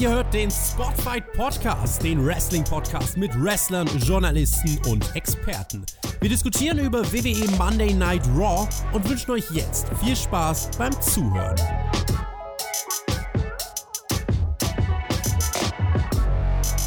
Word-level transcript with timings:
Ihr 0.00 0.08
hört 0.08 0.32
den 0.32 0.50
Spotfight 0.50 1.30
Podcast, 1.34 2.02
den 2.02 2.24
Wrestling 2.24 2.64
Podcast 2.64 3.18
mit 3.18 3.30
Wrestlern, 3.38 3.86
Journalisten 3.98 4.80
und 4.88 5.14
Experten. 5.14 5.84
Wir 6.22 6.30
diskutieren 6.30 6.78
über 6.78 7.04
WWE 7.12 7.50
Monday 7.58 7.92
Night 7.92 8.26
Raw 8.34 8.66
und 8.92 9.06
wünschen 9.06 9.32
euch 9.32 9.50
jetzt 9.50 9.88
viel 10.02 10.16
Spaß 10.16 10.70
beim 10.78 10.98
Zuhören. 11.02 11.56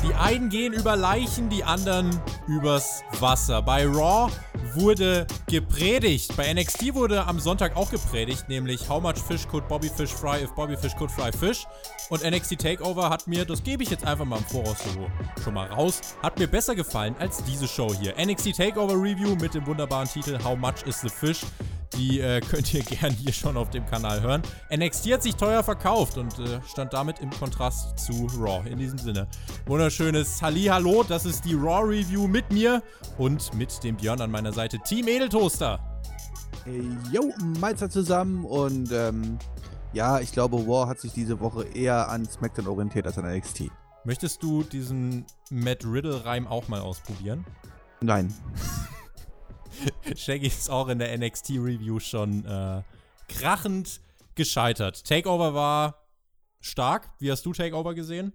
Die 0.04 0.16
einen 0.16 0.50
gehen 0.50 0.74
über 0.74 0.96
Leichen, 0.96 1.50
die 1.50 1.64
anderen 1.64 2.20
übers 2.48 3.04
Wasser. 3.20 3.62
Bei 3.62 3.86
Raw 3.86 4.32
wurde 4.76 5.28
gepredigt. 5.48 6.36
Bei 6.36 6.52
NXT 6.54 6.94
wurde 6.94 7.26
am 7.26 7.40
Sonntag 7.40 7.76
auch 7.76 7.92
gepredigt, 7.92 8.50
nämlich 8.50 8.90
How 8.90 9.02
much 9.02 9.18
fish 9.18 9.48
could 9.48 9.68
Bobby 9.68 9.90
Fish 9.90 10.12
fry 10.12 10.44
if 10.44 10.52
Bobby 10.56 10.76
Fish 10.78 10.96
could 10.96 11.12
fry 11.12 11.32
fish? 11.32 11.66
Und 12.14 12.24
NXT 12.24 12.60
Takeover 12.60 13.10
hat 13.10 13.26
mir, 13.26 13.44
das 13.44 13.64
gebe 13.64 13.82
ich 13.82 13.90
jetzt 13.90 14.06
einfach 14.06 14.24
mal 14.24 14.38
im 14.38 14.44
Voraus 14.44 14.78
so 14.84 15.10
schon 15.44 15.56
mal 15.56 15.66
raus, 15.66 16.00
hat 16.22 16.38
mir 16.38 16.46
besser 16.46 16.76
gefallen 16.76 17.16
als 17.18 17.44
diese 17.44 17.68
Show 17.68 17.92
hier. 17.92 18.14
NXT 18.24 18.56
Takeover 18.56 18.94
Review 18.94 19.36
mit 19.36 19.56
dem 19.56 19.66
wunderbaren 19.66 20.08
Titel 20.08 20.38
How 20.44 20.56
much 20.56 20.84
is 20.86 21.02
the 21.02 21.10
fish? 21.10 21.42
Die 21.98 22.20
äh, 22.20 22.40
könnt 22.52 22.72
ihr 22.72 22.84
gern 22.84 23.12
hier 23.14 23.34
schon 23.34 23.58
auf 23.58 23.72
dem 23.72 23.88
Kanal 23.88 24.22
hören. 24.22 24.44
NXT 24.72 25.14
hat 25.14 25.24
sich 25.24 25.36
teuer 25.36 25.64
verkauft 25.64 26.20
und 26.20 26.38
äh, 26.38 26.60
stand 26.70 26.94
damit 26.94 27.18
im 27.18 27.32
Kontrast 27.32 27.98
zu 27.98 28.28
Raw. 28.38 28.62
In 28.70 28.78
diesem 28.78 29.00
Sinne, 29.00 29.28
wunderschönes 29.66 30.40
Hallo, 30.40 31.02
das 31.02 31.26
ist 31.26 31.44
die 31.46 31.56
Raw 31.56 31.82
Review 31.82 32.28
mit 32.28 32.52
mir 32.52 32.84
und 33.18 33.56
mit 33.56 33.84
dem 33.84 33.96
Björn 33.98 34.22
an 34.22 34.30
meiner 34.30 34.54
Seite. 34.54 34.78
Team 34.78 35.08
Edeltoaster. 35.08 35.80
Yo, 37.12 37.34
Meister 37.60 37.90
zusammen 37.90 38.46
und 38.46 38.92
ähm, 38.92 39.40
ja, 39.94 40.20
ich 40.20 40.32
glaube, 40.32 40.58
Raw 40.58 40.88
hat 40.88 41.00
sich 41.00 41.14
diese 41.14 41.40
Woche 41.40 41.64
eher 41.64 42.10
an 42.10 42.26
SmackDown 42.26 42.68
orientiert 42.68 43.06
als 43.06 43.18
an 43.18 43.26
NXT. 43.26 43.70
Möchtest 44.06 44.44
du 44.44 44.64
diesen 44.64 45.26
Matt 45.50 45.86
Riddle-Reim 45.86 46.48
auch 46.48 46.68
mal 46.68 46.82
ausprobieren? 46.82 47.46
Nein. 48.02 48.34
Shaggy 50.16 50.48
ist 50.48 50.70
auch 50.70 50.90
in 50.90 51.00
der 51.00 51.18
NXT-Review 51.18 52.00
schon 52.00 52.46
äh, 52.46 52.82
krachend 53.30 54.02
gescheitert. 54.36 55.06
Takeover 55.06 55.54
war 55.54 56.04
stark. 56.60 57.10
Wie 57.20 57.32
hast 57.32 57.46
du 57.46 57.54
Takeover 57.54 57.94
gesehen? 57.94 58.34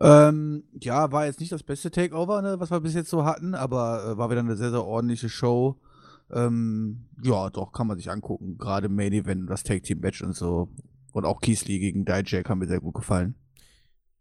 Ähm, 0.00 0.64
ja, 0.80 1.10
war 1.12 1.26
jetzt 1.26 1.40
nicht 1.40 1.52
das 1.52 1.62
beste 1.62 1.90
Takeover, 1.90 2.42
ne, 2.42 2.60
was 2.60 2.70
wir 2.70 2.80
bis 2.80 2.94
jetzt 2.94 3.08
so 3.08 3.24
hatten, 3.24 3.54
aber 3.54 4.04
äh, 4.04 4.18
war 4.18 4.30
wieder 4.30 4.40
eine 4.40 4.56
sehr, 4.56 4.70
sehr 4.70 4.84
ordentliche 4.84 5.28
Show. 5.28 5.80
Ähm, 6.32 7.06
ja, 7.22 7.50
doch, 7.50 7.72
kann 7.72 7.86
man 7.86 7.96
sich 7.96 8.10
angucken. 8.10 8.58
Gerade 8.58 8.88
Main 8.88 9.12
Event, 9.12 9.48
das 9.48 9.62
Tag 9.62 9.82
Team 9.82 10.00
Match 10.00 10.22
und 10.22 10.34
so. 10.34 10.68
Und 11.12 11.24
auch 11.24 11.40
Keesley 11.40 11.78
gegen 11.78 12.04
Dijak 12.04 12.48
haben 12.48 12.58
mir 12.58 12.66
sehr 12.66 12.80
gut 12.80 12.94
gefallen. 12.94 13.36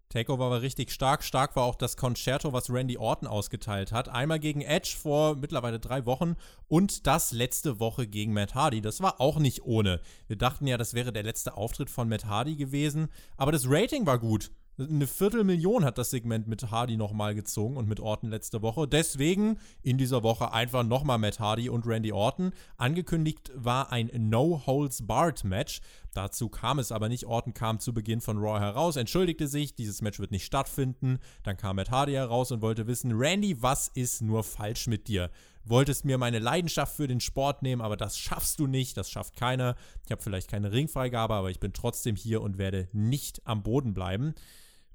Takeover 0.09 0.50
war 0.50 0.62
richtig 0.62 0.92
stark. 0.92 1.23
Stark 1.23 1.56
war 1.56 1.64
auch 1.64 1.75
das 1.75 1.97
Concerto, 1.97 2.53
was 2.53 2.70
Randy 2.70 2.97
Orton 2.97 3.28
ausgeteilt 3.28 3.92
hat. 3.92 4.08
Einmal 4.08 4.39
gegen 4.39 4.62
Edge 4.62 4.95
vor 4.97 5.36
mittlerweile 5.36 5.80
drei 5.80 6.06
Wochen 6.06 6.36
und 6.67 7.06
das 7.08 7.34
letzte 7.34 7.80
Woche 7.80 8.08
gegen 8.08 8.31
Matt 8.31 8.56
Hardy. 8.56 8.81
Das 8.81 9.02
war 9.02 9.19
auch 9.19 9.40
nicht 9.40 9.64
ohne. 9.64 10.00
Wir 10.28 10.38
dachten 10.38 10.67
ja, 10.67 10.78
das 10.78 10.94
wäre 10.94 11.12
der 11.12 11.23
letzte 11.23 11.58
Auftritt 11.58 11.90
von 11.90 12.08
Matt 12.08 12.25
Hardy 12.25 12.56
gewesen, 12.56 13.09
aber 13.36 13.52
das 13.52 13.66
Rating 13.67 14.06
war 14.06 14.19
gut. 14.19 14.52
Eine 14.78 15.08
Viertelmillion 15.08 15.86
hat 15.86 15.98
das 15.98 16.09
Segment 16.09 16.48
mit 16.48 16.70
Hardy 16.70 16.98
nochmal 16.98 17.34
gezogen 17.34 17.78
und 17.78 17.88
mit 17.88 18.02
Orton 18.02 18.30
letzte 18.30 18.62
Woche. 18.62 18.90
Deswegen 18.90 19.58
in 19.84 19.98
dieser 19.98 20.22
Woche 20.22 20.52
einfach 20.52 20.84
nochmal 20.84 21.18
Matt 21.18 21.40
Hardy 21.40 21.70
und 21.70 21.88
Randy 21.88 22.12
Orton. 22.12 22.52
Angekündigt 22.76 23.53
war 23.56 23.94
ein 23.94 24.12
No-Holds-Barred-Match. 24.14 25.80
Dazu 26.14 26.50
kam 26.50 26.80
es 26.80 26.92
aber 26.92 27.08
nicht. 27.08 27.26
Orton 27.26 27.53
kam 27.53 27.80
zu 27.80 27.94
Beginn 27.94 28.20
von 28.20 28.38
Raw 28.38 28.59
heraus, 28.59 28.98
entschuldigte 28.98 29.47
sich, 29.47 29.75
dieses 29.75 30.02
Match 30.02 30.19
wird 30.19 30.31
nicht 30.31 30.44
stattfinden. 30.44 31.19
Dann 31.44 31.56
kam 31.56 31.78
Matt 31.78 31.90
Hardy 31.91 32.12
heraus 32.12 32.52
und 32.52 32.62
wollte 32.62 32.85
wissen, 32.85 33.14
Randy, 33.14 33.62
was 33.62 33.88
ist 33.88 34.24
nur 34.24 34.44
falsch 34.44 34.88
mit 34.88 35.08
dir? 35.08 35.31
Wolltest 35.64 36.03
mir 36.03 36.18
meine 36.18 36.40
Leidenschaft 36.40 36.97
für 36.97 37.08
den 37.08 37.22
Sport 37.22 37.64
nehmen, 37.64 37.81
aber 37.81 37.96
das 37.96 38.18
schaffst 38.18 38.59
du 38.59 38.68
nicht, 38.68 38.97
das 38.97 39.09
schafft 39.09 39.38
keiner. 39.38 39.78
Ich 40.03 40.12
habe 40.12 40.22
vielleicht 40.22 40.52
keine 40.52 40.74
Ringfreigabe, 40.74 41.34
aber 41.34 41.50
ich 41.50 41.62
bin 41.62 41.72
trotzdem 41.72 42.18
hier 42.18 42.41
und 42.41 42.58
werde 42.58 42.90
nicht 42.91 43.41
am 43.47 43.64
Boden 43.64 43.94
bleiben. 43.94 44.35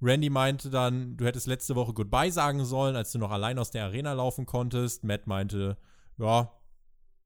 Randy 0.03 0.31
meinte 0.31 0.71
dann, 0.71 1.17
du 1.17 1.27
hättest 1.27 1.47
letzte 1.47 1.75
Woche 1.75 1.93
Goodbye 1.93 2.31
sagen 2.31 2.65
sollen, 2.65 2.97
als 2.97 3.13
du 3.13 3.19
noch 3.19 3.31
allein 3.31 3.59
aus 3.59 3.71
der 3.71 3.85
Arena 3.85 4.13
laufen 4.15 4.47
konntest. 4.47 5.05
Matt 5.05 5.27
meinte, 5.27 5.77
ja, 6.19 6.51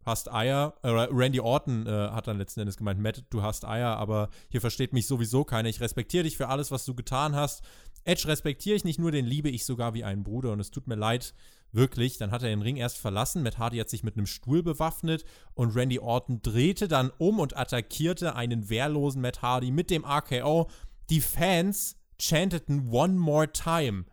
hast 0.04 0.32
Eier. 0.32 0.74
Äh, 0.82 0.88
Randy 0.88 1.40
Orton 1.40 1.86
äh, 1.86 1.90
hat 1.90 2.26
dann 2.26 2.38
letzten 2.38 2.60
Endes 2.60 2.76
gemeint, 2.76 3.00
Matt, 3.00 3.24
du 3.30 3.42
hast 3.42 3.64
Eier, 3.64 3.96
aber 3.96 4.28
hier 4.50 4.60
versteht 4.60 4.92
mich 4.92 5.06
sowieso 5.06 5.44
keiner. 5.44 5.68
Ich 5.68 5.80
respektiere 5.80 6.24
dich 6.24 6.36
für 6.36 6.48
alles, 6.48 6.70
was 6.70 6.84
du 6.84 6.94
getan 6.94 7.34
hast. 7.34 7.62
Edge 8.04 8.28
respektiere 8.28 8.76
ich 8.76 8.84
nicht 8.84 8.98
nur, 8.98 9.12
den 9.12 9.24
liebe 9.24 9.48
ich 9.48 9.64
sogar 9.64 9.94
wie 9.94 10.04
einen 10.04 10.24
Bruder 10.24 10.52
und 10.52 10.60
es 10.60 10.70
tut 10.70 10.86
mir 10.86 10.94
leid, 10.94 11.32
wirklich. 11.72 12.18
Dann 12.18 12.30
hat 12.30 12.42
er 12.42 12.50
den 12.50 12.62
Ring 12.62 12.76
erst 12.76 12.98
verlassen. 12.98 13.42
Matt 13.42 13.58
Hardy 13.58 13.78
hat 13.78 13.88
sich 13.88 14.02
mit 14.02 14.16
einem 14.16 14.26
Stuhl 14.26 14.62
bewaffnet 14.62 15.24
und 15.54 15.74
Randy 15.74 15.98
Orton 15.98 16.42
drehte 16.42 16.86
dann 16.86 17.10
um 17.18 17.38
und 17.38 17.56
attackierte 17.56 18.36
einen 18.36 18.68
wehrlosen 18.68 19.22
Matt 19.22 19.42
Hardy 19.42 19.70
mit 19.70 19.90
dem 19.90 20.04
RKO. 20.04 20.68
Die 21.10 21.20
Fans 21.20 21.96
chanteten 22.24 22.88
One 22.90 23.14
More 23.14 23.52
Time. 23.52 24.04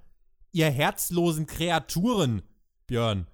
Ihr 0.51 0.69
herzlosen 0.69 1.45
Kreaturen, 1.45 2.41
Björn. 2.87 3.27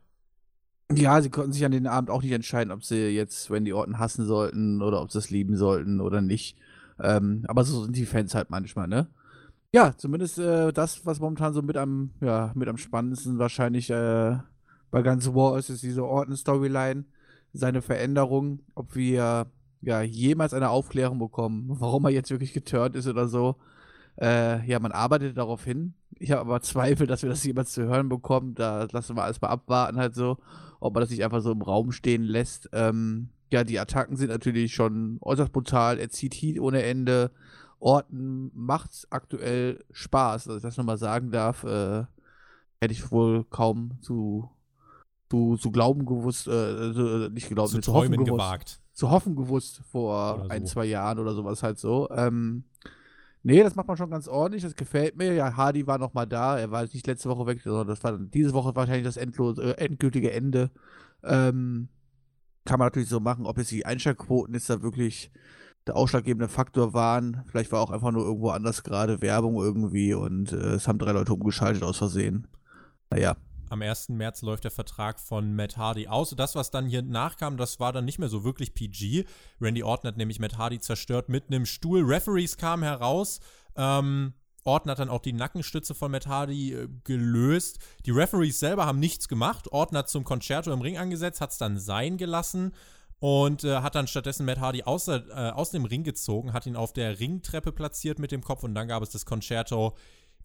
Ja, 0.92 1.22
sie 1.22 1.30
konnten 1.30 1.52
sich 1.52 1.66
an 1.66 1.72
den 1.72 1.88
Abend 1.88 2.10
auch 2.10 2.22
nicht 2.22 2.32
entscheiden, 2.32 2.72
ob 2.72 2.84
sie 2.84 3.10
jetzt 3.10 3.50
Randy 3.50 3.74
Orton 3.74 4.00
hassen 4.00 4.26
sollten 4.26 4.82
oder 4.82 5.02
ob 5.02 5.12
sie 5.12 5.18
es 5.18 5.30
lieben 5.30 5.58
sollten 5.58 6.00
oder 6.00 6.22
nicht. 6.22 6.58
Ähm, 7.00 7.44
aber 7.48 7.64
so 7.64 7.84
sind 7.84 7.96
die 7.96 8.06
Fans 8.06 8.36
halt 8.36 8.50
manchmal, 8.50 8.88
ne? 8.88 9.08
Ja, 9.74 9.96
zumindest 9.98 10.40
äh, 10.40 10.72
das, 10.72 11.06
was 11.06 11.20
momentan 11.20 11.54
so 11.54 11.62
mit 11.62 11.76
am, 11.76 12.12
ja, 12.22 12.52
mit 12.56 12.70
am 12.70 12.78
spannendsten 12.78 13.38
wahrscheinlich 13.38 13.90
äh, 13.90 14.38
bei 14.92 15.02
ganz 15.02 15.28
War 15.28 15.58
ist, 15.58 15.70
ist 15.70 15.84
diese 15.84 16.06
Orton-Storyline, 16.06 17.04
seine 17.52 17.82
Veränderung, 17.82 18.62
ob 18.76 18.96
wir 18.96 19.48
ja 19.82 20.02
jemals 20.02 20.54
eine 20.54 20.70
Aufklärung 20.70 21.20
bekommen, 21.20 21.66
warum 21.68 22.06
er 22.06 22.12
jetzt 22.12 22.32
wirklich 22.32 22.54
geturnt 22.54 22.96
ist 22.96 23.08
oder 23.08 23.28
so. 23.28 23.58
Äh, 24.20 24.66
ja, 24.66 24.80
man 24.80 24.92
arbeitet 24.92 25.38
darauf 25.38 25.64
hin. 25.64 25.94
Ich 26.20 26.32
habe 26.32 26.42
aber 26.42 26.62
Zweifel, 26.62 27.08
dass 27.08 27.24
wir 27.24 27.30
das 27.30 27.44
jemals 27.44 27.72
zu 27.72 27.84
hören 27.84 28.10
bekommen. 28.10 28.56
Da 28.56 28.88
lassen 28.92 29.16
wir 29.16 29.24
alles 29.24 29.42
mal 29.42 29.50
abwarten, 29.50 29.98
halt 29.98 30.16
so, 30.16 30.38
ob 30.80 30.94
man 30.94 31.02
das 31.02 31.10
nicht 31.10 31.24
einfach 31.24 31.42
so 31.42 31.52
im 31.52 31.62
Raum 31.62 31.92
stehen 31.92 32.24
lässt. 32.24 32.70
Ähm, 32.74 33.30
ja, 33.52 33.64
die 33.64 33.80
Attacken 33.80 34.18
sind 34.18 34.30
natürlich 34.30 34.74
schon 34.74 35.18
äußerst 35.22 35.52
brutal. 35.52 36.00
Er 36.00 36.10
zieht 36.10 36.34
Heat 36.34 36.60
ohne 36.60 36.84
Ende. 36.84 37.32
Orten 37.80 38.52
macht 38.54 39.08
aktuell 39.10 39.84
Spaß, 39.92 40.46
dass 40.46 40.58
ich 40.58 40.64
das 40.64 40.78
nochmal 40.78 40.98
sagen 40.98 41.32
darf. 41.32 41.64
Äh, 41.64 42.06
hätte 42.82 42.94
ich 42.94 43.12
wohl 43.12 43.44
kaum 43.46 43.92
zu, 44.02 44.50
zu, 45.30 45.58
zu 45.58 45.72
glauben 45.72 46.06
gewusst, 46.06 46.48
äh, 46.48 47.30
nicht 47.30 47.50
glauben, 47.50 47.70
zu, 47.70 47.82
zu 47.82 47.94
hoffen 47.94 48.12
gewusst, 48.12 48.32
gewagt. 48.32 48.82
Zu 48.94 49.12
hoffen 49.12 49.36
gewusst 49.36 49.82
vor 49.92 50.42
so. 50.44 50.50
ein, 50.50 50.66
zwei 50.66 50.86
Jahren 50.86 51.20
oder 51.20 51.34
sowas 51.34 51.64
halt 51.64 51.78
so. 51.78 52.10
Ähm, 52.10 52.64
Nee, 53.44 53.64
das 53.64 53.76
macht 53.76 53.88
man 53.88 53.98
schon 53.98 54.10
ganz 54.10 54.28
ordentlich, 54.28 54.64
das 54.64 54.76
gefällt 54.76 55.16
mir. 55.18 55.34
Ja, 55.34 55.56
Hardy 55.56 55.88
war 55.88 55.98
noch 55.98 56.14
mal 56.14 56.26
da, 56.26 56.60
er 56.60 56.72
war 56.72 56.84
nicht 56.84 57.08
letzte 57.08 57.30
Woche 57.30 57.46
weg, 57.46 57.62
sondern 57.64 57.88
das 57.88 58.04
war 58.04 58.18
diese 58.18 58.54
Woche 58.54 58.76
wahrscheinlich 58.76 59.06
das 59.06 59.18
endlos, 59.18 59.58
äh, 59.58 59.72
endgültige 59.78 60.32
Ende. 60.32 60.72
Ähm, 61.24 61.90
kann 62.66 62.80
man 62.80 62.88
natürlich 62.88 63.10
so 63.10 63.20
machen, 63.20 63.46
ob 63.46 63.58
jetzt 63.58 63.72
die 63.72 63.86
Einschaltquoten 63.86 64.54
jetzt 64.54 64.70
da 64.70 64.82
wirklich 64.82 65.32
der 65.88 65.96
ausschlaggebende 65.96 66.50
Faktor 66.50 66.94
waren. 66.94 67.44
Vielleicht 67.48 67.72
war 67.72 67.82
auch 67.82 67.92
einfach 67.92 68.12
nur 68.12 68.26
irgendwo 68.26 68.50
anders 68.50 68.84
gerade 68.84 69.22
Werbung 69.22 69.56
irgendwie 69.56 70.14
und 70.14 70.52
äh, 70.52 70.74
es 70.76 70.88
haben 70.88 71.00
drei 71.00 71.14
Leute 71.14 71.34
umgeschaltet 71.34 71.84
aus 71.84 71.98
Versehen. 71.98 72.48
Naja, 73.10 73.38
am 73.70 73.82
1. 73.82 74.10
März 74.10 74.42
läuft 74.42 74.64
der 74.64 74.72
Vertrag 74.72 75.20
von 75.20 75.56
Matt 75.56 75.78
Hardy 75.78 76.08
aus. 76.08 76.32
Das, 76.32 76.56
was 76.56 76.72
dann 76.72 76.88
hier 76.88 77.02
nachkam, 77.02 77.58
das 77.58 77.80
war 77.80 77.94
dann 77.94 78.06
nicht 78.06 78.20
mehr 78.20 78.30
so 78.30 78.44
wirklich 78.44 78.74
PG. 78.74 79.26
Randy 79.62 79.84
Orton 79.84 80.10
hat 80.10 80.18
nämlich 80.18 80.40
Matt 80.40 80.58
Hardy 80.58 80.80
zerstört 80.80 81.30
mit 81.30 81.48
einem 81.48 81.66
Stuhl. 81.66 82.04
Referees 82.04 82.58
kamen 82.58 82.84
heraus. 82.84 83.40
Ähm, 83.76 84.34
Orton 84.64 84.92
hat 84.92 85.00
dann 85.00 85.10
auch 85.10 85.22
die 85.22 85.34
Nackenstütze 85.34 85.96
von 85.96 86.12
Matt 86.12 86.28
Hardy 86.28 86.74
äh, 86.74 86.88
gelöst. 87.04 87.80
Die 88.06 88.12
Referees 88.12 88.60
selber 88.60 88.86
haben 88.86 89.00
nichts 89.00 89.28
gemacht. 89.28 89.72
Orton 89.72 89.98
hat 89.98 90.10
zum 90.10 90.24
Concerto 90.24 90.72
im 90.72 90.82
Ring 90.82 90.98
angesetzt, 90.98 91.42
hat 91.42 91.52
es 91.52 91.58
dann 91.58 91.80
sein 91.80 92.18
gelassen 92.18 92.74
und 93.20 93.64
äh, 93.64 93.78
hat 93.78 93.96
dann 93.96 94.08
stattdessen 94.08 94.46
Matt 94.46 94.60
Hardy 94.60 94.84
aus, 94.84 95.08
äh, 95.08 95.22
aus 95.32 95.72
dem 95.72 95.86
Ring 95.86 96.04
gezogen, 96.04 96.54
hat 96.54 96.66
ihn 96.66 96.76
auf 96.76 96.94
der 96.94 97.20
Ringtreppe 97.20 97.72
platziert 97.72 98.20
mit 98.20 98.32
dem 98.32 98.44
Kopf 98.44 98.64
und 98.64 98.76
dann 98.76 98.88
gab 98.88 99.02
es 99.02 99.10
das 99.10 99.26
Concerto 99.26 99.96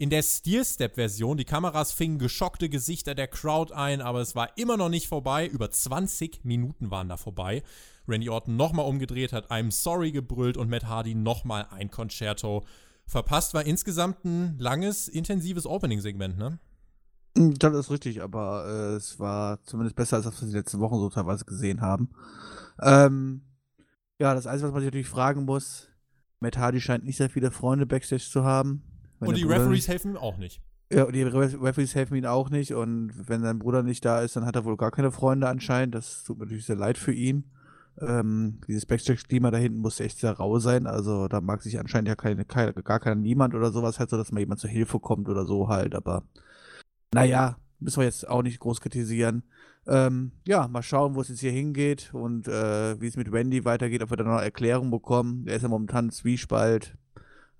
in 0.02 0.10
der 0.10 0.24
Steel-Step-Version, 0.24 1.36
die 1.36 1.44
Kameras 1.44 1.92
fingen 1.92 2.18
geschockte 2.18 2.68
Gesichter 2.68 3.14
der 3.14 3.28
Crowd 3.28 3.72
ein, 3.72 4.00
aber 4.00 4.20
es 4.20 4.34
war 4.34 4.58
immer 4.58 4.76
noch 4.76 4.88
nicht 4.88 5.06
vorbei. 5.06 5.46
Über 5.46 5.70
20 5.70 6.44
Minuten 6.44 6.90
waren 6.90 7.08
da 7.08 7.16
vorbei. 7.16 7.62
Randy 8.08 8.28
Orton 8.28 8.56
nochmal 8.56 8.86
umgedreht, 8.86 9.32
hat 9.32 9.52
I'm 9.52 9.70
sorry 9.70 10.10
gebrüllt 10.10 10.56
und 10.56 10.68
Matt 10.68 10.86
Hardy 10.86 11.14
nochmal 11.14 11.68
ein 11.70 11.92
Concerto 11.92 12.64
verpasst. 13.06 13.54
War 13.54 13.64
insgesamt 13.64 14.24
ein 14.24 14.58
langes, 14.58 15.06
intensives 15.06 15.66
Opening-Segment, 15.66 16.36
ne? 16.36 16.58
Hm, 17.38 17.56
das 17.60 17.72
ist 17.72 17.90
richtig, 17.92 18.22
aber 18.22 18.64
äh, 18.66 18.96
es 18.96 19.20
war 19.20 19.62
zumindest 19.62 19.94
besser, 19.94 20.16
als 20.16 20.26
was 20.26 20.42
wir 20.42 20.48
die 20.48 20.56
letzten 20.56 20.80
Wochen 20.80 20.96
so 20.96 21.10
teilweise 21.10 21.44
gesehen 21.44 21.80
haben. 21.80 22.10
Ähm, 22.80 23.42
ja, 24.18 24.34
das 24.34 24.48
Einzige, 24.48 24.66
was 24.66 24.72
man 24.72 24.80
sich 24.80 24.88
natürlich 24.88 25.08
fragen 25.08 25.44
muss, 25.44 25.90
Matt 26.40 26.58
Hardy 26.58 26.80
scheint 26.80 27.04
nicht 27.04 27.18
sehr 27.18 27.30
viele 27.30 27.52
Freunde 27.52 27.86
Backstage 27.86 28.28
zu 28.28 28.42
haben. 28.42 28.82
Und 29.28 29.36
die 29.36 29.44
Bruder 29.44 29.60
Referees 29.60 29.88
helfen 29.88 30.12
ihm 30.12 30.16
auch 30.16 30.36
nicht. 30.38 30.60
Ja, 30.92 31.04
und 31.04 31.14
die 31.14 31.22
Referees 31.22 31.94
helfen 31.94 32.16
ihm 32.16 32.24
auch 32.26 32.50
nicht. 32.50 32.74
Und 32.74 33.12
wenn 33.28 33.42
sein 33.42 33.58
Bruder 33.58 33.82
nicht 33.82 34.04
da 34.04 34.20
ist, 34.20 34.36
dann 34.36 34.44
hat 34.44 34.56
er 34.56 34.64
wohl 34.64 34.76
gar 34.76 34.90
keine 34.90 35.10
Freunde 35.10 35.48
anscheinend. 35.48 35.94
Das 35.94 36.24
tut 36.24 36.38
mir 36.38 36.44
natürlich 36.44 36.66
sehr 36.66 36.76
leid 36.76 36.98
für 36.98 37.12
ihn. 37.12 37.44
Ähm, 38.00 38.60
dieses 38.68 38.86
Backstage-Klima 38.86 39.50
da 39.50 39.58
hinten 39.58 39.78
muss 39.78 40.00
echt 40.00 40.18
sehr 40.18 40.32
rau 40.32 40.58
sein. 40.58 40.86
Also 40.86 41.28
da 41.28 41.40
mag 41.40 41.62
sich 41.62 41.78
anscheinend 41.78 42.08
ja 42.08 42.14
keine, 42.14 42.44
keine, 42.44 42.72
gar 42.72 43.00
keiner 43.00 43.16
niemand 43.16 43.54
oder 43.54 43.70
sowas 43.70 43.98
halt 43.98 44.10
so, 44.10 44.16
dass 44.16 44.32
mal 44.32 44.40
jemand 44.40 44.60
zur 44.60 44.70
Hilfe 44.70 44.98
kommt 44.98 45.28
oder 45.28 45.44
so 45.46 45.68
halt. 45.68 45.94
Aber 45.94 46.24
naja, 47.14 47.56
müssen 47.80 48.00
wir 48.00 48.04
jetzt 48.04 48.28
auch 48.28 48.42
nicht 48.42 48.60
groß 48.60 48.80
kritisieren. 48.80 49.42
Ähm, 49.86 50.32
ja, 50.46 50.68
mal 50.68 50.82
schauen, 50.82 51.14
wo 51.14 51.20
es 51.20 51.28
jetzt 51.28 51.40
hier 51.40 51.50
hingeht 51.50 52.14
und 52.14 52.48
äh, 52.48 53.00
wie 53.00 53.08
es 53.08 53.16
mit 53.16 53.32
Wendy 53.32 53.64
weitergeht, 53.64 54.02
ob 54.02 54.10
wir 54.10 54.16
da 54.16 54.24
noch 54.24 54.40
Erklärung 54.40 54.90
bekommen. 54.90 55.44
Er 55.46 55.56
ist 55.56 55.62
ja 55.62 55.68
momentan 55.68 56.10
Zwiespalt. 56.10 56.96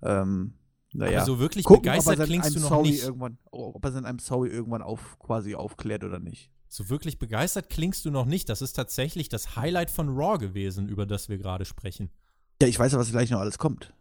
Ähm, 0.01 0.53
naja. 0.93 1.19
Aber 1.19 1.25
so 1.25 1.39
wirklich 1.39 1.65
Gucken, 1.65 1.83
begeistert 1.83 2.23
klingst 2.25 2.55
du 2.55 2.59
noch 2.59 2.69
Sorry 2.69 2.89
nicht. 2.89 3.03
Irgendwann, 3.03 3.37
ob 3.51 3.83
er 3.83 3.95
in 3.95 4.05
einem 4.05 4.19
Sorry 4.19 4.49
irgendwann 4.49 4.81
auf, 4.81 5.17
quasi 5.19 5.55
aufklärt 5.55 6.03
oder 6.03 6.19
nicht. 6.19 6.51
So 6.69 6.89
wirklich 6.89 7.19
begeistert 7.19 7.69
klingst 7.69 8.05
du 8.05 8.11
noch 8.11 8.25
nicht. 8.25 8.49
Das 8.49 8.61
ist 8.61 8.73
tatsächlich 8.73 9.29
das 9.29 9.55
Highlight 9.55 9.91
von 9.91 10.09
Raw 10.09 10.37
gewesen, 10.37 10.87
über 10.87 11.05
das 11.05 11.29
wir 11.29 11.37
gerade 11.37 11.65
sprechen. 11.65 12.09
Ja, 12.61 12.67
ich 12.67 12.79
weiß 12.79 12.93
ja, 12.93 12.99
was 12.99 13.11
gleich 13.11 13.29
noch 13.29 13.39
alles 13.39 13.57
kommt. 13.57 13.93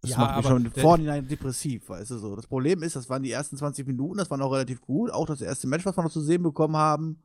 Das 0.00 0.10
ja, 0.10 0.18
macht 0.18 0.36
mich 0.36 0.46
schon 0.46 0.70
vorhinein 0.70 1.26
depressiv, 1.26 1.88
weißt 1.88 2.10
du 2.10 2.18
so. 2.18 2.36
Das 2.36 2.46
Problem 2.46 2.82
ist, 2.82 2.94
das 2.94 3.08
waren 3.08 3.22
die 3.22 3.30
ersten 3.30 3.56
20 3.56 3.86
Minuten, 3.86 4.18
das 4.18 4.30
war 4.30 4.36
noch 4.36 4.52
relativ 4.52 4.82
gut. 4.82 5.10
Auch 5.10 5.26
das 5.26 5.40
erste 5.40 5.66
Match, 5.66 5.86
was 5.86 5.96
wir 5.96 6.04
noch 6.04 6.12
zu 6.12 6.20
sehen 6.20 6.42
bekommen 6.42 6.76
haben, 6.76 7.22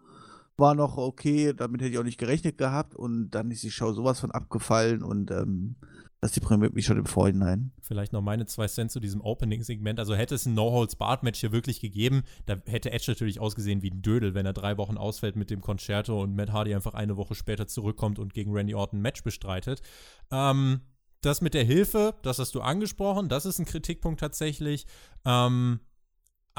war 0.56 0.76
noch 0.76 0.98
okay. 0.98 1.54
Damit 1.54 1.82
hätte 1.82 1.92
ich 1.92 1.98
auch 1.98 2.04
nicht 2.04 2.18
gerechnet 2.18 2.58
gehabt. 2.58 2.96
Und 2.96 3.32
dann 3.32 3.52
ist 3.52 3.64
die 3.64 3.72
Show 3.72 3.92
sowas 3.92 4.22
von 4.22 4.32
abgefallen 4.32 5.04
und 5.04 5.30
ähm, 5.32 5.76
das 6.22 6.34
deprimiert 6.34 6.74
mich 6.74 6.86
schon 6.86 6.98
im 6.98 7.06
Vorhinein. 7.06 7.72
Vielleicht 7.82 8.12
noch 8.12 8.22
meine 8.22 8.46
zwei 8.46 8.68
Cent 8.68 8.92
zu 8.92 9.00
diesem 9.00 9.22
Opening-Segment. 9.22 10.00
Also 10.00 10.16
hätte 10.16 10.36
es 10.36 10.46
ein 10.46 10.54
No-Holds-Barred-Match 10.54 11.40
hier 11.40 11.52
wirklich 11.52 11.80
gegeben, 11.80 12.24
da 12.46 12.58
hätte 12.66 12.92
Edge 12.92 13.06
natürlich 13.08 13.40
ausgesehen 13.40 13.82
wie 13.82 13.92
ein 13.92 14.02
Dödel, 14.02 14.34
wenn 14.34 14.46
er 14.46 14.54
drei 14.54 14.78
Wochen 14.78 14.98
ausfällt 14.98 15.36
mit 15.36 15.50
dem 15.50 15.62
Concerto 15.62 16.22
und 16.22 16.36
Matt 16.36 16.52
Hardy 16.52 16.76
einfach 16.76 16.94
eine 16.94 17.16
Woche 17.16 17.36
später 17.36 17.68
zurückkommt 17.68 18.20
und 18.20 18.34
gegen 18.34 18.52
Randy 18.52 18.76
Orton 18.76 19.00
ein 19.00 19.02
Match 19.02 19.24
bestreitet. 19.24 19.82
Ähm, 20.30 20.82
das 21.22 21.42
mit 21.42 21.54
der 21.54 21.64
Hilfe, 21.64 22.16
das 22.22 22.40
hast 22.40 22.56
du 22.56 22.62
angesprochen, 22.62 23.30
das 23.30 23.46
ist 23.46 23.60
ein 23.60 23.66
Kritikpunkt 23.66 24.20
tatsächlich. 24.20 24.86
Ähm, 25.26 25.80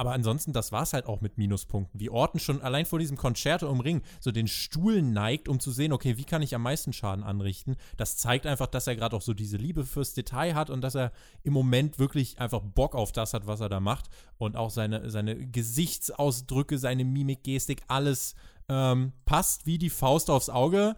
aber 0.00 0.12
ansonsten, 0.12 0.54
das 0.54 0.72
war 0.72 0.84
es 0.84 0.94
halt 0.94 1.04
auch 1.04 1.20
mit 1.20 1.36
Minuspunkten. 1.36 2.00
Wie 2.00 2.08
Orton 2.08 2.40
schon 2.40 2.62
allein 2.62 2.86
vor 2.86 2.98
diesem 2.98 3.18
Concerto 3.18 3.70
im 3.70 3.80
Ring 3.80 4.00
so 4.18 4.32
den 4.32 4.48
Stuhl 4.48 5.02
neigt, 5.02 5.46
um 5.46 5.60
zu 5.60 5.70
sehen, 5.70 5.92
okay, 5.92 6.16
wie 6.16 6.24
kann 6.24 6.40
ich 6.40 6.54
am 6.54 6.62
meisten 6.62 6.94
Schaden 6.94 7.22
anrichten. 7.22 7.76
Das 7.98 8.16
zeigt 8.16 8.46
einfach, 8.46 8.66
dass 8.66 8.86
er 8.86 8.96
gerade 8.96 9.14
auch 9.14 9.20
so 9.20 9.34
diese 9.34 9.58
Liebe 9.58 9.84
fürs 9.84 10.14
Detail 10.14 10.54
hat 10.54 10.70
und 10.70 10.80
dass 10.80 10.94
er 10.94 11.12
im 11.42 11.52
Moment 11.52 11.98
wirklich 11.98 12.40
einfach 12.40 12.62
Bock 12.62 12.94
auf 12.94 13.12
das 13.12 13.34
hat, 13.34 13.46
was 13.46 13.60
er 13.60 13.68
da 13.68 13.78
macht. 13.78 14.06
Und 14.38 14.56
auch 14.56 14.70
seine, 14.70 15.10
seine 15.10 15.36
Gesichtsausdrücke, 15.36 16.78
seine 16.78 17.04
Mimik, 17.04 17.44
Gestik, 17.44 17.82
alles 17.86 18.34
ähm, 18.70 19.12
passt 19.26 19.66
wie 19.66 19.76
die 19.76 19.90
Faust 19.90 20.30
aufs 20.30 20.48
Auge 20.48 20.96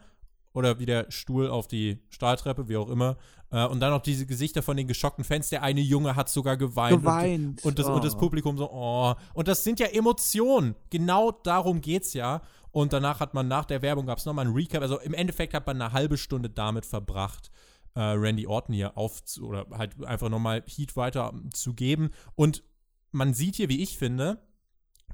oder 0.55 0.79
wie 0.79 0.87
der 0.87 1.11
Stuhl 1.11 1.49
auf 1.49 1.67
die 1.67 1.99
Stahltreppe, 2.11 2.69
wie 2.69 2.77
auch 2.77 2.89
immer. 2.89 3.17
Äh, 3.51 3.67
und 3.67 3.81
dann 3.81 3.91
noch 3.91 4.03
diese 4.03 4.27
Gesichter 4.27 4.63
von 4.63 4.77
den 4.77 4.87
geschockten 4.87 5.25
Fans. 5.25 5.51
Der 5.51 5.63
eine 5.63 5.81
Junge 5.81 6.17
hat 6.17 6.29
sogar 6.29 6.57
geweint. 6.57 7.01
Geweint. 7.01 7.65
Und, 7.65 7.71
und, 7.71 7.79
das, 7.79 7.87
oh. 7.87 7.95
und 7.95 8.05
das 8.05 8.17
Publikum 8.17 8.59
so, 8.59 8.71
oh. 8.71 9.15
Und 9.35 9.49
das 9.49 9.65
sind 9.65 9.81
ja 9.81 9.87
Emotionen. 9.87 10.75
Genau 10.91 11.31
darum 11.31 11.81
geht's 11.81 12.15
ja. 12.15 12.43
Und 12.71 12.93
danach 12.93 13.21
hat 13.21 13.35
man 13.35 13.49
nach 13.49 13.67
der 13.67 13.83
Werbung 13.83 14.07
gab 14.07 14.19
es 14.19 14.25
nochmal 14.25 14.47
ein 14.47 14.53
Recap. 14.53 14.83
Also 14.83 14.99
im 15.01 15.15
Endeffekt 15.15 15.55
hat 15.55 15.67
man 15.67 15.81
eine 15.81 15.93
halbe 15.93 16.17
Stunde 16.17 16.49
damit 16.49 16.87
verbracht, 16.87 17.51
äh, 17.95 18.01
Randy 18.01 18.47
Orton 18.47 18.75
hier 18.75 18.97
auf 18.97 19.23
oder 19.41 19.67
halt 19.73 20.03
einfach 20.05 20.31
nochmal 20.31 20.65
Heat 20.67 20.97
weiter 20.97 21.35
zu 21.53 21.75
geben. 21.75 22.11
Und 22.35 22.63
man 23.11 23.35
sieht 23.35 23.57
hier, 23.57 23.69
wie 23.69 23.83
ich 23.83 23.99
finde, 23.99 24.43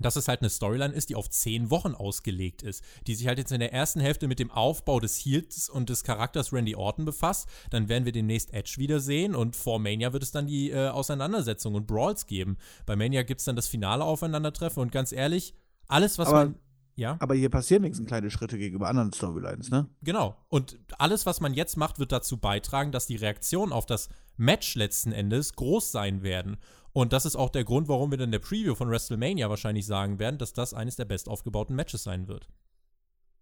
dass 0.00 0.16
es 0.16 0.28
halt 0.28 0.40
eine 0.40 0.50
Storyline 0.50 0.94
ist, 0.94 1.10
die 1.10 1.14
auf 1.16 1.28
zehn 1.28 1.70
Wochen 1.70 1.94
ausgelegt 1.94 2.62
ist, 2.62 2.82
die 3.06 3.14
sich 3.14 3.26
halt 3.26 3.38
jetzt 3.38 3.52
in 3.52 3.60
der 3.60 3.72
ersten 3.72 4.00
Hälfte 4.00 4.28
mit 4.28 4.38
dem 4.38 4.50
Aufbau 4.50 5.00
des 5.00 5.16
Heels 5.16 5.68
und 5.68 5.88
des 5.88 6.04
Charakters 6.04 6.52
Randy 6.52 6.76
Orton 6.76 7.04
befasst. 7.04 7.48
Dann 7.70 7.88
werden 7.88 8.04
wir 8.04 8.12
demnächst 8.12 8.52
Edge 8.52 8.74
wiedersehen 8.78 9.34
und 9.34 9.56
vor 9.56 9.78
Mania 9.78 10.12
wird 10.12 10.22
es 10.22 10.30
dann 10.30 10.46
die 10.46 10.70
äh, 10.70 10.88
Auseinandersetzung 10.88 11.74
und 11.74 11.86
Brawls 11.86 12.26
geben. 12.26 12.56
Bei 12.86 12.96
Mania 12.96 13.22
gibt 13.22 13.40
es 13.40 13.44
dann 13.44 13.56
das 13.56 13.68
finale 13.68 14.04
Aufeinandertreffen 14.04 14.82
und 14.82 14.92
ganz 14.92 15.12
ehrlich, 15.12 15.54
alles, 15.88 16.18
was 16.18 16.28
aber, 16.28 16.44
man. 16.44 16.54
Ja. 16.96 17.16
Aber 17.20 17.34
hier 17.34 17.48
passieren 17.48 17.84
wenigstens 17.84 18.08
kleine 18.08 18.30
Schritte 18.30 18.58
gegenüber 18.58 18.88
anderen 18.88 19.12
Storylines, 19.12 19.70
ne? 19.70 19.88
Genau. 20.02 20.36
Und 20.48 20.78
alles, 20.98 21.26
was 21.26 21.40
man 21.40 21.54
jetzt 21.54 21.76
macht, 21.76 21.98
wird 21.98 22.10
dazu 22.10 22.38
beitragen, 22.38 22.90
dass 22.90 23.06
die 23.06 23.16
Reaktionen 23.16 23.72
auf 23.72 23.86
das 23.86 24.08
Match 24.36 24.74
letzten 24.74 25.12
Endes 25.12 25.52
groß 25.52 25.92
sein 25.92 26.22
werden. 26.22 26.56
Und 26.98 27.12
das 27.12 27.24
ist 27.24 27.36
auch 27.36 27.50
der 27.50 27.62
Grund, 27.62 27.86
warum 27.86 28.10
wir 28.10 28.18
dann 28.18 28.26
in 28.26 28.32
der 28.32 28.40
Preview 28.40 28.74
von 28.74 28.90
WrestleMania 28.90 29.48
wahrscheinlich 29.48 29.86
sagen 29.86 30.18
werden, 30.18 30.36
dass 30.36 30.52
das 30.52 30.74
eines 30.74 30.96
der 30.96 31.04
best 31.04 31.28
aufgebauten 31.28 31.76
Matches 31.76 32.02
sein 32.02 32.26
wird. 32.26 32.48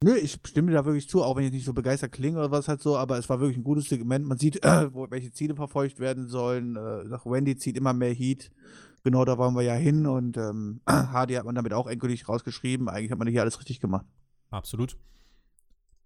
Nö, 0.04 0.14
ich 0.14 0.38
stimme 0.44 0.68
dir 0.68 0.76
da 0.76 0.84
wirklich 0.84 1.08
zu, 1.08 1.22
auch 1.22 1.36
wenn 1.36 1.44
ich 1.44 1.52
nicht 1.52 1.64
so 1.64 1.72
begeistert 1.72 2.12
klinge 2.12 2.36
oder 2.36 2.50
was 2.50 2.68
halt 2.68 2.82
so, 2.82 2.98
aber 2.98 3.16
es 3.16 3.30
war 3.30 3.40
wirklich 3.40 3.56
ein 3.56 3.64
gutes 3.64 3.88
Segment. 3.88 4.26
Man 4.26 4.36
sieht, 4.36 4.62
äh, 4.62 4.92
wo, 4.92 5.10
welche 5.10 5.32
Ziele 5.32 5.54
verfolgt 5.54 6.00
werden 6.00 6.28
sollen. 6.28 6.76
Äh, 6.76 7.10
Wendy 7.24 7.56
zieht 7.56 7.78
immer 7.78 7.94
mehr 7.94 8.12
Heat. 8.12 8.50
Genau 9.04 9.24
da 9.24 9.38
waren 9.38 9.54
wir 9.54 9.62
ja 9.62 9.72
hin 9.72 10.06
und 10.06 10.36
ähm, 10.36 10.82
Hardy 10.86 11.32
hat 11.32 11.46
man 11.46 11.54
damit 11.54 11.72
auch 11.72 11.86
endgültig 11.86 12.28
rausgeschrieben. 12.28 12.90
Eigentlich 12.90 13.10
hat 13.10 13.18
man 13.18 13.26
hier 13.26 13.40
alles 13.40 13.58
richtig 13.58 13.80
gemacht. 13.80 14.04
Absolut. 14.50 14.98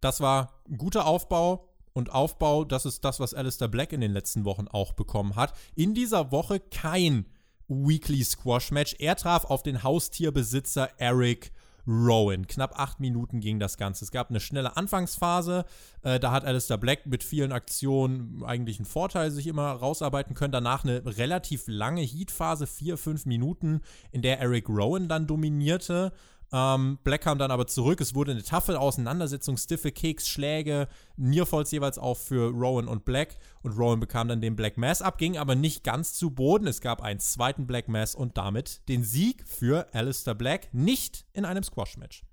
Das 0.00 0.20
war 0.20 0.62
ein 0.70 0.78
guter 0.78 1.04
Aufbau 1.04 1.68
und 1.94 2.12
Aufbau. 2.12 2.64
Das 2.64 2.86
ist 2.86 3.04
das, 3.04 3.18
was 3.18 3.34
Alistair 3.34 3.66
Black 3.66 3.92
in 3.92 4.00
den 4.00 4.12
letzten 4.12 4.44
Wochen 4.44 4.68
auch 4.68 4.92
bekommen 4.92 5.34
hat. 5.34 5.52
In 5.74 5.94
dieser 5.94 6.30
Woche 6.30 6.60
kein 6.60 7.26
Weekly 7.70 8.22
Squash 8.24 8.72
Match. 8.72 8.96
Er 8.98 9.16
traf 9.16 9.44
auf 9.44 9.62
den 9.62 9.82
Haustierbesitzer 9.82 10.90
Eric 10.98 11.52
Rowan. 11.86 12.46
Knapp 12.46 12.78
acht 12.78 13.00
Minuten 13.00 13.40
ging 13.40 13.58
das 13.58 13.76
Ganze. 13.76 14.04
Es 14.04 14.10
gab 14.10 14.30
eine 14.30 14.40
schnelle 14.40 14.76
Anfangsphase. 14.76 15.64
Äh, 16.02 16.20
da 16.20 16.32
hat 16.32 16.44
Alistair 16.44 16.78
Black 16.78 17.06
mit 17.06 17.22
vielen 17.22 17.52
Aktionen 17.52 18.42
eigentlich 18.44 18.78
einen 18.78 18.86
Vorteil 18.86 19.30
sich 19.30 19.46
immer 19.46 19.70
rausarbeiten 19.70 20.34
können. 20.34 20.52
Danach 20.52 20.84
eine 20.84 21.02
relativ 21.16 21.64
lange 21.66 22.02
Heatphase, 22.02 22.66
vier, 22.66 22.98
fünf 22.98 23.24
Minuten, 23.24 23.80
in 24.12 24.22
der 24.22 24.40
Eric 24.40 24.68
Rowan 24.68 25.08
dann 25.08 25.26
dominierte. 25.26 26.12
Ähm, 26.52 26.98
Black 27.04 27.22
kam 27.22 27.38
dann 27.38 27.50
aber 27.50 27.66
zurück. 27.66 28.00
Es 28.00 28.14
wurde 28.14 28.32
eine 28.32 28.42
taffe 28.42 28.78
Auseinandersetzung, 28.80 29.56
stiffe 29.56 29.92
Keks, 29.92 30.28
Schläge, 30.28 30.88
Nearfalls 31.16 31.70
jeweils 31.70 31.98
auch 31.98 32.16
für 32.16 32.50
Rowan 32.50 32.88
und 32.88 33.04
Black. 33.04 33.36
Und 33.62 33.72
Rowan 33.72 34.00
bekam 34.00 34.28
dann 34.28 34.40
den 34.40 34.56
Black 34.56 34.76
Mass 34.76 35.02
ab, 35.02 35.18
ging 35.18 35.36
aber 35.36 35.54
nicht 35.54 35.84
ganz 35.84 36.14
zu 36.14 36.30
Boden. 36.30 36.66
Es 36.66 36.80
gab 36.80 37.02
einen 37.02 37.20
zweiten 37.20 37.66
Black 37.66 37.88
Mass 37.88 38.14
und 38.14 38.36
damit 38.36 38.88
den 38.88 39.04
Sieg 39.04 39.46
für 39.46 39.86
Alistair 39.92 40.34
Black, 40.34 40.72
nicht 40.72 41.24
in 41.32 41.44
einem 41.44 41.62
Squash-Match. 41.62 42.24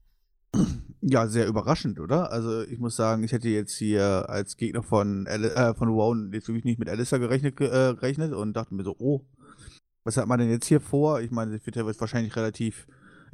Ja, 1.01 1.27
sehr 1.27 1.47
überraschend, 1.47 1.99
oder? 1.99 2.31
Also 2.31 2.63
ich 2.63 2.79
muss 2.79 2.95
sagen, 2.95 3.23
ich 3.23 3.31
hätte 3.31 3.49
jetzt 3.49 3.77
hier 3.77 4.29
als 4.29 4.57
Gegner 4.57 4.81
von, 4.81 5.27
Ali 5.27 5.47
äh, 5.47 5.75
von 5.75 5.89
Rowan 5.89 6.31
jetzt 6.33 6.47
wirklich 6.47 6.65
nicht 6.65 6.79
mit 6.79 6.89
Alistair 6.89 7.19
gerechnet, 7.19 7.61
äh, 7.61 7.93
gerechnet 7.93 8.33
und 8.33 8.53
dachte 8.53 8.73
mir 8.73 8.83
so, 8.83 8.95
oh, 8.97 9.21
was 10.03 10.17
hat 10.17 10.27
man 10.27 10.39
denn 10.39 10.49
jetzt 10.49 10.65
hier 10.65 10.81
vor? 10.81 11.21
Ich 11.21 11.29
meine, 11.29 11.51
das 11.51 11.65
wird 11.65 11.75
ja 11.75 11.85
wahrscheinlich 11.85 12.35
relativ 12.35 12.87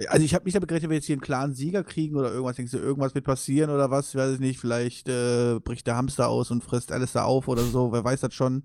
also 0.07 0.25
ich 0.25 0.33
habe 0.33 0.45
nicht 0.45 0.55
damit 0.55 0.67
gerechnet, 0.67 0.89
wenn 0.89 0.91
wir 0.91 0.97
jetzt 0.97 1.05
hier 1.05 1.15
einen 1.15 1.21
klaren 1.21 1.53
Sieger 1.53 1.83
kriegen 1.83 2.15
oder 2.15 2.31
irgendwas. 2.31 2.55
Denkst 2.55 2.71
du, 2.71 2.77
irgendwas 2.77 3.13
wird 3.15 3.25
passieren 3.25 3.69
oder 3.69 3.91
was? 3.91 4.09
Ich 4.09 4.15
weiß 4.15 4.39
nicht. 4.39 4.59
Vielleicht 4.59 5.07
äh, 5.07 5.59
bricht 5.59 5.87
der 5.87 5.95
Hamster 5.95 6.29
aus 6.29 6.51
und 6.51 6.63
frisst 6.63 6.91
alles 6.91 7.13
da 7.13 7.23
auf 7.23 7.47
oder 7.47 7.63
so. 7.63 7.91
Wer 7.91 8.03
weiß 8.03 8.21
das 8.21 8.33
schon. 8.33 8.63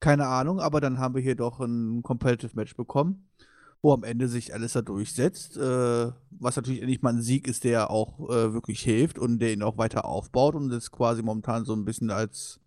Keine 0.00 0.26
Ahnung. 0.26 0.60
Aber 0.60 0.80
dann 0.80 0.98
haben 0.98 1.14
wir 1.14 1.22
hier 1.22 1.36
doch 1.36 1.60
ein 1.60 2.02
Competitive 2.02 2.56
Match 2.56 2.76
bekommen, 2.76 3.28
wo 3.82 3.92
am 3.92 4.02
Ende 4.02 4.28
sich 4.28 4.52
alles 4.52 4.72
da 4.72 4.82
durchsetzt. 4.82 5.56
Äh, 5.56 6.10
was 6.30 6.56
natürlich 6.56 6.80
endlich 6.80 7.02
mal 7.02 7.14
ein 7.14 7.22
Sieg 7.22 7.46
ist, 7.46 7.64
der 7.64 7.90
auch 7.90 8.28
äh, 8.30 8.52
wirklich 8.52 8.80
hilft 8.80 9.18
und 9.18 9.38
der 9.38 9.52
ihn 9.52 9.62
auch 9.62 9.78
weiter 9.78 10.04
aufbaut 10.04 10.54
und 10.54 10.70
das 10.70 10.90
quasi 10.90 11.22
momentan 11.22 11.64
so 11.64 11.74
ein 11.74 11.84
bisschen 11.84 12.10
als 12.10 12.60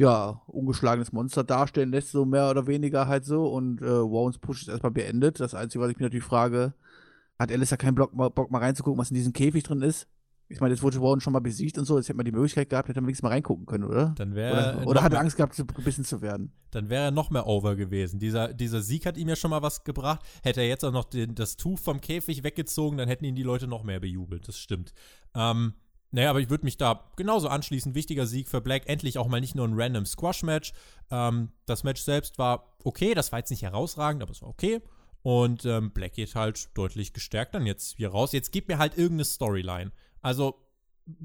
ja, 0.00 0.42
ungeschlagenes 0.46 1.12
Monster 1.12 1.44
darstellen 1.44 1.90
lässt, 1.90 2.10
so 2.10 2.24
mehr 2.24 2.50
oder 2.50 2.66
weniger 2.66 3.06
halt 3.06 3.24
so. 3.24 3.46
Und 3.46 3.80
äh, 3.80 3.86
Wowens 3.86 4.38
Push 4.38 4.62
ist 4.62 4.68
erstmal 4.68 4.92
beendet. 4.92 5.40
Das 5.40 5.54
Einzige, 5.54 5.82
was 5.82 5.90
ich 5.90 5.98
mir 5.98 6.06
natürlich 6.06 6.24
frage, 6.24 6.74
hat 7.38 7.52
Alistair 7.52 7.78
keinen 7.78 7.94
Bock, 7.94 8.12
Bock 8.12 8.50
mal 8.50 8.58
reinzugucken, 8.58 8.98
was 8.98 9.10
in 9.10 9.16
diesem 9.16 9.32
Käfig 9.32 9.62
drin 9.62 9.82
ist? 9.82 10.08
Ich 10.48 10.60
meine, 10.60 10.74
jetzt 10.74 10.82
wurde 10.82 11.00
Wowen 11.00 11.20
schon 11.20 11.32
mal 11.32 11.40
besiegt 11.40 11.78
und 11.78 11.86
so, 11.86 11.96
jetzt 11.96 12.08
hätte 12.08 12.18
man 12.18 12.26
die 12.26 12.32
Möglichkeit 12.32 12.68
gehabt, 12.68 12.88
hätte 12.88 13.00
man 13.00 13.06
wenigstens 13.06 13.22
mal 13.22 13.30
reingucken 13.30 13.64
können, 13.64 13.84
oder? 13.84 14.14
Dann 14.16 14.34
wäre 14.34 14.76
oder, 14.76 14.86
oder 14.86 15.02
hat 15.02 15.12
er 15.12 15.20
Angst 15.20 15.36
gehabt, 15.36 15.56
gebissen 15.56 16.04
zu 16.04 16.20
werden? 16.20 16.52
Dann 16.70 16.90
wäre 16.90 17.04
er 17.04 17.10
noch 17.10 17.30
mehr 17.30 17.46
over 17.46 17.76
gewesen. 17.76 18.18
Dieser, 18.18 18.52
dieser 18.52 18.82
Sieg 18.82 19.06
hat 19.06 19.16
ihm 19.16 19.28
ja 19.28 19.36
schon 19.36 19.50
mal 19.50 19.62
was 19.62 19.84
gebracht. 19.84 20.20
Hätte 20.42 20.60
er 20.60 20.68
jetzt 20.68 20.84
auch 20.84 20.92
noch 20.92 21.04
den, 21.04 21.34
das 21.34 21.56
Tuch 21.56 21.78
vom 21.78 22.00
Käfig 22.00 22.44
weggezogen, 22.44 22.98
dann 22.98 23.08
hätten 23.08 23.24
ihn 23.24 23.34
die 23.34 23.42
Leute 23.42 23.66
noch 23.66 23.84
mehr 23.84 24.00
bejubelt. 24.00 24.46
Das 24.46 24.58
stimmt. 24.58 24.92
Ähm, 25.34 25.74
naja, 26.14 26.30
aber 26.30 26.38
ich 26.38 26.48
würde 26.48 26.64
mich 26.64 26.76
da 26.76 27.10
genauso 27.16 27.48
anschließen. 27.48 27.96
Wichtiger 27.96 28.24
Sieg 28.28 28.48
für 28.48 28.60
Black. 28.60 28.88
Endlich 28.88 29.18
auch 29.18 29.26
mal 29.26 29.40
nicht 29.40 29.56
nur 29.56 29.66
ein 29.66 29.74
random 29.74 30.06
Squash-Match. 30.06 30.72
Ähm, 31.10 31.50
das 31.66 31.82
Match 31.82 32.00
selbst 32.02 32.38
war 32.38 32.76
okay. 32.84 33.14
Das 33.14 33.32
war 33.32 33.40
jetzt 33.40 33.50
nicht 33.50 33.62
herausragend, 33.62 34.22
aber 34.22 34.30
es 34.30 34.40
war 34.40 34.48
okay. 34.48 34.80
Und 35.22 35.64
ähm, 35.64 35.90
Black 35.90 36.12
geht 36.12 36.36
halt 36.36 36.68
deutlich 36.78 37.14
gestärkt 37.14 37.56
dann 37.56 37.66
jetzt 37.66 37.96
hier 37.96 38.10
raus. 38.10 38.30
Jetzt 38.30 38.52
gib 38.52 38.68
mir 38.68 38.78
halt 38.78 38.96
irgendeine 38.96 39.24
Storyline. 39.24 39.90
Also 40.22 40.63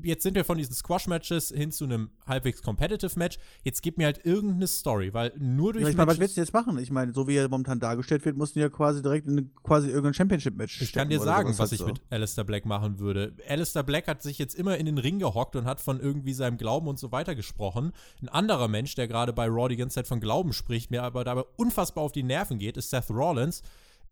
jetzt 0.04 0.24
sind 0.24 0.36
wir 0.36 0.44
von 0.44 0.58
diesen 0.58 0.74
Squash-Matches 0.74 1.54
hin 1.56 1.72
zu 1.72 1.86
einem 1.86 2.10
halbwegs 2.26 2.62
competitive 2.62 3.18
Match. 3.18 3.38
Jetzt 3.64 3.82
gib 3.82 3.98
mir 3.98 4.06
halt 4.06 4.26
irgendeine 4.26 4.68
Story, 4.68 5.14
weil 5.14 5.34
nur 5.38 5.74
durch. 5.74 5.84
Ja, 5.84 5.90
ich 5.90 5.98
meine, 5.98 6.12
was 6.12 6.20
willst 6.20 6.38
du 6.38 6.42
jetzt 6.42 6.54
machen? 6.54 6.78
Ich 6.80 6.92
meine, 6.92 7.14
so 7.14 7.28
wie 7.28 7.36
er 7.36 7.48
momentan 7.48 7.80
dargestellt 7.80 8.26
wird, 8.26 8.38
mussten 8.38 8.60
ja 8.60 8.70
quasi 8.70 9.02
direkt 9.02 9.28
in 9.28 9.54
quasi 9.64 9.88
irgendein 9.88 10.14
Championship-Match 10.14 10.82
Ich 10.82 10.94
kann 10.94 11.10
dir 11.10 11.20
sagen, 11.20 11.58
was 11.58 11.72
ich 11.72 11.80
so. 11.80 11.86
mit 11.86 12.02
Alistair 12.10 12.44
Black 12.44 12.66
machen 12.66 13.00
würde. 13.00 13.34
Alistair 13.48 13.84
Black 13.84 14.08
hat 14.08 14.22
sich 14.22 14.38
jetzt 14.38 14.56
immer 14.56 14.78
in 14.78 14.86
den 14.86 14.98
Ring 14.98 15.20
gehockt 15.20 15.56
und 15.56 15.66
hat 15.66 15.80
von 15.80 16.00
irgendwie 16.00 16.34
seinem 16.34 16.58
Glauben 16.58 16.88
und 16.88 17.00
so 17.00 17.12
weiter 17.12 17.36
gesprochen. 17.36 17.94
Ein 18.22 18.30
anderer 18.30 18.68
Mensch, 18.68 18.96
der 18.96 19.08
gerade 19.08 19.34
bei 19.34 19.48
Raw 19.48 19.70
die 19.70 19.78
ganze 19.78 19.96
Zeit 19.96 20.08
von 20.08 20.20
Glauben 20.20 20.54
spricht, 20.54 20.92
mir 20.92 21.04
aber 21.04 21.24
dabei 21.24 21.44
unfassbar 21.56 22.04
auf 22.04 22.12
die 22.12 22.24
Nerven 22.24 22.60
geht, 22.60 22.78
ist 22.78 22.90
Seth 22.90 23.10
Rollins 23.10 23.62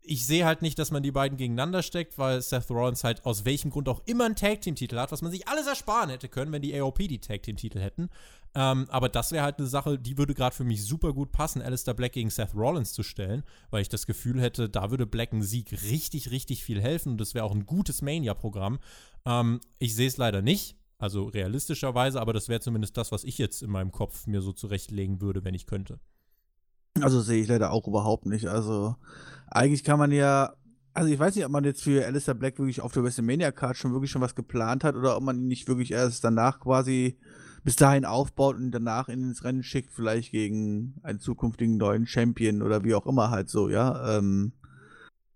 ich 0.02 0.26
sehe 0.26 0.46
halt 0.46 0.62
nicht, 0.62 0.78
dass 0.78 0.90
man 0.90 1.02
die 1.02 1.12
beiden 1.12 1.36
gegeneinander 1.36 1.82
steckt, 1.82 2.16
weil 2.18 2.40
Seth 2.40 2.70
Rollins 2.70 3.04
halt 3.04 3.26
aus 3.26 3.44
welchem 3.44 3.70
Grund 3.70 3.88
auch 3.88 4.02
immer 4.06 4.24
einen 4.24 4.36
Tag-Team-Titel 4.36 4.96
hat, 4.96 5.12
was 5.12 5.22
man 5.22 5.30
sich 5.30 5.46
alles 5.48 5.66
ersparen 5.66 6.10
hätte 6.10 6.28
können, 6.28 6.50
wenn 6.52 6.62
die 6.62 6.78
AOP 6.78 6.98
die 6.98 7.20
Tag-Team-Titel 7.20 7.78
hätten. 7.78 8.08
Ähm, 8.54 8.86
aber 8.88 9.08
das 9.08 9.32
wäre 9.32 9.44
halt 9.44 9.58
eine 9.58 9.66
Sache, 9.66 9.98
die 9.98 10.16
würde 10.16 10.34
gerade 10.34 10.56
für 10.56 10.64
mich 10.64 10.84
super 10.84 11.12
gut 11.12 11.32
passen, 11.32 11.60
Alistair 11.60 11.94
Black 11.94 12.12
gegen 12.12 12.30
Seth 12.30 12.54
Rollins 12.54 12.92
zu 12.92 13.02
stellen, 13.02 13.44
weil 13.70 13.82
ich 13.82 13.90
das 13.90 14.06
Gefühl 14.06 14.40
hätte, 14.40 14.68
da 14.70 14.90
würde 14.90 15.06
Black 15.06 15.32
ein 15.32 15.42
Sieg 15.42 15.72
richtig, 15.82 16.30
richtig 16.30 16.64
viel 16.64 16.80
helfen 16.80 17.12
und 17.12 17.20
das 17.20 17.34
wäre 17.34 17.44
auch 17.44 17.54
ein 17.54 17.66
gutes 17.66 18.00
Mania-Programm. 18.00 18.78
Ähm, 19.26 19.60
ich 19.78 19.94
sehe 19.94 20.08
es 20.08 20.16
leider 20.16 20.40
nicht, 20.40 20.76
also 20.98 21.24
realistischerweise, 21.24 22.20
aber 22.20 22.32
das 22.32 22.48
wäre 22.48 22.60
zumindest 22.60 22.96
das, 22.96 23.12
was 23.12 23.24
ich 23.24 23.36
jetzt 23.36 23.62
in 23.62 23.70
meinem 23.70 23.92
Kopf 23.92 24.26
mir 24.26 24.40
so 24.40 24.52
zurechtlegen 24.52 25.20
würde, 25.20 25.44
wenn 25.44 25.54
ich 25.54 25.66
könnte. 25.66 26.00
Also 27.00 27.20
sehe 27.20 27.42
ich 27.42 27.48
leider 27.48 27.70
auch 27.70 27.86
überhaupt 27.86 28.26
nicht. 28.26 28.46
Also 28.46 28.96
eigentlich 29.50 29.84
kann 29.84 29.98
man 29.98 30.12
ja, 30.12 30.52
also 30.94 31.10
ich 31.10 31.18
weiß 31.18 31.36
nicht, 31.36 31.44
ob 31.44 31.52
man 31.52 31.64
jetzt 31.64 31.82
für 31.82 32.04
Alistair 32.04 32.34
Black 32.34 32.58
wirklich 32.58 32.80
auf 32.80 32.92
der 32.92 33.04
WrestleMania-Card 33.04 33.76
schon 33.76 33.92
wirklich 33.92 34.10
schon 34.10 34.22
was 34.22 34.34
geplant 34.34 34.84
hat 34.84 34.96
oder 34.96 35.16
ob 35.16 35.22
man 35.22 35.38
ihn 35.38 35.48
nicht 35.48 35.68
wirklich 35.68 35.92
erst 35.92 36.24
danach 36.24 36.60
quasi 36.60 37.18
bis 37.64 37.76
dahin 37.76 38.04
aufbaut 38.04 38.56
und 38.56 38.70
danach 38.70 39.08
ins 39.08 39.44
Rennen 39.44 39.62
schickt, 39.62 39.92
vielleicht 39.92 40.30
gegen 40.30 40.94
einen 41.02 41.20
zukünftigen 41.20 41.76
neuen 41.76 42.06
Champion 42.06 42.62
oder 42.62 42.84
wie 42.84 42.94
auch 42.94 43.06
immer 43.06 43.30
halt 43.30 43.48
so, 43.48 43.68
ja. 43.68 44.18
Ähm, 44.18 44.52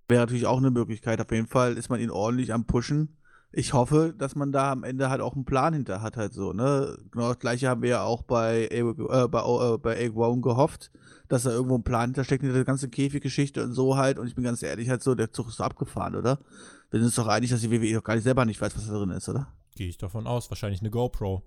Wäre 0.08 0.22
natürlich 0.22 0.46
auch 0.46 0.58
eine 0.58 0.70
Möglichkeit. 0.70 1.20
Auf 1.20 1.30
jeden 1.30 1.46
Fall 1.46 1.76
ist 1.78 1.88
man 1.88 2.00
ihn 2.00 2.10
ordentlich 2.10 2.52
am 2.52 2.66
Pushen 2.66 3.16
ich 3.52 3.74
hoffe, 3.74 4.14
dass 4.16 4.34
man 4.34 4.50
da 4.50 4.72
am 4.72 4.82
Ende 4.82 5.10
halt 5.10 5.20
auch 5.20 5.34
einen 5.34 5.44
Plan 5.44 5.74
hinter 5.74 6.00
hat, 6.00 6.16
halt 6.16 6.32
so, 6.32 6.54
ne? 6.54 6.96
Genau 7.10 7.28
das 7.28 7.38
gleiche 7.38 7.68
haben 7.68 7.82
wir 7.82 7.90
ja 7.90 8.02
auch 8.02 8.22
bei, 8.22 8.66
äh, 8.70 8.82
bei, 8.82 9.74
äh, 9.74 9.78
bei 9.78 9.96
Egg 9.96 10.14
gehofft, 10.14 10.90
dass 11.28 11.42
da 11.42 11.50
irgendwo 11.50 11.76
ein 11.76 11.82
Plan 11.82 12.06
hintersteckt, 12.06 12.42
in 12.42 12.52
der 12.52 12.64
ganzen 12.64 12.90
Käfiggeschichte 12.90 13.62
und 13.62 13.74
so 13.74 13.96
halt. 13.96 14.18
Und 14.18 14.26
ich 14.26 14.34
bin 14.34 14.44
ganz 14.44 14.62
ehrlich, 14.62 14.88
halt 14.88 15.02
so, 15.02 15.14
der 15.14 15.32
Zug 15.32 15.48
ist 15.48 15.56
so 15.56 15.64
abgefahren, 15.64 16.16
oder? 16.16 16.38
Wir 16.90 17.00
sind 17.00 17.06
uns 17.06 17.14
doch 17.14 17.28
einig, 17.28 17.50
dass 17.50 17.60
die 17.60 17.70
WWE 17.70 17.94
doch 17.94 18.04
gar 18.04 18.14
nicht 18.14 18.24
selber 18.24 18.44
nicht 18.46 18.60
weiß, 18.60 18.74
was 18.74 18.86
da 18.86 18.94
drin 18.94 19.10
ist, 19.10 19.28
oder? 19.28 19.48
Gehe 19.76 19.88
ich 19.88 19.98
davon 19.98 20.26
aus. 20.26 20.50
Wahrscheinlich 20.50 20.80
eine 20.80 20.90
GoPro. 20.90 21.42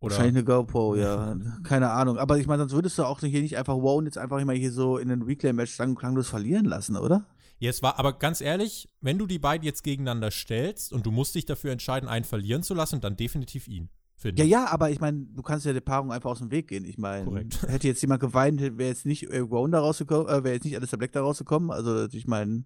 Oder? 0.00 0.10
Wahrscheinlich 0.10 0.36
eine 0.36 0.44
GoPro, 0.44 0.96
ja. 0.96 1.36
Keine 1.62 1.90
Ahnung. 1.90 2.18
Aber 2.18 2.38
ich 2.38 2.46
meine, 2.46 2.60
sonst 2.60 2.72
würdest 2.72 2.98
du 2.98 3.04
auch 3.04 3.20
hier 3.20 3.42
nicht 3.42 3.58
einfach 3.58 3.76
Wow 3.76 4.02
jetzt 4.02 4.18
einfach 4.18 4.38
immer 4.38 4.54
hier 4.54 4.72
so 4.72 4.96
in 4.96 5.08
den 5.08 5.22
Reclay-Match 5.22 5.76
lang 5.78 5.94
klanglos 5.94 6.28
verlieren 6.28 6.64
lassen, 6.64 6.96
oder? 6.96 7.26
Jetzt 7.58 7.82
war, 7.82 7.98
aber 7.98 8.12
ganz 8.12 8.40
ehrlich, 8.40 8.88
wenn 9.00 9.18
du 9.18 9.26
die 9.26 9.38
beiden 9.38 9.64
jetzt 9.64 9.82
gegeneinander 9.82 10.30
stellst 10.30 10.92
und 10.92 11.06
du 11.06 11.10
musst 11.10 11.34
dich 11.34 11.44
dafür 11.44 11.72
entscheiden, 11.72 12.08
einen 12.08 12.24
verlieren 12.24 12.62
zu 12.62 12.74
lassen, 12.74 13.00
dann 13.00 13.16
definitiv 13.16 13.66
ihn. 13.66 13.90
Ja, 14.22 14.44
ja, 14.44 14.66
aber 14.66 14.90
ich 14.90 15.00
meine, 15.00 15.26
du 15.32 15.42
kannst 15.42 15.64
ja 15.64 15.72
der 15.72 15.80
Paarung 15.80 16.12
einfach 16.12 16.30
aus 16.30 16.40
dem 16.40 16.50
Weg 16.50 16.68
gehen. 16.68 16.84
Ich 16.84 16.98
meine, 16.98 17.46
hätte 17.68 17.86
jetzt 17.86 18.02
jemand 18.02 18.20
geweint, 18.20 18.60
wäre 18.60 18.88
jetzt 18.88 19.06
nicht 19.06 19.24
äh, 19.24 19.38
Rowan 19.38 19.70
da 19.70 19.80
rausgekommen, 19.80 20.26
äh, 20.26 20.42
wäre 20.42 20.54
jetzt 20.54 20.64
nicht 20.64 20.76
Alistair 20.76 20.98
Black 20.98 21.12
da 21.12 21.20
rausgekommen. 21.20 21.70
Also, 21.70 22.06
ich 22.06 22.26
meine, 22.26 22.64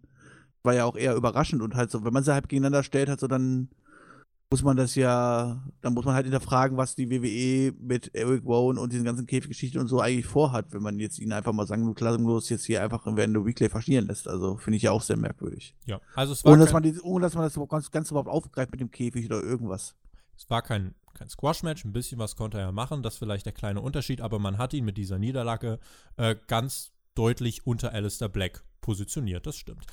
war 0.63 0.75
ja 0.75 0.85
auch 0.87 0.97
eher 0.97 1.15
überraschend 1.15 1.61
und 1.61 1.75
halt 1.75 1.91
so, 1.91 2.05
wenn 2.05 2.13
man 2.13 2.25
sie 2.25 2.33
halt 2.33 2.49
gegeneinander 2.49 2.83
stellt, 2.83 3.11
halt 3.11 3.21
so, 3.21 3.27
dann 3.27 3.69
muss 4.53 4.63
man 4.63 4.77
das 4.77 4.95
ja, 4.97 5.63
dann 5.81 5.95
muss 5.95 6.05
man 6.05 6.15
halt 6.15 6.27
hinterfragen, 6.27 6.77
was 6.77 6.95
die 6.95 7.11
WWE 7.11 7.75
mit 7.81 8.15
Eric 8.15 8.45
Rowan 8.45 8.77
und 8.77 8.93
diesen 8.93 9.07
ganzen 9.07 9.27
Käfiggeschichten 9.27 9.81
und 9.81 9.89
so 9.89 10.01
eigentlich 10.01 10.27
vorhat, 10.27 10.75
wenn 10.75 10.83
man 10.83 10.99
jetzt 10.99 11.19
ihn 11.19 11.33
einfach 11.33 11.55
mal 11.55 11.67
sagen, 11.67 11.95
klanglos 11.95 12.51
jetzt 12.51 12.67
hier 12.67 12.83
einfach 12.83 13.07
in 13.07 13.17
der 13.17 13.47
Weekly 13.47 13.71
verschieren 13.71 14.09
lässt. 14.09 14.29
Also 14.29 14.59
finde 14.59 14.77
ich 14.77 14.83
ja 14.83 14.91
auch 14.91 15.01
sehr 15.01 15.17
merkwürdig. 15.17 15.75
Ja, 15.87 16.03
also 16.15 16.35
es 16.35 16.45
war. 16.45 16.53
Ohne, 16.53 16.65
dass 16.65 16.73
man, 16.75 16.83
die, 16.83 17.01
ohne 17.01 17.23
dass 17.25 17.35
man 17.35 17.45
das 17.45 17.59
ganz, 17.67 17.91
ganz 17.91 18.11
überhaupt 18.11 18.29
aufgreift 18.29 18.71
mit 18.73 18.81
dem 18.81 18.91
Käfig 18.91 19.25
oder 19.25 19.43
irgendwas. 19.43 19.95
Es 20.37 20.51
war 20.51 20.61
kein, 20.61 20.95
kein 21.15 21.31
Squash-Match, 21.31 21.87
ein 21.87 21.95
bisschen 21.95 22.19
was 22.19 22.37
konnte 22.37 22.59
er 22.59 22.65
ja 22.65 22.73
machen, 22.73 23.03
das 23.03 23.15
ist 23.15 23.19
vielleicht 23.21 23.47
der 23.47 23.55
kleine 23.55 23.81
Unterschied, 23.81 24.21
aber 24.21 24.39
man 24.39 24.59
hat 24.59 24.75
ihn 24.75 24.85
mit 24.85 24.99
dieser 24.99 25.19
Niederlage 25.19 25.79
äh, 26.19 26.37
ganz 26.47 26.93
deutlich 27.15 27.67
unter 27.67 27.93
Alistair 27.93 28.29
Black 28.29 28.65
positioniert, 28.83 29.47
das 29.47 29.57
stimmt. 29.57 29.87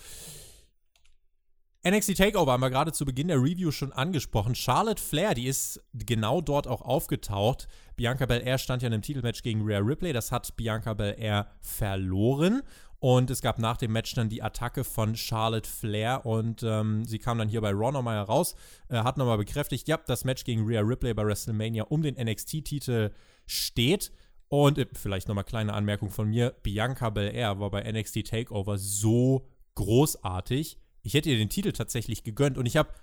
NXT 1.88 2.18
Takeover 2.18 2.52
haben 2.52 2.62
wir 2.62 2.70
gerade 2.70 2.92
zu 2.92 3.06
Beginn 3.06 3.30
der 3.30 3.42
Review 3.42 3.72
schon 3.72 3.94
angesprochen. 3.94 4.54
Charlotte 4.54 5.02
Flair, 5.02 5.34
die 5.34 5.48
ist 5.48 5.82
genau 5.94 6.42
dort 6.42 6.68
auch 6.68 6.82
aufgetaucht. 6.82 7.70
Bianca 7.96 8.26
Belair 8.26 8.58
stand 8.58 8.82
ja 8.82 8.88
in 8.88 8.94
einem 8.94 9.02
Titelmatch 9.02 9.44
gegen 9.44 9.62
Rhea 9.62 9.80
Ripley. 9.80 10.12
Das 10.12 10.34
hat 10.34 10.58
Bianca 10.58 10.94
Belair 10.94 11.48
verloren. 11.62 12.64
Und 13.00 13.30
es 13.30 13.42
gab 13.42 13.60
nach 13.60 13.78
dem 13.78 13.94
Match 13.94 14.14
dann 14.14 14.28
die 14.28 14.44
Attacke 14.44 14.84
von 14.84 15.16
Charlotte 15.16 15.70
Flair 15.70 16.26
und 16.26 16.64
ähm, 16.64 17.06
sie 17.06 17.18
kam 17.18 17.38
dann 17.38 17.48
hier 17.48 17.62
bei 17.62 17.72
Raw 17.72 17.94
nochmal 17.94 18.18
heraus, 18.18 18.56
äh, 18.90 18.98
hat 18.98 19.18
nochmal 19.18 19.38
bekräftigt, 19.38 19.88
ja, 19.88 19.98
das 20.06 20.26
Match 20.26 20.44
gegen 20.44 20.66
Rhea 20.66 20.82
Ripley 20.82 21.14
bei 21.14 21.26
WrestleMania 21.26 21.84
um 21.84 22.02
den 22.02 22.16
NXT-Titel 22.16 23.12
steht. 23.46 24.12
Und 24.50 24.80
äh, 24.80 24.86
vielleicht 24.92 25.30
nochmal 25.30 25.46
kleine 25.46 25.74
Anmerkung 25.74 26.10
von 26.10 26.28
mir, 26.28 26.54
Bianca 26.62 27.10
Belair 27.10 27.58
war 27.62 27.72
bei 27.72 27.90
NXT 27.90 28.28
Takeover 28.28 28.78
so 28.78 29.48
großartig 29.76 30.78
ich 31.02 31.14
hätte 31.14 31.30
ihr 31.30 31.38
den 31.38 31.50
Titel 31.50 31.72
tatsächlich 31.72 32.24
gegönnt. 32.24 32.58
Und 32.58 32.66
ich 32.66 32.78
habe 32.78 32.94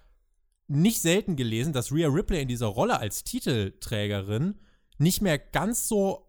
nicht 0.68 1.00
selten 1.00 1.36
gelesen, 1.36 1.72
dass 1.72 1.92
Rhea 1.92 2.08
Ripley 2.08 2.42
in 2.42 2.48
dieser 2.48 2.66
Rolle 2.66 2.98
als 2.98 3.24
Titelträgerin 3.24 4.56
nicht 4.98 5.22
mehr 5.22 5.38
ganz 5.38 5.88
so 5.88 6.26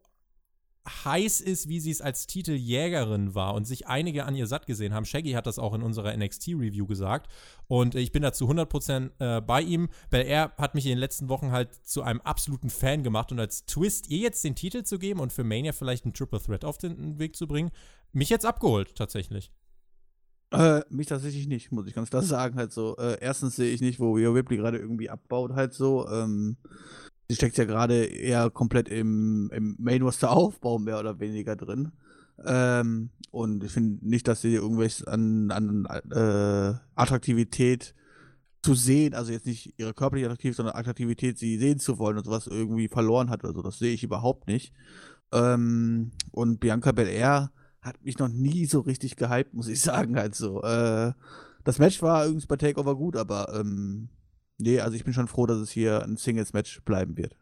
heiß 1.06 1.42
ist, 1.42 1.68
wie 1.68 1.80
sie 1.80 1.92
es 1.92 2.02
als 2.02 2.28
Titeljägerin 2.28 3.36
war 3.36 3.54
und 3.54 3.66
sich 3.66 3.88
einige 3.88 4.26
an 4.26 4.36
ihr 4.36 4.48
satt 4.48 4.66
gesehen 4.66 4.94
haben. 4.94 5.06
Shaggy 5.06 5.32
hat 5.32 5.48
das 5.48 5.60
auch 5.60 5.74
in 5.74 5.82
unserer 5.82 6.16
NXT-Review 6.16 6.88
gesagt 6.88 7.32
und 7.68 7.96
ich 7.96 8.12
bin 8.12 8.24
dazu 8.24 8.50
100% 8.50 9.12
äh, 9.20 9.42
bei 9.42 9.62
ihm, 9.62 9.90
weil 10.10 10.26
er 10.26 10.54
hat 10.58 10.76
mich 10.76 10.86
in 10.86 10.92
den 10.92 10.98
letzten 10.98 11.30
Wochen 11.30 11.52
halt 11.52 11.74
zu 11.86 12.04
einem 12.04 12.22
absoluten 12.22 12.70
Fan 12.70 13.04
gemacht 13.04 13.32
und 13.32 13.40
als 13.40 13.66
Twist, 13.66 14.10
ihr 14.10 14.20
jetzt 14.20 14.44
den 14.44 14.56
Titel 14.56 14.84
zu 14.84 15.00
geben 15.00 15.20
und 15.20 15.34
für 15.34 15.44
Mania 15.44 15.74
vielleicht 15.74 16.06
einen 16.06 16.14
Triple 16.14 16.42
Threat 16.42 16.64
auf 16.64 16.78
den 16.78 17.20
Weg 17.20 17.36
zu 17.36 17.48
bringen, 17.48 17.72
mich 18.14 18.30
jetzt 18.30 18.46
abgeholt, 18.46 18.96
tatsächlich. 18.96 19.52
Äh, 20.52 20.82
mich 20.90 21.08
tatsächlich 21.08 21.48
nicht, 21.48 21.72
muss 21.72 21.88
ich 21.88 21.94
ganz 21.94 22.10
klar 22.10 22.22
sagen. 22.24 22.56
Halt 22.56 22.72
so, 22.72 22.96
äh, 22.98 23.18
erstens 23.20 23.56
sehe 23.56 23.72
ich 23.72 23.82
nicht, 23.82 24.00
wo 24.00 24.14
Rhea 24.14 24.30
Ripley 24.30 24.58
gerade 24.58 24.78
irgendwie 24.78 25.10
abbaut, 25.10 25.54
halt 25.54 25.74
so. 25.74 26.08
Ähm, 26.10 26.58
sie 27.28 27.36
steckt 27.36 27.58
ja 27.58 27.66
gerade 27.66 28.06
eher 28.06 28.50
komplett 28.50 28.90
im, 28.90 29.50
im 29.54 29.76
Main 29.80 30.02
Roster 30.02 30.32
Aufbau 30.32 30.80
mehr 30.80 31.00
oder 31.00 31.20
weniger 31.20 31.56
drin. 31.56 31.92
Ähm, 32.46 33.10
und 33.32 33.64
ich 33.64 33.72
finde 33.72 34.08
nicht, 34.08 34.28
dass 34.28 34.42
sie 34.42 34.54
irgendwelches 34.54 35.04
an, 35.06 35.52
an 35.52 35.86
äh, 36.12 36.74
Attraktivität 36.96 37.94
zu 38.62 38.74
sehen, 38.74 39.14
also 39.14 39.32
jetzt 39.32 39.46
nicht 39.46 39.74
ihre 39.78 39.94
körperliche 39.94 40.28
Attraktivität, 40.28 40.58
sondern 40.58 40.76
Attraktivität, 40.76 41.38
sie 41.38 41.58
sehen 41.58 41.80
zu 41.80 42.00
wollen 42.00 42.18
und 42.18 42.26
sowas 42.26 42.48
irgendwie 42.48 42.88
verloren 42.88 43.30
hat 43.30 43.44
oder 43.44 43.54
so. 43.54 43.62
Das 43.62 43.80
sehe 43.80 43.94
ich 43.94 44.04
überhaupt 44.04 44.48
nicht. 44.48 44.74
Ähm, 45.32 46.12
und 46.32 46.60
Bianca 46.60 46.92
Belair 46.92 47.52
hat 47.88 48.04
mich 48.04 48.20
noch 48.20 48.28
nie 48.28 48.66
so 48.66 48.82
richtig 48.82 49.16
gehypt, 49.16 49.54
muss 49.54 49.68
ich 49.68 49.82
sagen. 49.82 50.16
Halt. 50.16 50.40
Äh, 50.40 51.14
das 51.64 51.80
Match 51.80 52.02
war 52.02 52.26
übrigens 52.26 52.48
bei 52.48 52.56
Takeover 52.56 52.96
gut, 52.96 53.16
aber 53.16 53.54
ähm, 53.60 54.10
nee, 54.58 54.80
also 54.80 54.96
ich 54.96 55.04
bin 55.04 55.14
schon 55.14 55.28
froh, 55.28 55.46
dass 55.46 55.58
es 55.58 55.72
hier 55.72 56.04
ein 56.04 56.18
Singles-Match 56.18 56.82
bleiben 56.84 57.18
wird 57.18 57.36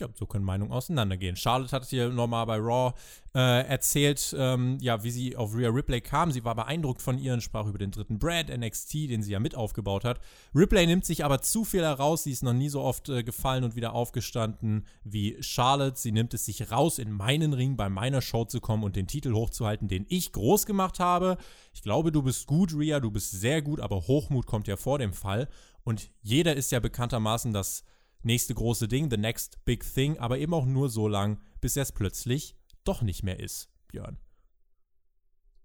ja, 0.00 0.08
so 0.14 0.26
können 0.26 0.44
Meinungen 0.44 0.72
auseinandergehen. 0.72 1.36
Charlotte 1.36 1.72
hat 1.72 1.86
hier 1.86 2.08
nochmal 2.08 2.46
bei 2.46 2.56
Raw 2.56 2.94
äh, 3.34 3.66
erzählt, 3.66 4.34
ähm, 4.36 4.78
ja, 4.80 5.04
wie 5.04 5.10
sie 5.10 5.36
auf 5.36 5.54
Rhea 5.54 5.68
Ripley 5.68 6.00
kam. 6.00 6.32
Sie 6.32 6.44
war 6.44 6.54
beeindruckt 6.54 7.00
von 7.00 7.18
ihr 7.18 7.32
und 7.32 7.42
sprach 7.42 7.66
über 7.66 7.78
den 7.78 7.92
dritten 7.92 8.18
Brand 8.18 8.48
NXT, 8.48 8.94
den 9.10 9.22
sie 9.22 9.32
ja 9.32 9.38
mit 9.38 9.54
aufgebaut 9.54 10.04
hat. 10.04 10.20
Ripley 10.54 10.86
nimmt 10.86 11.04
sich 11.04 11.24
aber 11.24 11.40
zu 11.40 11.64
viel 11.64 11.82
heraus. 11.82 12.24
Sie 12.24 12.32
ist 12.32 12.42
noch 12.42 12.52
nie 12.52 12.68
so 12.68 12.80
oft 12.80 13.08
äh, 13.08 13.22
gefallen 13.22 13.62
und 13.62 13.76
wieder 13.76 13.92
aufgestanden 13.92 14.86
wie 15.04 15.36
Charlotte. 15.40 15.98
Sie 15.98 16.12
nimmt 16.12 16.34
es 16.34 16.44
sich 16.44 16.72
raus, 16.72 16.98
in 16.98 17.12
meinen 17.12 17.52
Ring 17.52 17.76
bei 17.76 17.88
meiner 17.88 18.20
Show 18.20 18.44
zu 18.46 18.60
kommen 18.60 18.82
und 18.82 18.96
den 18.96 19.06
Titel 19.06 19.32
hochzuhalten, 19.32 19.86
den 19.86 20.06
ich 20.08 20.32
groß 20.32 20.66
gemacht 20.66 20.98
habe. 20.98 21.36
Ich 21.72 21.82
glaube, 21.82 22.10
du 22.10 22.22
bist 22.22 22.46
gut, 22.46 22.74
Rhea, 22.74 22.98
du 22.98 23.10
bist 23.10 23.30
sehr 23.30 23.62
gut, 23.62 23.80
aber 23.80 24.08
Hochmut 24.08 24.46
kommt 24.46 24.66
ja 24.66 24.76
vor 24.76 24.98
dem 24.98 25.12
Fall. 25.12 25.48
Und 25.84 26.10
jeder 26.22 26.56
ist 26.56 26.72
ja 26.72 26.80
bekanntermaßen 26.80 27.52
das 27.52 27.84
nächste 28.22 28.54
große 28.54 28.88
Ding, 28.88 29.10
the 29.10 29.16
next 29.16 29.64
big 29.64 29.84
thing, 29.84 30.18
aber 30.18 30.38
eben 30.38 30.54
auch 30.54 30.66
nur 30.66 30.88
so 30.88 31.08
lang, 31.08 31.40
bis 31.60 31.76
er 31.76 31.82
es 31.82 31.92
plötzlich 31.92 32.56
doch 32.84 33.02
nicht 33.02 33.22
mehr 33.22 33.40
ist, 33.40 33.68
Björn. 33.88 34.18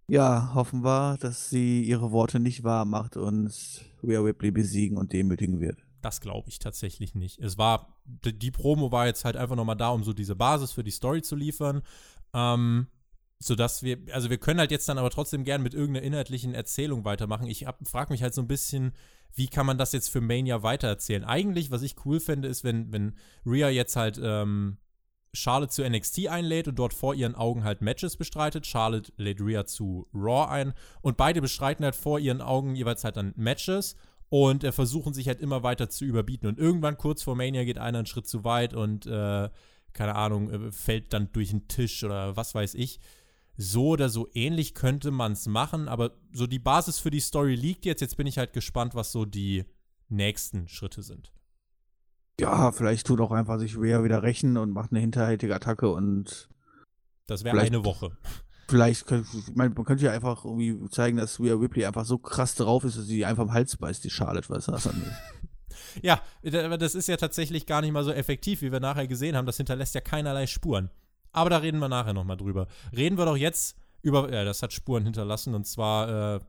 Ja, 0.08 0.54
hoffen 0.54 0.84
wir, 0.84 1.18
dass 1.20 1.50
sie 1.50 1.84
ihre 1.84 2.12
Worte 2.12 2.40
nicht 2.40 2.64
wahr 2.64 2.86
macht 2.86 3.18
und 3.18 3.52
Rhea 4.04 4.20
Ripley 4.20 4.52
besiegen 4.52 4.98
und 4.98 5.14
demütigen 5.14 5.60
wird. 5.60 5.84
Das 6.02 6.22
glaube 6.22 6.50
ich 6.50 6.60
tatsächlich 6.60 7.16
nicht. 7.16 7.40
Es 7.40 7.58
war, 7.58 7.98
die 8.06 8.52
Promo 8.52 8.92
war 8.92 9.08
jetzt 9.08 9.26
halt 9.26 9.36
einfach 9.36 9.56
nochmal 9.56 9.78
da, 9.78 9.90
um 9.90 10.04
so 10.04 10.14
diese 10.14 10.36
Basis 10.36 10.72
für 10.72 10.84
die 10.84 10.92
Story 10.92 11.24
zu 11.24 11.36
liefern. 11.36 11.82
Ähm, 12.34 12.88
sodass 13.40 13.84
wir, 13.84 13.98
also 14.12 14.30
wir 14.30 14.38
können 14.38 14.60
halt 14.60 14.72
jetzt 14.72 14.88
dann 14.88 14.98
aber 14.98 15.10
trotzdem 15.10 15.44
gern 15.44 15.62
mit 15.62 15.74
irgendeiner 15.74 16.06
inhaltlichen 16.06 16.54
Erzählung 16.54 17.06
weitermachen. 17.06 17.48
Ich 17.48 17.66
frage 17.84 18.14
mich 18.14 18.24
halt 18.24 18.34
so 18.34 18.42
ein 18.42 18.48
bisschen, 18.48 18.94
wie 19.34 19.48
kann 19.48 19.66
man 19.66 19.78
das 19.78 19.92
jetzt 19.92 20.10
für 20.10 20.22
Mania 20.22 20.64
weitererzählen? 20.64 21.26
Eigentlich, 21.26 21.72
was 21.72 21.82
ich 21.82 21.96
cool 22.06 22.20
fände, 22.20 22.48
ist, 22.48 22.64
wenn, 22.64 22.92
wenn 22.94 23.16
Rhea 23.46 23.70
jetzt 23.70 23.98
halt 23.98 24.20
ähm, 24.22 24.78
Charlotte 25.34 25.72
zu 25.72 25.88
NXT 25.88 26.28
einlädt 26.30 26.70
und 26.70 26.80
dort 26.80 26.94
vor 26.94 27.14
ihren 27.14 27.36
Augen 27.36 27.66
halt 27.66 27.82
Matches 27.82 28.16
bestreitet. 28.16 28.66
Charlotte 28.66 29.12
lädt 29.18 29.42
Rhea 29.42 29.66
zu 29.66 30.08
Raw 30.14 30.50
ein 30.50 30.74
und 31.02 31.18
beide 31.18 31.42
bestreiten 31.42 31.84
halt 31.84 31.96
vor 31.96 32.20
ihren 32.20 32.42
Augen 32.42 32.76
jeweils 32.76 33.04
halt 33.04 33.18
dann 33.18 33.34
Matches 33.36 33.98
und 34.30 34.64
äh, 34.64 34.72
versuchen 34.72 35.14
sich 35.14 35.28
halt 35.28 35.42
immer 35.42 35.62
weiter 35.64 35.90
zu 35.90 36.06
überbieten. 36.06 36.48
Und 36.48 36.58
irgendwann 36.58 36.98
kurz 36.98 37.22
vor 37.22 37.36
Mania 37.36 37.66
geht 37.66 37.78
einer 37.78 37.98
einen 37.98 38.08
Schritt 38.08 38.28
zu 38.28 38.46
weit 38.46 38.74
und 38.74 39.06
äh, 39.06 39.50
keine 39.92 40.16
Ahnung, 40.16 40.50
äh, 40.50 40.72
fällt 40.72 41.12
dann 41.12 41.32
durch 41.34 41.50
den 41.50 41.68
Tisch 41.68 42.06
oder 42.06 42.38
was 42.38 42.56
weiß 42.56 42.76
ich 42.76 43.02
so 43.58 43.90
oder 43.90 44.10
so 44.10 44.28
ähnlich 44.34 44.74
könnte 44.74 45.12
man 45.12 45.34
es 45.34 45.48
machen, 45.48 45.88
aber 45.88 46.12
so 46.34 46.48
die 46.48 46.60
Basis 46.60 47.00
für 47.00 47.12
die 47.12 47.20
Story 47.20 47.56
liegt 47.56 47.86
jetzt. 47.86 48.02
Jetzt 48.02 48.18
bin 48.18 48.28
ich 48.28 48.38
halt 48.38 48.54
gespannt, 48.54 48.96
was 48.96 49.12
so 49.12 49.26
die 49.26 49.66
nächsten 50.10 50.68
Schritte 50.68 51.04
sind. 51.04 51.32
Ja, 52.40 52.72
vielleicht 52.72 53.08
tut 53.08 53.22
auch 53.22 53.32
einfach 53.32 53.60
sich 53.60 53.78
Rhea 53.78 54.04
wieder 54.04 54.24
rächen 54.24 54.58
und 54.58 54.72
macht 54.72 54.92
eine 54.92 55.00
hinterhältige 55.00 55.56
Attacke 55.56 55.90
und. 55.90 56.50
Das 57.28 57.44
wäre 57.44 57.60
eine 57.60 57.86
Woche. 57.86 58.18
Vielleicht 58.68 59.06
könnte, 59.06 59.30
man 59.54 59.74
könnte 59.76 60.06
ja 60.06 60.12
einfach 60.12 60.44
irgendwie 60.44 60.90
zeigen, 60.90 61.18
dass 61.18 61.40
Rhea 61.40 61.54
Ripley 61.54 61.86
einfach 61.86 62.06
so 62.06 62.18
krass 62.18 62.56
drauf 62.56 62.84
ist, 62.84 62.98
dass 62.98 63.06
sie 63.06 63.24
einfach 63.24 63.44
am 63.44 63.54
Hals 63.54 63.78
beißt, 63.78 64.04
die 64.04 64.10
Charlotte, 64.10 64.50
weißt 64.50 64.68
du? 64.68 64.72
Also, 64.74 64.90
ja, 66.02 66.20
das 66.42 66.96
ist 66.96 67.08
ja 67.08 67.16
tatsächlich 67.16 67.68
gar 67.68 67.82
nicht 67.82 67.92
mal 67.92 68.04
so 68.04 68.12
effektiv, 68.12 68.62
wie 68.62 68.72
wir 68.72 68.80
nachher 68.80 69.08
gesehen 69.08 69.36
haben. 69.36 69.46
Das 69.46 69.58
hinterlässt 69.58 69.96
ja 69.96 70.02
keinerlei 70.02 70.48
Spuren. 70.48 70.90
Aber 71.36 71.50
da 71.50 71.58
reden 71.58 71.80
wir 71.80 71.90
nachher 71.90 72.14
nochmal 72.14 72.38
drüber. 72.38 72.68
Reden 72.96 73.18
wir 73.18 73.26
doch 73.26 73.38
jetzt 73.38 73.78
über, 74.02 74.32
ja, 74.32 74.46
das 74.46 74.62
hat 74.62 74.72
Spuren 74.72 75.04
hinterlassen 75.04 75.54
und 75.54 75.66
zwar 75.66 76.36
äh, 76.36 76.40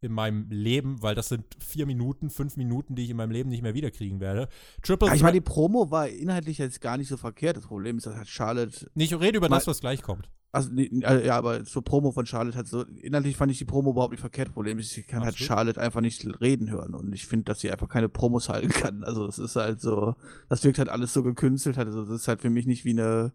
in 0.00 0.12
meinem 0.12 0.48
Leben, 0.48 1.02
weil 1.02 1.14
das 1.14 1.28
sind 1.28 1.44
vier 1.62 1.84
Minuten, 1.84 2.30
fünf 2.30 2.56
Minuten, 2.56 2.94
die 2.94 3.04
ich 3.04 3.10
in 3.10 3.16
meinem 3.16 3.32
Leben 3.32 3.50
nicht 3.50 3.62
mehr 3.62 3.74
wiederkriegen 3.74 4.18
werde. 4.18 4.48
Triple 4.82 5.08
ja, 5.08 5.14
ich 5.14 5.22
meine, 5.22 5.34
die 5.34 5.40
Promo 5.42 5.90
war 5.90 6.08
inhaltlich 6.08 6.56
jetzt 6.56 6.80
gar 6.80 6.96
nicht 6.96 7.08
so 7.08 7.18
verkehrt. 7.18 7.58
Das 7.58 7.66
Problem 7.66 7.98
ist, 7.98 8.06
dass 8.06 8.16
halt 8.16 8.28
Charlotte. 8.28 8.90
Nicht 8.94 9.18
rede 9.20 9.36
über 9.36 9.48
das, 9.50 9.66
was 9.66 9.80
gleich 9.80 10.00
kommt. 10.00 10.30
Also, 10.52 10.70
äh, 10.74 11.26
ja, 11.26 11.36
aber 11.36 11.64
zur 11.64 11.84
Promo 11.84 12.12
von 12.12 12.24
Charlotte 12.26 12.56
hat 12.56 12.66
so, 12.66 12.82
inhaltlich 12.82 13.36
fand 13.36 13.52
ich 13.52 13.58
die 13.58 13.66
Promo 13.66 13.90
überhaupt 13.90 14.12
nicht 14.12 14.20
verkehrt. 14.20 14.52
Problem 14.52 14.78
ist, 14.78 14.96
ich 14.96 15.06
kann 15.06 15.20
halt 15.20 15.34
Absolut. 15.34 15.50
halt 15.50 15.58
Charlotte 15.58 15.80
einfach 15.80 16.00
nicht 16.00 16.26
reden 16.40 16.70
hören 16.70 16.94
und 16.94 17.12
ich 17.12 17.26
finde, 17.26 17.44
dass 17.44 17.60
sie 17.60 17.70
einfach 17.70 17.88
keine 17.88 18.08
Promos 18.08 18.48
halten 18.48 18.70
kann. 18.70 19.04
Also, 19.04 19.26
es 19.26 19.38
ist 19.38 19.56
halt 19.56 19.80
so, 19.80 20.14
das 20.48 20.64
wirkt 20.64 20.78
halt 20.78 20.88
alles 20.88 21.12
so 21.12 21.22
gekünstelt. 21.22 21.76
Also, 21.76 22.04
das 22.04 22.22
ist 22.22 22.28
halt 22.28 22.40
für 22.40 22.50
mich 22.50 22.66
nicht 22.66 22.86
wie 22.86 22.98
eine 22.98 23.32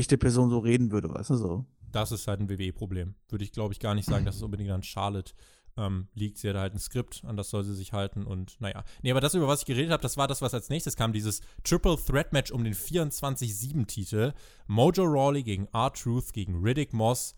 echte 0.00 0.18
Person 0.18 0.50
so 0.50 0.58
reden 0.58 0.90
würde, 0.90 1.08
weißt 1.08 1.30
du 1.30 1.36
so. 1.36 1.64
Das 1.92 2.12
ist 2.12 2.26
halt 2.26 2.40
ein 2.40 2.48
WWE-Problem. 2.48 3.14
Würde 3.28 3.44
ich, 3.44 3.52
glaube 3.52 3.72
ich, 3.72 3.80
gar 3.80 3.94
nicht 3.94 4.06
sagen, 4.06 4.24
dass 4.24 4.36
es 4.36 4.42
unbedingt 4.42 4.70
an 4.70 4.82
Charlotte 4.82 5.32
ähm, 5.76 6.08
liegt. 6.14 6.38
Sie 6.38 6.48
hat 6.48 6.56
halt 6.56 6.74
ein 6.74 6.78
Skript, 6.78 7.22
an 7.24 7.36
das 7.36 7.50
soll 7.50 7.64
sie 7.64 7.74
sich 7.74 7.92
halten 7.92 8.24
und 8.24 8.60
naja. 8.60 8.84
Nee, 9.02 9.10
aber 9.10 9.20
das, 9.20 9.34
über 9.34 9.48
was 9.48 9.60
ich 9.60 9.66
geredet 9.66 9.92
habe, 9.92 10.02
das 10.02 10.16
war 10.16 10.28
das, 10.28 10.42
was 10.42 10.54
als 10.54 10.68
nächstes 10.68 10.96
kam, 10.96 11.12
dieses 11.12 11.40
Triple 11.64 11.96
Threat 11.96 12.32
Match 12.32 12.50
um 12.50 12.64
den 12.64 12.74
24-7-Titel. 12.74 14.32
Mojo 14.66 15.04
Rawley 15.04 15.42
gegen 15.42 15.66
R-Truth 15.72 16.32
gegen 16.32 16.62
Riddick 16.62 16.92
Moss. 16.92 17.34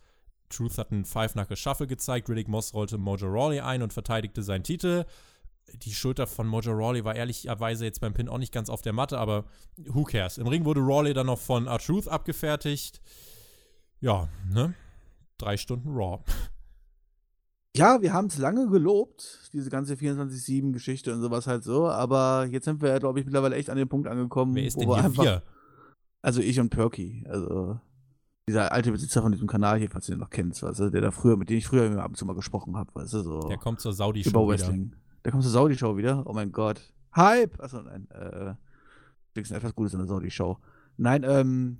Truth 0.48 0.78
hat 0.78 0.92
einen 0.92 1.04
Five-Knuckle-Shuffle 1.04 1.86
gezeigt. 1.86 2.28
Riddick 2.28 2.48
Moss 2.48 2.74
rollte 2.74 2.98
Mojo 2.98 3.26
Rawley 3.26 3.60
ein 3.60 3.82
und 3.82 3.92
verteidigte 3.92 4.42
seinen 4.42 4.64
Titel 4.64 5.04
die 5.78 5.92
Schulter 5.92 6.26
von 6.26 6.46
Mojo 6.46 6.72
Rawley 6.72 7.04
war 7.04 7.14
ehrlicherweise 7.14 7.84
jetzt 7.84 8.00
beim 8.00 8.14
Pin 8.14 8.28
auch 8.28 8.38
nicht 8.38 8.52
ganz 8.52 8.68
auf 8.68 8.82
der 8.82 8.92
Matte, 8.92 9.18
aber 9.18 9.44
who 9.76 10.04
cares? 10.04 10.38
Im 10.38 10.46
Ring 10.46 10.64
wurde 10.64 10.80
Rawley 10.80 11.14
dann 11.14 11.26
noch 11.26 11.38
von 11.38 11.66
R-Truth 11.66 12.08
abgefertigt. 12.08 13.00
Ja, 14.00 14.28
ne? 14.52 14.74
Drei 15.38 15.56
Stunden 15.56 15.90
Raw. 15.90 16.22
Ja, 17.74 18.02
wir 18.02 18.12
haben 18.12 18.26
es 18.26 18.36
lange 18.36 18.68
gelobt, 18.68 19.48
diese 19.52 19.70
ganze 19.70 19.94
24-7-Geschichte 19.94 21.12
und 21.14 21.22
sowas 21.22 21.46
halt 21.46 21.64
so, 21.64 21.88
aber 21.88 22.46
jetzt 22.50 22.66
sind 22.66 22.82
wir, 22.82 22.98
glaube 22.98 23.18
ich, 23.18 23.24
mittlerweile 23.24 23.56
echt 23.56 23.70
an 23.70 23.78
den 23.78 23.88
Punkt 23.88 24.08
angekommen, 24.08 24.54
Wer 24.54 24.64
ist 24.64 24.78
denn 24.78 24.92
hier 24.92 25.04
einfach, 25.04 25.24
wir? 25.24 25.42
Also 26.20 26.40
ich 26.42 26.60
und 26.60 26.68
Perky, 26.68 27.24
also 27.28 27.80
dieser 28.46 28.72
alte 28.72 28.92
Besitzer 28.92 29.22
von 29.22 29.32
diesem 29.32 29.46
Kanal 29.46 29.78
hier, 29.78 29.88
falls 29.88 30.06
du 30.06 30.12
den 30.12 30.18
noch 30.18 30.28
kennst, 30.28 30.62
weißt 30.62 30.80
du, 30.80 30.90
der 30.90 31.00
da 31.00 31.10
früher, 31.10 31.36
mit 31.36 31.48
dem 31.48 31.56
ich 31.56 31.66
früher 31.66 31.98
ab 31.98 32.10
und 32.10 32.16
zu 32.16 32.26
mal 32.26 32.34
gesprochen 32.34 32.76
habe, 32.76 32.94
weißt 32.94 33.14
du, 33.14 33.22
so. 33.22 33.40
Der 33.48 33.56
kommt 33.56 33.80
zur 33.80 33.94
Saudi-Show 33.94 34.52
wieder. 34.52 34.74
Da 35.22 35.30
kommt 35.30 35.42
zur 35.42 35.52
Saudi-Show 35.52 35.96
wieder. 35.96 36.26
Oh 36.26 36.32
mein 36.32 36.52
Gott. 36.52 36.92
Hype! 37.14 37.60
Achso, 37.60 37.82
nein. 37.82 38.08
Äh, 38.10 38.54
ist 39.40 39.50
etwas 39.50 39.74
Gutes 39.74 39.92
in 39.94 40.00
der 40.00 40.08
Saudi-Show. 40.08 40.58
Nein, 40.96 41.24
ähm, 41.26 41.78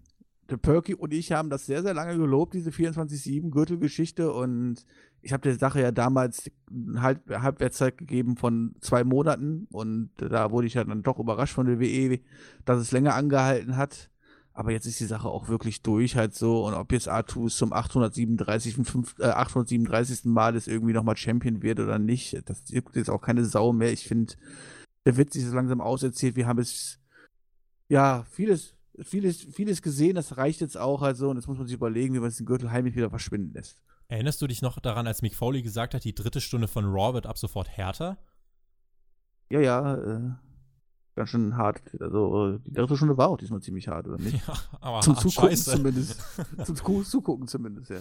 der 0.51 0.57
Perky 0.57 0.95
und 0.95 1.13
ich 1.13 1.33
haben 1.33 1.51
das 1.51 1.67
sehr, 1.67 1.83
sehr 1.83 1.95
lange 1.95 2.17
gelobt, 2.17 2.55
diese 2.55 2.71
24-7-Gürtelgeschichte. 2.71 4.33
Und 4.33 4.85
ich 5.21 5.33
habe 5.33 5.43
der 5.43 5.57
Sache 5.57 5.81
ja 5.81 5.93
damals 5.93 6.51
Halb 6.97 7.29
Halbwertszeit 7.31 7.99
gegeben 7.99 8.37
von 8.37 8.75
zwei 8.81 9.05
Monaten. 9.05 9.67
Und 9.71 10.11
da 10.17 10.51
wurde 10.51 10.67
ich 10.67 10.75
ja 10.75 10.85
dann 10.85 11.03
doch 11.03 11.19
überrascht 11.19 11.55
von 11.55 11.67
der 11.67 11.81
WE, 11.81 12.21
dass 12.65 12.81
es 12.81 12.93
länger 12.93 13.15
angehalten 13.15 13.77
hat. 13.77 14.11
Aber 14.55 14.71
jetzt 14.71 14.87
ist 14.87 15.01
die 15.01 15.07
Sache 15.07 15.29
auch 15.29 15.49
wirklich 15.49 15.83
durch 15.83 16.17
halt 16.17 16.35
so. 16.35 16.67
Und 16.67 16.75
ob 16.75 16.93
jetzt 16.93 17.09
Artus 17.09 17.57
zum 17.57 17.73
837. 17.73 18.75
5, 18.75 19.19
äh, 19.19 19.25
837. 19.25 20.27
Mal 20.27 20.57
ist 20.57 20.69
irgendwie 20.69 20.93
nochmal 20.93 21.17
Champion 21.17 21.63
wird 21.63 21.81
oder 21.81 21.99
nicht, 21.99 22.43
das 22.47 22.65
gibt 22.67 22.95
jetzt 22.97 23.11
auch 23.11 23.23
keine 23.23 23.45
Sau 23.45 23.73
mehr. 23.73 23.93
Ich 23.93 24.07
finde, 24.07 24.35
der 25.07 25.17
Witz 25.17 25.37
ist 25.37 25.53
langsam 25.53 25.81
auserzählt. 25.81 26.37
Wir 26.37 26.47
haben 26.47 26.59
es, 26.59 27.01
ja, 27.89 28.25
vieles, 28.31 28.75
vieles, 29.01 29.43
vieles 29.43 29.81
gesehen. 29.81 30.17
Das 30.17 30.37
reicht 30.37 30.61
jetzt 30.61 30.77
auch 30.77 31.01
halt 31.01 31.17
so. 31.17 31.31
Und 31.31 31.37
jetzt 31.37 31.49
muss 31.49 31.59
man 31.59 31.67
sich 31.67 31.77
überlegen, 31.77 32.15
wie 32.15 32.21
man 32.21 32.31
den 32.31 32.47
Gürtel 32.47 32.71
heimlich 32.71 32.95
wieder 32.95 33.11
verschwinden 33.11 33.55
lässt. 33.55 33.81
Erinnerst 34.09 34.43
du 34.43 34.47
dich 34.47 34.61
noch 34.61 34.79
daran, 34.81 35.07
als 35.07 35.23
Mick 35.23 35.35
Foley 35.35 35.63
gesagt 35.63 35.95
hat, 35.95 36.05
die 36.05 36.15
dritte 36.15 36.43
Stunde 36.43 36.69
von 36.69 36.85
Raw 36.85 37.15
wird 37.15 37.27
ab 37.27 37.39
sofort 37.39 37.71
härter? 37.71 38.19
Ja, 39.49 39.61
ja, 39.61 39.95
äh 39.95 40.31
ganz 41.15 41.31
schön 41.31 41.57
hart. 41.57 41.83
Also 42.01 42.59
die 42.59 42.73
dritte 42.73 42.97
Stunde 42.97 43.17
war 43.17 43.29
auch 43.29 43.37
diesmal 43.39 43.61
ziemlich 43.61 43.89
hart, 43.89 44.07
oder 44.09 44.19
nicht? 44.19 44.43
Ja, 44.47 44.55
aber 44.81 45.01
Zum 45.01 45.17
Zugucken 45.17 45.51
Scheiße. 45.51 45.77
zumindest. 45.77 46.21
Zum 46.65 46.77
Zugucken 47.05 47.47
zumindest, 47.49 47.91
ja. 47.91 47.99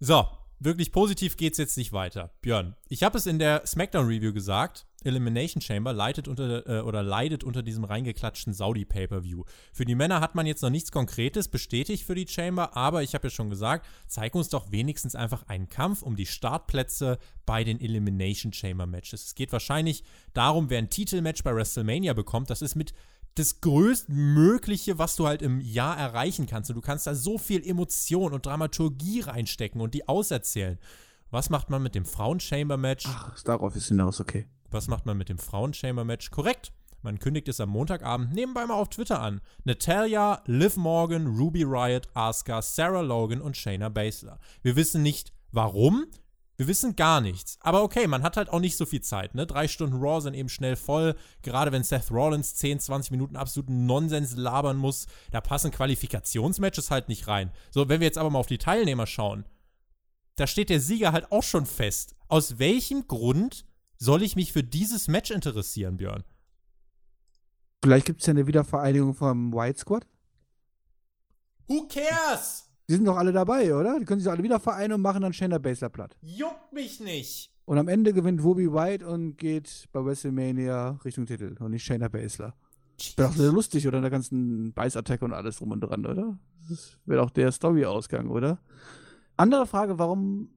So, 0.00 0.24
wirklich 0.64 0.92
positiv 0.92 1.36
geht's 1.36 1.58
jetzt 1.58 1.76
nicht 1.76 1.92
weiter. 1.92 2.32
Björn, 2.40 2.76
ich 2.88 3.02
habe 3.02 3.18
es 3.18 3.26
in 3.26 3.38
der 3.38 3.66
SmackDown-Review 3.66 4.32
gesagt, 4.32 4.86
Elimination 5.04 5.60
Chamber 5.60 5.92
leidet 5.92 6.28
unter, 6.28 6.66
äh, 6.66 6.80
oder 6.80 7.02
leidet 7.02 7.44
unter 7.44 7.62
diesem 7.62 7.84
reingeklatschten 7.84 8.52
Saudi-Pay-Per-View. 8.52 9.44
Für 9.72 9.84
die 9.84 9.94
Männer 9.94 10.20
hat 10.20 10.34
man 10.34 10.46
jetzt 10.46 10.62
noch 10.62 10.70
nichts 10.70 10.92
Konkretes 10.92 11.48
bestätigt 11.48 12.04
für 12.04 12.14
die 12.14 12.28
Chamber, 12.28 12.76
aber 12.76 13.02
ich 13.02 13.14
habe 13.14 13.26
ja 13.26 13.30
schon 13.30 13.50
gesagt, 13.50 13.86
zeig 14.06 14.34
uns 14.34 14.48
doch 14.48 14.70
wenigstens 14.70 15.14
einfach 15.14 15.48
einen 15.48 15.68
Kampf 15.68 16.02
um 16.02 16.16
die 16.16 16.26
Startplätze 16.26 17.18
bei 17.46 17.64
den 17.64 17.80
Elimination 17.80 18.52
Chamber 18.52 18.86
Matches. 18.86 19.26
Es 19.26 19.34
geht 19.34 19.52
wahrscheinlich 19.52 20.04
darum, 20.32 20.70
wer 20.70 20.78
ein 20.78 20.90
Titelmatch 20.90 21.42
bei 21.42 21.54
WrestleMania 21.54 22.12
bekommt. 22.12 22.50
Das 22.50 22.62
ist 22.62 22.76
mit 22.76 22.94
das 23.34 23.60
größtmögliche, 23.60 24.98
was 24.98 25.16
du 25.16 25.26
halt 25.26 25.42
im 25.42 25.60
Jahr 25.60 25.96
erreichen 25.96 26.46
kannst. 26.46 26.70
Und 26.70 26.76
du 26.76 26.82
kannst 26.82 27.06
da 27.06 27.14
so 27.14 27.38
viel 27.38 27.66
Emotion 27.66 28.32
und 28.32 28.46
Dramaturgie 28.46 29.20
reinstecken 29.20 29.80
und 29.80 29.94
die 29.94 30.08
auserzählen. 30.08 30.78
Was 31.30 31.48
macht 31.48 31.70
man 31.70 31.82
mit 31.82 31.94
dem 31.94 32.04
Frauen-Chamber-Match? 32.04 33.06
Ach, 33.08 33.42
darauf 33.42 33.74
ist 33.74 33.88
hinaus, 33.88 34.20
okay. 34.20 34.46
Was 34.70 34.88
macht 34.88 35.06
man 35.06 35.16
mit 35.16 35.28
dem 35.28 35.38
Frauen-Chamber-Match? 35.38 36.30
Korrekt. 36.30 36.72
Man 37.00 37.18
kündigt 37.18 37.48
es 37.48 37.60
am 37.60 37.70
Montagabend 37.70 38.32
nebenbei 38.32 38.64
mal 38.64 38.74
auf 38.74 38.90
Twitter 38.90 39.20
an. 39.20 39.40
Natalia, 39.64 40.40
Liv 40.46 40.76
Morgan, 40.76 41.26
Ruby 41.26 41.64
Riot, 41.64 42.06
Asuka, 42.14 42.62
Sarah 42.62 43.00
Logan 43.00 43.40
und 43.40 43.56
Shayna 43.56 43.88
Baszler. 43.88 44.38
Wir 44.62 44.76
wissen 44.76 45.02
nicht, 45.02 45.32
warum. 45.50 46.06
Wir 46.56 46.68
wissen 46.68 46.96
gar 46.96 47.20
nichts. 47.20 47.56
Aber 47.60 47.82
okay, 47.82 48.06
man 48.06 48.22
hat 48.22 48.36
halt 48.36 48.50
auch 48.50 48.60
nicht 48.60 48.76
so 48.76 48.84
viel 48.86 49.00
Zeit, 49.00 49.34
ne? 49.34 49.46
Drei 49.46 49.68
Stunden 49.68 49.96
Raw 49.96 50.20
sind 50.20 50.34
eben 50.34 50.48
schnell 50.48 50.76
voll. 50.76 51.16
Gerade 51.42 51.72
wenn 51.72 51.82
Seth 51.82 52.10
Rollins 52.10 52.54
10, 52.54 52.80
20 52.80 53.10
Minuten 53.10 53.36
absoluten 53.36 53.86
Nonsens 53.86 54.36
labern 54.36 54.76
muss, 54.76 55.06
da 55.30 55.40
passen 55.40 55.70
Qualifikationsmatches 55.70 56.90
halt 56.90 57.08
nicht 57.08 57.26
rein. 57.26 57.50
So, 57.70 57.88
wenn 57.88 58.00
wir 58.00 58.06
jetzt 58.06 58.18
aber 58.18 58.30
mal 58.30 58.38
auf 58.38 58.46
die 58.46 58.58
Teilnehmer 58.58 59.06
schauen, 59.06 59.44
da 60.36 60.46
steht 60.46 60.70
der 60.70 60.80
Sieger 60.80 61.12
halt 61.12 61.32
auch 61.32 61.42
schon 61.42 61.66
fest. 61.66 62.14
Aus 62.28 62.58
welchem 62.58 63.06
Grund 63.06 63.64
soll 63.96 64.22
ich 64.22 64.36
mich 64.36 64.52
für 64.52 64.64
dieses 64.64 65.08
Match 65.08 65.30
interessieren, 65.30 65.96
Björn? 65.96 66.24
Vielleicht 67.82 68.06
gibt 68.06 68.20
es 68.20 68.26
ja 68.26 68.32
eine 68.32 68.46
Wiedervereinigung 68.46 69.14
vom 69.14 69.52
White 69.52 69.80
Squad. 69.80 70.06
Who 71.66 71.88
cares? 71.88 72.71
Die 72.92 72.96
sind 72.96 73.06
doch 73.06 73.16
alle 73.16 73.32
dabei, 73.32 73.74
oder? 73.74 73.98
Die 73.98 74.04
können 74.04 74.20
sich 74.20 74.30
alle 74.30 74.42
wieder 74.42 74.60
vereinen 74.60 74.92
und 74.92 75.00
machen 75.00 75.22
dann 75.22 75.32
Shayna 75.32 75.56
Baszler 75.56 75.88
platt. 75.88 76.14
Juckt 76.20 76.74
mich 76.74 77.00
nicht. 77.00 77.50
Und 77.64 77.78
am 77.78 77.88
Ende 77.88 78.12
gewinnt 78.12 78.44
Ruby 78.44 78.70
White 78.70 79.08
und 79.08 79.38
geht 79.38 79.88
bei 79.92 80.04
WrestleMania 80.04 81.00
Richtung 81.02 81.24
Titel 81.24 81.56
und 81.58 81.70
nicht 81.70 81.86
Shayna 81.86 82.08
Baszler. 82.08 82.52
Wäre 83.16 83.28
doch 83.30 83.34
sehr 83.34 83.50
lustig, 83.50 83.88
oder? 83.88 83.96
In 83.96 84.02
der 84.02 84.10
ganzen 84.10 84.74
Beißattacke 84.74 85.24
und 85.24 85.32
alles 85.32 85.56
drum 85.56 85.70
und 85.70 85.80
dran, 85.80 86.04
oder? 86.04 86.38
Das 86.68 86.98
wäre 87.06 87.22
doch 87.22 87.30
der 87.30 87.50
Story-Ausgang, 87.50 88.28
oder? 88.28 88.58
Andere 89.38 89.66
Frage, 89.66 89.98
warum 89.98 90.50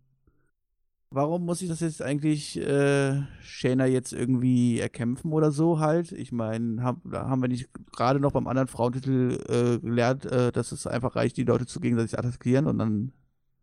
warum 1.16 1.46
muss 1.46 1.62
ich 1.62 1.70
das 1.70 1.80
jetzt 1.80 2.02
eigentlich 2.02 2.58
äh, 2.58 3.24
Shayna 3.42 3.86
jetzt 3.86 4.12
irgendwie 4.12 4.80
erkämpfen 4.80 5.32
oder 5.32 5.50
so 5.52 5.80
halt? 5.80 6.12
Ich 6.12 6.34
meine, 6.34 6.84
hab, 6.84 6.98
haben 7.12 7.42
wir 7.42 7.48
nicht 7.48 7.70
gerade 7.94 8.20
noch 8.20 8.34
beim 8.34 8.48
anderen 8.48 8.68
Frauentitel 8.68 9.40
äh, 9.48 9.80
gelernt, 9.80 10.26
äh, 10.26 10.52
dass 10.52 10.74
es 10.74 10.86
einfach 10.86 11.16
reicht, 11.16 11.38
die 11.38 11.46
Leute 11.46 11.66
zu 11.66 11.80
gegenseitig 11.80 12.20
attackieren 12.20 12.68
und 12.68 12.78
dann 12.78 13.14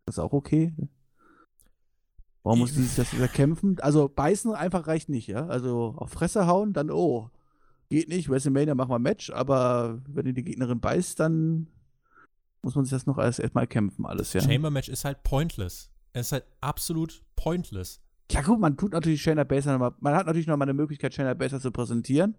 Das 0.05 0.15
ist 0.15 0.19
auch 0.19 0.33
okay. 0.33 0.73
Warum 2.41 2.59
muss 2.59 2.73
sie 2.73 2.89
das 2.97 3.15
wieder 3.15 3.29
kämpfen? 3.29 3.79
Also 3.79 4.09
beißen 4.09 4.51
einfach 4.53 4.87
reicht 4.87 5.07
nicht, 5.07 5.27
ja? 5.27 5.45
Also 5.45 5.93
auf 5.95 6.09
Fresse 6.09 6.47
hauen, 6.47 6.73
dann 6.73 6.89
oh, 6.89 7.29
geht 7.89 8.09
nicht, 8.09 8.29
WrestleMania 8.29 8.75
machen 8.75 8.89
wir 8.89 8.95
ein 8.95 9.01
Match, 9.03 9.29
aber 9.29 10.01
wenn 10.07 10.33
die 10.33 10.43
Gegnerin 10.43 10.79
beißt, 10.81 11.19
dann 11.19 11.67
muss 12.63 12.75
man 12.75 12.83
sich 12.83 12.91
das 12.91 13.05
noch 13.05 13.19
alles 13.19 13.39
erstmal 13.39 13.67
kämpfen, 13.67 14.05
alles, 14.05 14.33
ja. 14.33 14.41
Chamber 14.41 14.71
Match 14.71 14.89
ist 14.89 15.05
halt 15.05 15.23
pointless. 15.23 15.92
Es 16.13 16.27
ist 16.27 16.31
halt 16.31 16.45
absolut 16.61 17.23
pointless. 17.35 17.99
Ja, 18.31 18.41
gut, 18.41 18.59
man 18.59 18.77
tut 18.77 18.93
natürlich 18.93 19.21
Shayna 19.21 19.43
Baszler 19.43 19.73
nochmal, 19.73 19.93
man 19.99 20.15
hat 20.15 20.25
natürlich 20.25 20.47
nochmal 20.47 20.67
eine 20.67 20.73
Möglichkeit, 20.73 21.13
Shayna 21.13 21.33
Baszler 21.33 21.59
zu 21.59 21.71
präsentieren. 21.71 22.35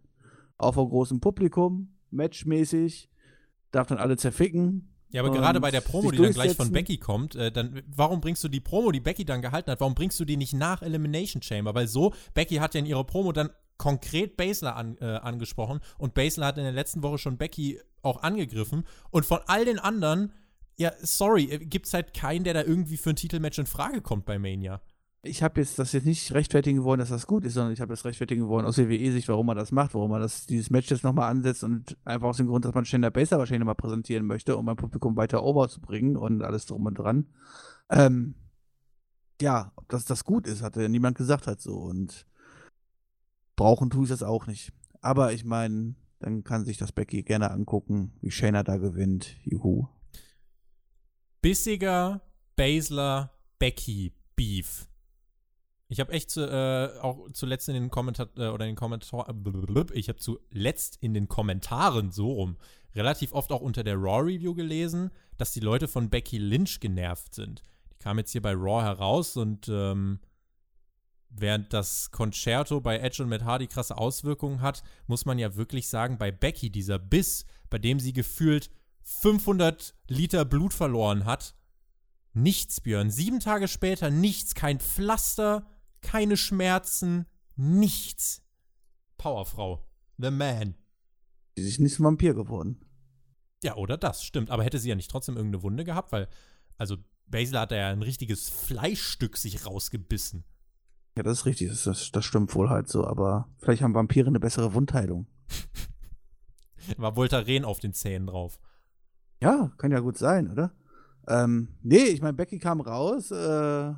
Auch 0.56 0.74
vor 0.74 0.88
großem 0.88 1.20
Publikum, 1.20 1.94
matchmäßig, 2.10 3.10
darf 3.70 3.88
dann 3.88 3.98
alle 3.98 4.16
zerficken. 4.16 4.94
Ja, 5.10 5.22
aber 5.22 5.32
gerade 5.32 5.60
bei 5.60 5.70
der 5.70 5.80
Promo, 5.80 6.10
die 6.10 6.18
dann 6.18 6.32
gleich 6.32 6.56
von 6.56 6.72
Becky 6.72 6.98
kommt, 6.98 7.36
äh, 7.36 7.52
dann, 7.52 7.82
warum 7.86 8.20
bringst 8.20 8.42
du 8.42 8.48
die 8.48 8.60
Promo, 8.60 8.90
die 8.90 9.00
Becky 9.00 9.24
dann 9.24 9.42
gehalten 9.42 9.70
hat, 9.70 9.80
warum 9.80 9.94
bringst 9.94 10.18
du 10.18 10.24
die 10.24 10.36
nicht 10.36 10.54
nach 10.54 10.82
Elimination 10.82 11.40
Chamber? 11.40 11.72
Weil 11.74 11.86
so, 11.86 12.12
Becky 12.34 12.56
hat 12.56 12.74
ja 12.74 12.80
in 12.80 12.86
ihrer 12.86 13.04
Promo 13.04 13.30
dann 13.30 13.50
konkret 13.76 14.36
Baszler 14.36 14.74
an, 14.74 14.96
äh, 15.00 15.04
angesprochen 15.04 15.80
und 15.98 16.14
Baszler 16.14 16.46
hat 16.46 16.58
in 16.58 16.64
der 16.64 16.72
letzten 16.72 17.02
Woche 17.02 17.18
schon 17.18 17.36
Becky 17.36 17.80
auch 18.02 18.22
angegriffen 18.22 18.84
und 19.10 19.24
von 19.24 19.40
all 19.46 19.64
den 19.64 19.78
anderen, 19.78 20.32
ja, 20.76 20.92
sorry, 21.00 21.44
äh, 21.50 21.58
gibt 21.58 21.86
es 21.86 21.94
halt 21.94 22.14
keinen, 22.14 22.44
der 22.44 22.54
da 22.54 22.62
irgendwie 22.62 22.96
für 22.96 23.10
ein 23.10 23.16
Titelmatch 23.16 23.58
in 23.58 23.66
Frage 23.66 24.00
kommt 24.00 24.24
bei 24.24 24.38
Mania 24.38 24.80
ich 25.24 25.42
habe 25.42 25.60
jetzt 25.60 25.78
das 25.78 25.92
jetzt 25.92 26.04
nicht 26.04 26.32
rechtfertigen 26.32 26.84
wollen, 26.84 27.00
dass 27.00 27.08
das 27.08 27.26
gut 27.26 27.44
ist, 27.44 27.54
sondern 27.54 27.72
ich 27.72 27.80
habe 27.80 27.92
das 27.92 28.04
rechtfertigen 28.04 28.46
wollen 28.48 28.66
aus 28.66 28.78
WWE-Sicht, 28.78 29.28
warum 29.28 29.46
man 29.46 29.56
das 29.56 29.72
macht, 29.72 29.94
warum 29.94 30.10
man 30.10 30.20
das, 30.20 30.46
dieses 30.46 30.70
Match 30.70 30.90
jetzt 30.90 31.02
nochmal 31.02 31.30
ansetzt 31.30 31.64
und 31.64 31.96
einfach 32.04 32.28
aus 32.28 32.36
dem 32.36 32.46
Grund, 32.46 32.64
dass 32.64 32.74
man 32.74 32.84
Shayna 32.84 33.10
Baser 33.10 33.38
wahrscheinlich 33.38 33.60
nochmal 33.60 33.74
präsentieren 33.74 34.26
möchte, 34.26 34.56
um 34.56 34.66
mein 34.66 34.76
Publikum 34.76 35.16
weiter 35.16 35.42
over 35.42 35.68
zu 35.68 35.80
bringen 35.80 36.16
und 36.16 36.42
alles 36.42 36.66
drum 36.66 36.86
und 36.86 36.98
dran. 36.98 37.26
Ähm, 37.90 38.34
ja, 39.40 39.72
ob 39.76 39.88
das, 39.88 40.04
das 40.04 40.24
gut 40.24 40.46
ist, 40.46 40.62
hatte 40.62 40.88
niemand 40.88 41.16
gesagt 41.16 41.46
hat 41.46 41.60
so 41.60 41.76
und 41.76 42.26
brauchen 43.56 43.90
tue 43.90 44.04
ich 44.04 44.10
das 44.10 44.22
auch 44.22 44.46
nicht. 44.46 44.72
Aber 45.00 45.32
ich 45.32 45.44
meine, 45.44 45.94
dann 46.18 46.44
kann 46.44 46.64
sich 46.64 46.76
das 46.76 46.92
Becky 46.92 47.22
gerne 47.22 47.50
angucken, 47.50 48.12
wie 48.20 48.30
Shayna 48.30 48.62
da 48.62 48.76
gewinnt. 48.76 49.36
Juhu. 49.42 49.88
Bissiger 51.44 52.22
Basler 52.56 53.30
Becky 53.58 54.14
Beef 54.34 54.88
ich 55.88 56.00
habe 56.00 56.10
echt 56.14 56.30
zu, 56.30 56.40
äh, 56.40 56.98
auch 57.00 57.30
zuletzt 57.34 57.68
in 57.68 57.74
den 57.74 57.90
Kommentar 57.90 58.28
äh, 58.38 58.48
oder 58.48 58.64
in 58.64 58.70
den 58.70 58.76
Kommentaren, 58.76 59.44
äh, 59.76 59.84
ich 59.92 60.08
habe 60.08 60.18
zuletzt 60.18 60.96
in 61.02 61.12
den 61.12 61.28
Kommentaren 61.28 62.10
so 62.10 62.32
rum 62.32 62.56
relativ 62.94 63.32
oft 63.32 63.52
auch 63.52 63.60
unter 63.60 63.84
der 63.84 63.96
Raw 63.96 64.22
Review 64.22 64.54
gelesen, 64.54 65.10
dass 65.36 65.52
die 65.52 65.60
Leute 65.60 65.86
von 65.86 66.08
Becky 66.08 66.38
Lynch 66.38 66.80
genervt 66.80 67.34
sind. 67.34 67.62
Die 67.92 67.98
kam 67.98 68.16
jetzt 68.16 68.32
hier 68.32 68.40
bei 68.40 68.54
Raw 68.54 68.82
heraus 68.82 69.36
und 69.36 69.68
ähm, 69.68 70.20
während 71.28 71.74
das 71.74 72.10
Concerto 72.10 72.80
bei 72.80 72.98
Edge 72.98 73.22
und 73.22 73.28
Matt 73.28 73.44
Hardy 73.44 73.66
krasse 73.66 73.98
Auswirkungen 73.98 74.62
hat, 74.62 74.82
muss 75.08 75.26
man 75.26 75.38
ja 75.38 75.56
wirklich 75.56 75.88
sagen, 75.88 76.16
bei 76.16 76.32
Becky 76.32 76.70
dieser 76.70 76.98
Biss, 76.98 77.44
bei 77.68 77.78
dem 77.78 78.00
sie 78.00 78.14
gefühlt 78.14 78.70
500 79.04 79.94
Liter 80.08 80.44
Blut 80.44 80.74
verloren 80.74 81.24
hat, 81.24 81.54
nichts, 82.32 82.80
Björn. 82.80 83.10
Sieben 83.10 83.40
Tage 83.40 83.68
später 83.68 84.10
nichts, 84.10 84.54
kein 84.54 84.80
Pflaster, 84.80 85.66
keine 86.00 86.36
Schmerzen, 86.36 87.26
nichts. 87.56 88.42
Powerfrau. 89.16 89.86
The 90.18 90.30
Man. 90.30 90.74
Sie 91.56 91.68
ist 91.68 91.80
nicht 91.80 91.94
zum 91.94 92.06
Vampir 92.06 92.34
geworden. 92.34 92.80
Ja, 93.62 93.76
oder 93.76 93.96
das, 93.96 94.24
stimmt. 94.24 94.50
Aber 94.50 94.64
hätte 94.64 94.78
sie 94.78 94.88
ja 94.88 94.94
nicht 94.94 95.10
trotzdem 95.10 95.36
irgendeine 95.36 95.62
Wunde 95.62 95.84
gehabt, 95.84 96.12
weil, 96.12 96.28
also 96.76 96.96
Basil 97.26 97.58
hat 97.58 97.70
ja 97.70 97.90
ein 97.90 98.02
richtiges 98.02 98.48
Fleischstück 98.48 99.36
sich 99.36 99.64
rausgebissen. 99.64 100.44
Ja, 101.16 101.22
das 101.22 101.38
ist 101.38 101.46
richtig, 101.46 101.68
das, 101.68 101.84
das, 101.84 102.10
das 102.10 102.24
stimmt 102.24 102.54
wohl 102.54 102.70
halt 102.70 102.88
so, 102.88 103.06
aber 103.06 103.48
vielleicht 103.58 103.82
haben 103.82 103.94
Vampire 103.94 104.26
eine 104.26 104.40
bessere 104.40 104.74
Wundheilung. 104.74 105.26
War 106.96 107.16
Voltaren 107.16 107.64
auf 107.64 107.78
den 107.78 107.94
Zähnen 107.94 108.26
drauf. 108.26 108.58
Ja, 109.44 109.70
kann 109.76 109.92
ja 109.92 110.00
gut 110.00 110.18
sein, 110.18 110.50
oder? 110.50 110.72
Ähm, 111.28 111.68
nee, 111.82 112.04
ich 112.04 112.22
meine, 112.22 112.34
Becky 112.34 112.58
kam 112.58 112.80
raus, 112.80 113.30
äh, 113.30 113.92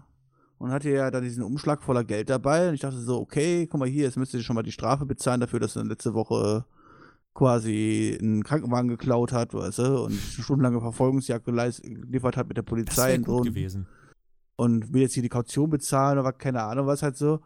und 0.58 0.70
hatte 0.70 0.90
ja 0.90 1.10
da 1.10 1.20
diesen 1.20 1.42
Umschlag 1.42 1.82
voller 1.82 2.04
Geld 2.04 2.30
dabei. 2.30 2.68
Und 2.68 2.74
ich 2.74 2.80
dachte 2.80 2.98
so, 2.98 3.20
okay, 3.20 3.66
guck 3.66 3.80
mal 3.80 3.88
hier, 3.88 4.04
jetzt 4.04 4.16
müsst 4.16 4.34
ihr 4.34 4.42
schon 4.42 4.54
mal 4.54 4.62
die 4.62 4.72
Strafe 4.72 5.04
bezahlen 5.04 5.40
dafür, 5.40 5.60
dass 5.60 5.76
er 5.76 5.84
letzte 5.84 6.14
Woche 6.14 6.64
quasi 7.34 8.16
einen 8.20 8.42
Krankenwagen 8.42 8.88
geklaut 8.88 9.32
hat, 9.32 9.52
weißt 9.52 9.78
du, 9.80 10.04
und 10.04 10.12
eine 10.12 10.42
stundenlange 10.42 10.80
Verfolgungsjagd 10.80 11.44
geliefert 11.44 12.36
hat 12.38 12.48
mit 12.48 12.56
der 12.56 12.62
Polizei 12.62 13.18
das 13.18 13.18
und 13.18 13.24
gut 13.26 13.44
gewesen. 13.44 13.86
Und 14.56 14.94
will 14.94 15.02
jetzt 15.02 15.12
hier 15.12 15.22
die 15.22 15.28
Kaution 15.28 15.68
bezahlen 15.68 16.18
oder 16.18 16.32
keine 16.32 16.62
Ahnung, 16.62 16.86
was 16.86 17.02
halt 17.02 17.16
so. 17.16 17.40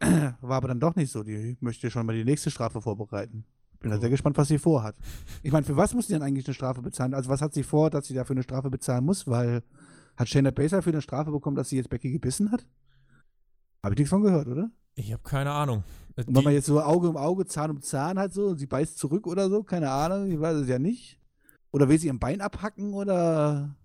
War 0.00 0.56
aber 0.56 0.68
dann 0.68 0.80
doch 0.80 0.94
nicht 0.94 1.10
so. 1.10 1.22
Die 1.22 1.56
möchte 1.60 1.90
schon 1.90 2.04
mal 2.04 2.14
die 2.14 2.24
nächste 2.24 2.50
Strafe 2.50 2.82
vorbereiten. 2.82 3.44
Bin 3.80 3.90
da 3.90 3.98
sehr 3.98 4.10
gespannt, 4.10 4.36
was 4.36 4.48
sie 4.48 4.58
vorhat. 4.58 4.94
Ich 5.42 5.52
meine, 5.52 5.64
für 5.64 5.76
was 5.76 5.94
muss 5.94 6.06
sie 6.06 6.12
denn 6.12 6.22
eigentlich 6.22 6.46
eine 6.46 6.54
Strafe 6.54 6.82
bezahlen? 6.82 7.14
Also, 7.14 7.30
was 7.30 7.40
hat 7.40 7.54
sie 7.54 7.62
vor, 7.62 7.88
dass 7.90 8.06
sie 8.06 8.14
dafür 8.14 8.34
eine 8.34 8.42
Strafe 8.42 8.70
bezahlen 8.70 9.04
muss? 9.04 9.26
Weil 9.26 9.62
hat 10.16 10.28
Shayna 10.28 10.50
Baszler 10.50 10.82
für 10.82 10.90
eine 10.90 11.00
Strafe 11.00 11.30
bekommen, 11.30 11.56
dass 11.56 11.70
sie 11.70 11.76
jetzt 11.76 11.88
Becky 11.88 12.10
gebissen 12.12 12.52
hat? 12.52 12.66
Habe 13.82 13.94
ich 13.94 13.98
nichts 13.98 14.10
von 14.10 14.22
gehört, 14.22 14.48
oder? 14.48 14.70
Ich 14.94 15.12
habe 15.12 15.22
keine 15.22 15.50
Ahnung. 15.52 15.82
Und 16.16 16.36
wenn 16.36 16.44
man 16.44 16.52
jetzt 16.52 16.66
so 16.66 16.82
Auge 16.82 17.08
um 17.08 17.16
Auge, 17.16 17.46
Zahn 17.46 17.70
um 17.70 17.80
Zahn 17.80 18.18
hat 18.18 18.34
so 18.34 18.48
und 18.48 18.58
sie 18.58 18.66
beißt 18.66 18.98
zurück 18.98 19.26
oder 19.26 19.48
so, 19.48 19.62
keine 19.62 19.90
Ahnung, 19.90 20.30
ich 20.30 20.38
weiß 20.38 20.56
es 20.56 20.68
ja 20.68 20.78
nicht. 20.78 21.18
Oder 21.72 21.88
will 21.88 21.98
sie 21.98 22.08
ihr 22.08 22.18
Bein 22.18 22.42
abhacken 22.42 22.92
oder. 22.92 23.76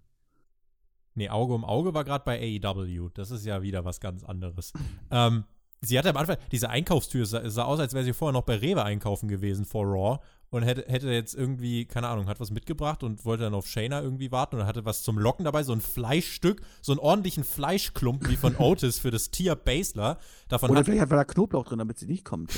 Nee, 1.14 1.30
Auge 1.30 1.54
um 1.54 1.64
Auge 1.64 1.94
war 1.94 2.04
gerade 2.04 2.26
bei 2.26 2.38
AEW. 2.38 3.10
Das 3.14 3.32
ist 3.32 3.46
ja 3.46 3.62
wieder 3.62 3.86
was 3.86 4.02
ganz 4.02 4.24
anderes. 4.26 4.74
ähm, 5.12 5.46
sie 5.82 5.98
hatte 5.98 6.10
am 6.10 6.18
Anfang, 6.18 6.38
diese 6.52 6.70
Einkaufstür 6.70 7.26
sah, 7.26 7.50
sah 7.50 7.64
aus, 7.64 7.80
als 7.80 7.94
wäre 7.94 8.04
sie 8.04 8.14
vorher 8.14 8.34
noch 8.34 8.44
bei 8.44 8.56
Rewe 8.56 8.84
einkaufen 8.84 9.28
gewesen 9.28 9.66
vor 9.66 9.86
Raw 9.86 10.20
und 10.50 10.64
hätte, 10.64 10.86
hätte 10.88 11.10
jetzt 11.10 11.36
irgendwie, 11.36 11.86
keine 11.86 12.08
Ahnung, 12.08 12.28
hat 12.28 12.40
was 12.40 12.52
mitgebracht 12.52 13.04
und 13.04 13.26
wollte 13.26 13.44
dann 13.44 13.54
auf 13.54 13.68
Shayna 13.68 14.02
irgendwie 14.02 14.32
warten 14.32 14.58
und 14.58 14.66
hatte 14.66 14.86
was 14.86 15.04
zum 15.04 15.18
Locken 15.18 15.46
dabei, 15.46 15.64
so 15.64 15.74
ein 15.74 15.82
Fleischstück, 15.82 16.62
so 16.82 16.94
einen 16.94 17.00
ordentlichen 17.00 17.44
Fleischklumpen 17.44 18.30
wie 18.30 18.36
von 18.36 18.56
Otis 18.60 19.00
für 19.00 19.12
das 19.12 19.32
Tier 19.32 19.56
Basler. 19.56 20.18
Davon 20.48 20.70
Oder 20.70 20.80
hat, 20.80 20.86
vielleicht 20.86 21.02
hat 21.02 21.12
da 21.12 21.24
Knoblauch 21.26 21.66
drin, 21.66 21.80
damit 21.80 22.00
sie 22.00 22.06
nicht 22.06 22.24
kommt. 22.24 22.54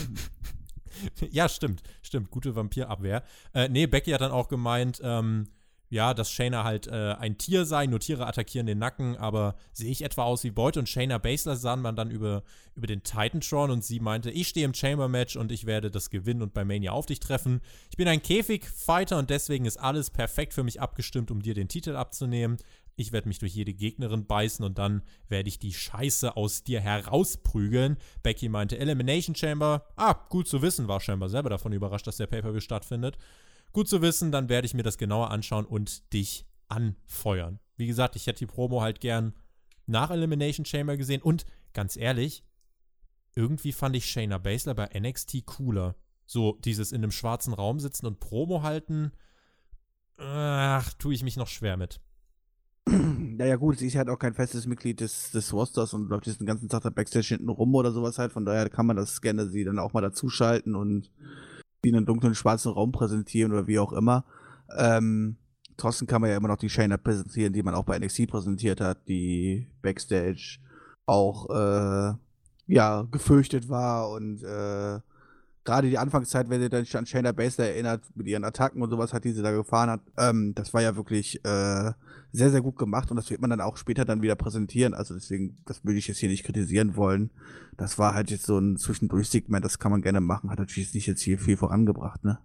ja, 1.32 1.50
stimmt, 1.50 1.82
stimmt, 2.02 2.30
gute 2.30 2.56
Vampirabwehr. 2.56 3.24
Äh, 3.54 3.70
nee, 3.70 3.88
Becky 3.88 4.12
hat 4.12 4.22
dann 4.22 4.32
auch 4.32 4.48
gemeint, 4.48 5.02
ähm, 5.04 5.48
ja, 5.90 6.14
dass 6.14 6.32
Shayna 6.32 6.64
halt 6.64 6.88
äh, 6.88 7.14
ein 7.14 7.38
Tier 7.38 7.66
sei, 7.66 7.86
nur 7.86 8.00
Tiere 8.00 8.28
attackieren 8.28 8.68
den 8.68 8.80
Nacken, 8.80 9.16
aber 9.18 9.56
sehe 9.72 9.90
ich 9.90 10.04
etwa 10.04 10.24
aus 10.24 10.44
wie 10.44 10.52
Beute 10.52 10.80
und 10.80 10.90
Shayna 10.90 11.18
Baszler 11.18 11.56
sahen 11.56 11.82
man 11.82 11.96
dann 11.96 12.12
über, 12.12 12.44
über 12.76 12.88
den 12.88 13.04
Titantron 13.04 13.72
und 13.72 13.86
sie 13.86 14.00
meinte, 14.00 14.30
ich 14.30 14.50
stehe 14.50 14.66
im 14.66 14.74
Chamber-Match 14.74 15.38
und 15.38 15.52
ich 15.52 15.66
werde 15.66 15.90
das 15.90 16.10
gewinnen 16.10 16.42
und 16.42 16.54
bei 16.54 16.66
Mania 16.66 16.92
auf 16.92 17.06
dich 17.06 17.20
treffen. 17.20 17.62
Ich 17.90 17.98
bin 17.98 18.08
ein 18.08 18.22
Käfig-Fighter 18.22 19.18
und 19.18 19.30
deswegen 19.30 19.66
ist 19.66 19.78
alles 19.78 20.10
perfekt 20.10 20.54
für 20.54 20.64
mich 20.64 20.82
abgestimmt, 20.82 21.32
um 21.32 21.42
dir 21.42 21.54
den 21.54 21.70
Titel 21.70 21.96
abzunehmen. 21.96 22.58
Ich 23.00 23.12
werde 23.12 23.28
mich 23.28 23.38
durch 23.38 23.54
jede 23.54 23.74
Gegnerin 23.74 24.26
beißen 24.26 24.66
und 24.66 24.80
dann 24.80 25.04
werde 25.30 25.48
ich 25.48 25.60
die 25.60 25.74
Scheiße 25.74 26.36
aus 26.36 26.64
dir 26.64 26.82
herausprügeln. 26.82 27.98
Becky 28.24 28.50
meinte 28.50 28.80
Elimination 28.80 29.36
Chamber. 29.36 29.86
Ah, 29.96 30.16
gut 30.30 30.48
zu 30.48 30.64
wissen, 30.64 30.88
war 30.88 31.00
scheinbar 31.00 31.30
selber 31.30 31.52
davon 31.52 31.74
überrascht, 31.74 32.08
dass 32.08 32.18
der 32.18 32.26
Pay-Per-View 32.26 32.60
stattfindet. 32.60 33.18
Gut 33.74 33.88
zu 33.88 34.02
wissen, 34.02 34.32
dann 34.32 34.50
werde 34.50 34.66
ich 34.66 34.74
mir 34.74 34.84
das 34.84 34.98
genauer 34.98 35.32
anschauen 35.32 35.66
und 35.66 36.12
dich 36.14 36.46
anfeuern. 36.68 37.60
Wie 37.76 37.88
gesagt, 37.88 38.16
ich 38.16 38.28
hätte 38.28 38.40
die 38.40 38.46
Promo 38.48 38.82
halt 38.82 39.00
gern 39.00 39.34
nach 39.86 40.10
Elimination 40.10 40.66
Chamber 40.66 40.98
gesehen 40.98 41.22
und 41.22 41.46
ganz 41.74 41.96
ehrlich, 41.96 42.44
irgendwie 43.36 43.72
fand 43.72 43.96
ich 43.96 44.06
Shayna 44.06 44.40
Baszler 44.40 44.74
bei 44.74 44.90
NXT 45.00 45.46
cooler. 45.46 45.96
So 46.26 46.58
dieses 46.66 46.92
in 46.92 47.04
einem 47.04 47.12
schwarzen 47.12 47.54
Raum 47.54 47.80
sitzen 47.80 48.06
und 48.06 48.20
Promo 48.20 48.64
halten, 48.64 49.12
ach, 50.18 50.92
tue 50.94 51.14
ich 51.14 51.24
mich 51.24 51.38
noch 51.38 51.48
schwer 51.48 51.78
mit. 51.78 52.02
Naja 52.88 53.58
gut, 53.58 53.78
sie 53.78 53.88
ist 53.88 53.96
halt 53.96 54.10
auch 54.10 54.18
kein 54.18 54.34
festes 54.34 54.66
Mitglied 54.66 55.00
des, 55.00 55.32
des 55.32 55.54
Rosters 55.54 55.94
und 55.94 56.10
läuft 56.10 56.26
jetzt 56.28 56.40
den 56.40 56.48
ganzen 56.48 56.70
Tag 56.70 56.84
da 56.84 56.90
Backstage 56.90 57.28
hinten 57.28 57.50
rum 57.50 57.76
oder 57.76 57.92
sowas 57.92 58.18
halt. 58.18 58.32
Von 58.32 58.46
daher 58.46 58.70
kann 58.70 58.86
man 58.86 58.96
das 58.96 59.22
gerne 59.22 59.48
sie 59.48 59.64
dann 59.64 59.78
auch 59.78 59.94
mal 59.94 60.02
dazuschalten 60.02 60.76
und 60.76 61.12
die 61.84 61.90
in 61.90 61.96
einem 61.96 62.06
dunklen 62.06 62.36
schwarzen 62.36 62.72
Raum 62.72 62.92
präsentieren 62.92 63.52
oder 63.52 63.68
wie 63.68 63.80
auch 63.80 63.94
immer. 63.94 64.26
Ähm, 64.78 65.38
trotzdem 65.78 66.08
kann 66.08 66.22
man 66.22 66.30
ja 66.30 66.38
immer 66.38 66.48
noch 66.48 66.58
die 66.58 66.70
Shayna 66.70 66.98
präsentieren, 66.98 67.54
die 67.54 67.64
man 67.64 67.76
auch 67.76 67.86
bei 67.86 67.98
NXT 67.98 68.28
präsentiert 68.28 68.82
hat, 68.82 69.08
die 69.08 69.68
Backstage 69.82 70.60
auch 71.06 71.50
äh, 71.50 72.14
ja 72.68 73.08
gefürchtet 73.10 73.70
war 73.70 74.10
und 74.10 74.44
äh, 74.44 75.00
gerade 75.68 75.90
die 75.90 75.98
Anfangszeit, 75.98 76.50
wenn 76.50 76.62
ihr 76.62 76.70
dann 76.70 76.86
an 76.94 77.06
Shayna 77.06 77.34
Baszler 77.34 77.66
erinnert, 77.66 78.02
mit 78.16 78.26
ihren 78.26 78.46
Attacken 78.46 78.82
und 78.82 78.90
sowas 78.90 79.14
hat, 79.14 79.26
die 79.26 79.34
sie 79.34 79.44
da 79.44 79.52
gefahren 79.52 79.90
hat, 79.90 80.02
ähm, 80.18 80.56
das 80.56 80.74
war 80.74 80.82
ja 80.82 80.96
wirklich 80.96 81.44
äh, 81.44 81.92
sehr, 82.32 82.50
sehr 82.52 82.62
gut 82.62 82.78
gemacht 82.78 83.12
und 83.12 83.18
das 83.18 83.30
wird 83.30 83.42
man 83.42 83.50
dann 83.50 83.60
auch 83.60 83.76
später 83.76 84.06
dann 84.06 84.22
wieder 84.22 84.36
präsentieren. 84.36 84.94
Also 84.94 85.14
deswegen, 85.14 85.58
das 85.66 85.84
würde 85.84 86.00
ich 86.00 86.08
jetzt 86.08 86.20
hier 86.20 86.30
nicht 86.30 86.46
kritisieren 86.46 86.96
wollen. 86.96 87.32
Das 87.76 88.00
war 88.00 88.14
halt 88.14 88.32
jetzt 88.32 88.46
so 88.46 88.58
ein 88.58 88.78
Zwischendurchsegment, 88.78 89.64
das 89.64 89.78
kann 89.78 89.92
man 89.92 90.02
gerne 90.02 90.22
machen, 90.22 90.50
hat 90.50 90.60
natürlich 90.60 90.94
nicht 90.94 91.06
jetzt 91.06 91.22
hier 91.22 91.38
viel 91.38 91.58
vorangebracht, 91.58 92.24
ne? 92.24 92.40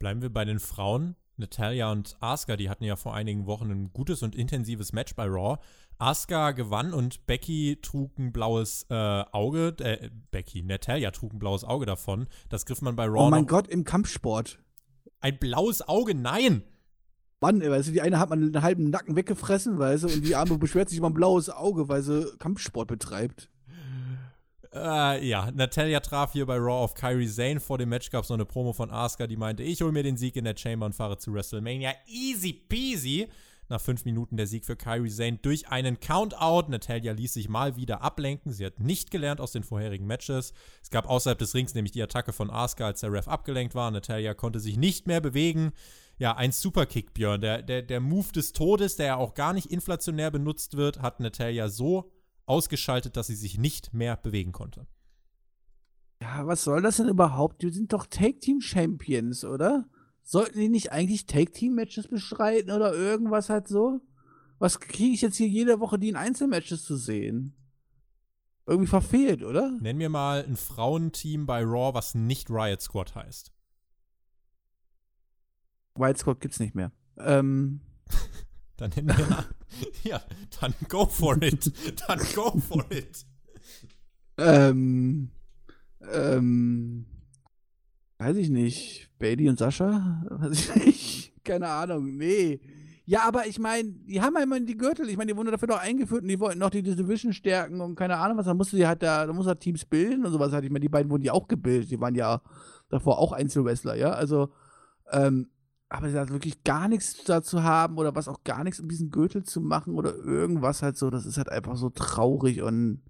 Bleiben 0.00 0.20
wir 0.20 0.30
bei 0.30 0.44
den 0.44 0.58
Frauen. 0.58 1.14
Natalia 1.36 1.92
und 1.92 2.16
Asuka, 2.20 2.56
die 2.56 2.70
hatten 2.70 2.84
ja 2.84 2.96
vor 2.96 3.14
einigen 3.14 3.46
Wochen 3.46 3.70
ein 3.70 3.92
gutes 3.92 4.22
und 4.22 4.34
intensives 4.34 4.92
Match 4.92 5.14
bei 5.14 5.26
Raw. 5.26 5.58
Asuka 5.98 6.52
gewann 6.52 6.92
und 6.92 7.26
Becky 7.26 7.78
trug 7.80 8.18
ein 8.18 8.32
blaues 8.32 8.86
äh, 8.90 8.94
Auge, 8.94 9.74
äh, 9.78 10.10
Becky, 10.30 10.62
Natalia 10.62 11.10
trug 11.10 11.32
ein 11.32 11.38
blaues 11.38 11.64
Auge 11.64 11.86
davon. 11.86 12.26
Das 12.48 12.66
griff 12.66 12.82
man 12.82 12.96
bei 12.96 13.06
Raw. 13.06 13.26
Oh 13.26 13.30
mein 13.30 13.46
Gott, 13.46 13.66
im 13.68 13.84
Kampfsport. 13.84 14.58
Ein 15.20 15.38
blaues 15.38 15.86
Auge? 15.86 16.14
Nein! 16.14 16.62
Mann, 17.40 17.60
weißt 17.60 17.88
du, 17.88 17.92
die 17.92 18.00
eine 18.00 18.18
hat 18.18 18.30
man 18.30 18.42
einen 18.42 18.62
halben 18.62 18.90
Nacken 18.90 19.14
weggefressen, 19.14 19.78
weißt 19.78 20.04
du, 20.04 20.08
und 20.08 20.24
die 20.24 20.36
andere 20.36 20.58
beschwert 20.58 20.88
sich 20.88 20.98
über 20.98 21.08
ein 21.08 21.14
blaues 21.14 21.50
Auge, 21.50 21.88
weil 21.88 22.02
sie 22.02 22.26
Kampfsport 22.38 22.88
betreibt. 22.88 23.50
Äh, 24.76 25.26
ja, 25.26 25.50
Natalia 25.52 26.00
traf 26.00 26.32
hier 26.32 26.44
bei 26.44 26.56
Raw 26.56 26.84
auf 26.84 26.94
Kyrie 26.94 27.28
Zane. 27.28 27.60
Vor 27.60 27.78
dem 27.78 27.88
Match 27.88 28.10
gab 28.10 28.24
es 28.24 28.28
noch 28.28 28.36
eine 28.36 28.44
Promo 28.44 28.72
von 28.74 28.90
Asuka, 28.90 29.26
die 29.26 29.36
meinte, 29.36 29.62
ich 29.62 29.80
hole 29.80 29.92
mir 29.92 30.02
den 30.02 30.18
Sieg 30.18 30.36
in 30.36 30.44
der 30.44 30.56
Chamber 30.56 30.86
und 30.86 30.94
fahre 30.94 31.16
zu 31.16 31.32
WrestleMania. 31.32 31.94
Easy 32.06 32.52
peasy. 32.52 33.28
Nach 33.68 33.80
fünf 33.80 34.04
Minuten 34.04 34.36
der 34.36 34.46
Sieg 34.46 34.64
für 34.64 34.76
Kyrie 34.76 35.10
Zane 35.10 35.38
durch 35.42 35.68
einen 35.68 35.98
Countout. 35.98 36.70
Natalia 36.70 37.12
ließ 37.12 37.32
sich 37.32 37.48
mal 37.48 37.76
wieder 37.76 38.02
ablenken. 38.02 38.52
Sie 38.52 38.64
hat 38.64 38.78
nicht 38.78 39.10
gelernt 39.10 39.40
aus 39.40 39.50
den 39.50 39.64
vorherigen 39.64 40.06
Matches. 40.06 40.52
Es 40.82 40.90
gab 40.90 41.08
außerhalb 41.08 41.38
des 41.38 41.54
Rings 41.54 41.74
nämlich 41.74 41.92
die 41.92 42.02
Attacke 42.02 42.32
von 42.32 42.50
Asuka, 42.50 42.86
als 42.86 43.00
der 43.00 43.12
Ref 43.12 43.28
abgelenkt 43.28 43.74
war. 43.74 43.90
Natalia 43.90 44.34
konnte 44.34 44.60
sich 44.60 44.76
nicht 44.76 45.06
mehr 45.06 45.20
bewegen. 45.20 45.72
Ja, 46.18 46.36
ein 46.36 46.52
Superkick, 46.52 47.12
Björn. 47.12 47.40
Der, 47.40 47.62
der, 47.62 47.82
der 47.82 48.00
Move 48.00 48.30
des 48.32 48.52
Todes, 48.52 48.96
der 48.96 49.06
ja 49.06 49.16
auch 49.16 49.34
gar 49.34 49.52
nicht 49.52 49.72
inflationär 49.72 50.30
benutzt 50.30 50.76
wird, 50.76 51.02
hat 51.02 51.18
Natalia 51.20 51.68
so 51.68 52.12
ausgeschaltet, 52.46 53.16
dass 53.16 53.26
sie 53.26 53.34
sich 53.34 53.58
nicht 53.58 53.92
mehr 53.92 54.16
bewegen 54.16 54.52
konnte. 54.52 54.86
Ja, 56.20 56.46
was 56.46 56.64
soll 56.64 56.80
das 56.82 56.96
denn 56.96 57.08
überhaupt? 57.08 57.62
Die 57.62 57.70
sind 57.70 57.92
doch 57.92 58.06
Take 58.06 58.38
Team 58.38 58.60
Champions, 58.60 59.44
oder? 59.44 59.86
Sollten 60.22 60.58
die 60.58 60.68
nicht 60.68 60.92
eigentlich 60.92 61.26
Take 61.26 61.52
Team 61.52 61.74
Matches 61.74 62.08
bestreiten 62.08 62.70
oder 62.70 62.94
irgendwas 62.94 63.50
halt 63.50 63.68
so? 63.68 64.00
Was 64.58 64.80
kriege 64.80 65.12
ich 65.12 65.20
jetzt 65.20 65.36
hier 65.36 65.48
jede 65.48 65.80
Woche, 65.80 65.98
die 65.98 66.08
in 66.08 66.16
Einzelmatches 66.16 66.82
zu 66.84 66.96
sehen? 66.96 67.54
Irgendwie 68.66 68.88
verfehlt, 68.88 69.44
oder? 69.44 69.70
Nenn 69.80 69.98
mir 69.98 70.08
mal 70.08 70.44
ein 70.44 70.56
Frauenteam 70.56 71.46
bei 71.46 71.62
Raw, 71.62 71.94
was 71.94 72.14
nicht 72.14 72.50
Riot 72.50 72.80
Squad 72.80 73.14
heißt. 73.14 73.52
Riot 75.96 76.18
Squad 76.18 76.40
gibt's 76.40 76.58
nicht 76.58 76.74
mehr. 76.74 76.90
Ähm. 77.18 77.80
Dann 78.76 78.90
nennen 78.90 79.16
wir 79.16 79.26
mal. 79.26 79.44
ja, 80.04 80.20
dann 80.60 80.74
go 80.88 81.06
for 81.06 81.40
it. 81.42 81.72
Dann 82.06 82.18
go 82.34 82.58
for 82.58 82.84
it. 82.90 83.26
Ähm. 84.38 85.30
Ähm. 86.12 87.06
Weiß 88.18 88.36
ich 88.36 88.48
nicht. 88.48 89.10
Bailey 89.18 89.48
und 89.48 89.58
Sascha? 89.58 90.24
Weiß 90.28 90.52
ich 90.52 90.74
nicht. 90.74 91.44
Keine 91.44 91.68
Ahnung. 91.68 92.16
Nee. 92.16 92.60
Ja, 93.08 93.22
aber 93.22 93.46
ich 93.46 93.60
meine, 93.60 93.92
die 93.92 94.20
haben 94.20 94.34
ja 94.34 94.42
immer 94.42 94.58
die 94.58 94.76
Gürtel. 94.76 95.08
Ich 95.08 95.16
meine, 95.16 95.30
die 95.30 95.36
wurden 95.36 95.52
dafür 95.52 95.68
doch 95.68 95.78
eingeführt 95.78 96.22
und 96.22 96.28
die 96.28 96.40
wollten 96.40 96.58
noch 96.58 96.70
die 96.70 96.82
Division 96.82 97.32
stärken 97.32 97.80
und 97.80 97.94
keine 97.94 98.16
Ahnung 98.16 98.36
was. 98.36 98.46
Dann 98.46 98.56
musste 98.56 98.76
die 98.76 98.86
halt 98.86 99.02
da, 99.02 99.26
da 99.26 99.32
muss 99.32 99.46
er 99.46 99.58
Teams 99.58 99.84
bilden 99.84 100.26
und 100.26 100.32
sowas. 100.32 100.52
Halt. 100.52 100.64
Ich 100.64 100.70
meine, 100.70 100.80
die 100.80 100.88
beiden 100.88 101.10
wurden 101.10 101.22
ja 101.22 101.32
auch 101.32 101.46
gebildet. 101.46 101.90
Die 101.90 102.00
waren 102.00 102.16
ja 102.16 102.42
davor 102.88 103.18
auch 103.18 103.32
Einzelwrestler, 103.32 103.94
ja. 103.94 104.10
Also, 104.10 104.50
ähm, 105.12 105.48
aber 105.88 106.10
da 106.10 106.28
wirklich 106.28 106.64
gar 106.64 106.88
nichts 106.88 107.24
dazu 107.24 107.62
haben 107.62 107.96
oder 107.98 108.14
was 108.14 108.28
auch 108.28 108.42
gar 108.44 108.64
nichts, 108.64 108.80
um 108.80 108.88
diesen 108.88 109.10
Gürtel 109.10 109.44
zu 109.44 109.60
machen 109.60 109.94
oder 109.94 110.14
irgendwas 110.16 110.82
halt 110.82 110.96
so, 110.96 111.10
das 111.10 111.26
ist 111.26 111.38
halt 111.38 111.48
einfach 111.48 111.76
so 111.76 111.90
traurig 111.90 112.62
und 112.62 113.02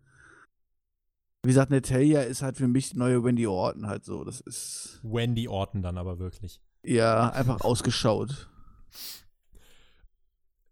wie 1.47 1.51
gesagt, 1.51 1.71
Natalia 1.71 2.23
ist 2.23 2.43
halt 2.43 2.57
für 2.57 2.67
mich 2.67 2.97
neue 2.97 3.23
Wendy 3.23 3.47
Orton 3.47 3.87
halt 3.87 4.05
so. 4.05 4.25
Das 4.25 4.41
ist. 4.41 4.99
Wendy 5.05 5.47
Orton 5.47 5.81
dann 5.81 5.97
aber 5.97 6.19
wirklich. 6.19 6.61
Ja, 6.83 7.31
einfach 7.31 7.61
ausgeschaut. 7.61 8.49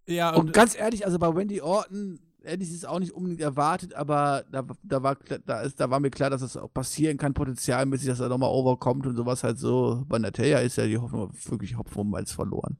Ja, 0.07 0.31
und, 0.31 0.47
und 0.47 0.53
ganz 0.53 0.77
ehrlich, 0.77 1.07
also 1.07 1.21
bei 1.21 1.33
Wendy 1.35 1.61
Orton 1.61 2.19
hätte 2.45 2.63
ich 2.63 2.73
es 2.73 2.85
auch 2.85 2.99
nicht 2.99 3.13
unbedingt 3.13 3.41
erwartet, 3.41 3.95
aber 3.95 4.45
da, 4.51 4.65
da, 4.83 5.03
war, 5.03 5.17
da, 5.47 5.63
ist, 5.63 5.81
da 5.81 5.91
war 5.91 6.01
mir 6.01 6.11
klar, 6.11 6.31
dass 6.31 6.41
das 6.41 6.57
auch 6.57 6.73
passieren 6.73 7.17
kann, 7.17 7.35
potenzialmäßig, 7.35 8.09
dass 8.09 8.21
er 8.21 8.29
nochmal 8.29 8.51
overkommt 8.51 9.07
und 9.07 9.17
sowas 9.17 9.45
halt 9.45 9.59
so. 9.59 10.05
Bei 10.09 10.19
Natalia 10.19 10.59
ist 10.59 10.77
ja 10.77 10.87
die 10.87 10.99
Hoffnung 10.99 11.33
wirklich 11.47 11.77
Hopfen 11.77 12.15
als 12.15 12.33
verloren. 12.33 12.79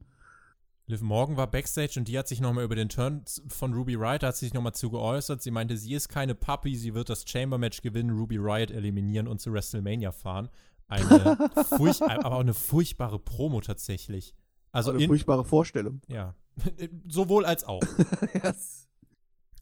Liv 0.87 1.01
Morgan 1.01 1.39
war 1.39 1.51
Backstage 1.51 1.95
und 1.99 2.09
die 2.09 2.19
hat 2.19 2.29
sich 2.29 2.43
nochmal 2.43 2.65
über 2.65 2.77
den 2.77 2.91
Turn 2.91 3.25
von 3.49 3.73
Ruby 3.73 3.95
Riot, 3.95 4.23
hat 4.23 4.37
sich 4.37 4.53
nochmal 4.53 4.75
zu 4.75 4.91
geäußert. 4.91 5.43
Sie 5.43 5.51
meinte, 5.51 5.79
sie 5.79 5.95
ist 5.95 6.11
keine 6.11 6.35
Puppy, 6.35 6.77
sie 6.77 6.93
wird 6.93 7.09
das 7.09 7.25
Chamber-Match 7.27 7.81
gewinnen, 7.81 8.11
Ruby 8.11 8.37
Riot 8.37 8.71
eliminieren 8.71 9.27
und 9.27 9.41
zu 9.41 9.51
WrestleMania 9.53 10.13
fahren. 10.13 10.51
Eine 10.87 11.39
furch 11.77 12.03
aber 12.03 12.33
auch 12.33 12.41
eine 12.41 12.53
furchtbare 12.53 13.19
Promo 13.19 13.63
tatsächlich. 13.63 14.35
Also 14.73 14.91
eine 14.91 15.03
in, 15.03 15.09
furchtbare 15.09 15.45
Vorstellung. 15.45 16.03
Ja. 16.07 16.35
Sowohl 17.09 17.47
als 17.47 17.65
auch. 17.65 17.83
yes. 18.43 18.84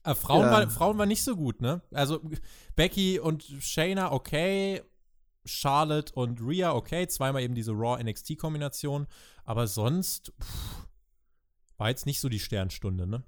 Äh, 0.04 0.14
Frauen, 0.14 0.46
ja. 0.46 0.50
war, 0.50 0.70
Frauen 0.70 0.98
war 0.98 1.06
nicht 1.06 1.22
so 1.22 1.36
gut, 1.36 1.60
ne? 1.60 1.82
Also 1.92 2.20
Becky 2.76 3.20
und 3.20 3.42
Shayna, 3.42 4.12
okay. 4.12 4.82
Charlotte 5.44 6.12
und 6.14 6.40
Rhea, 6.40 6.72
okay. 6.72 7.06
Zweimal 7.08 7.42
eben 7.42 7.54
diese 7.54 7.72
Raw 7.72 8.02
NXT-Kombination. 8.02 9.06
Aber 9.44 9.66
sonst 9.66 10.32
pff, 10.40 10.88
war 11.78 11.88
jetzt 11.88 12.06
nicht 12.06 12.20
so 12.20 12.28
die 12.28 12.40
Sternstunde, 12.40 13.06
ne? 13.06 13.22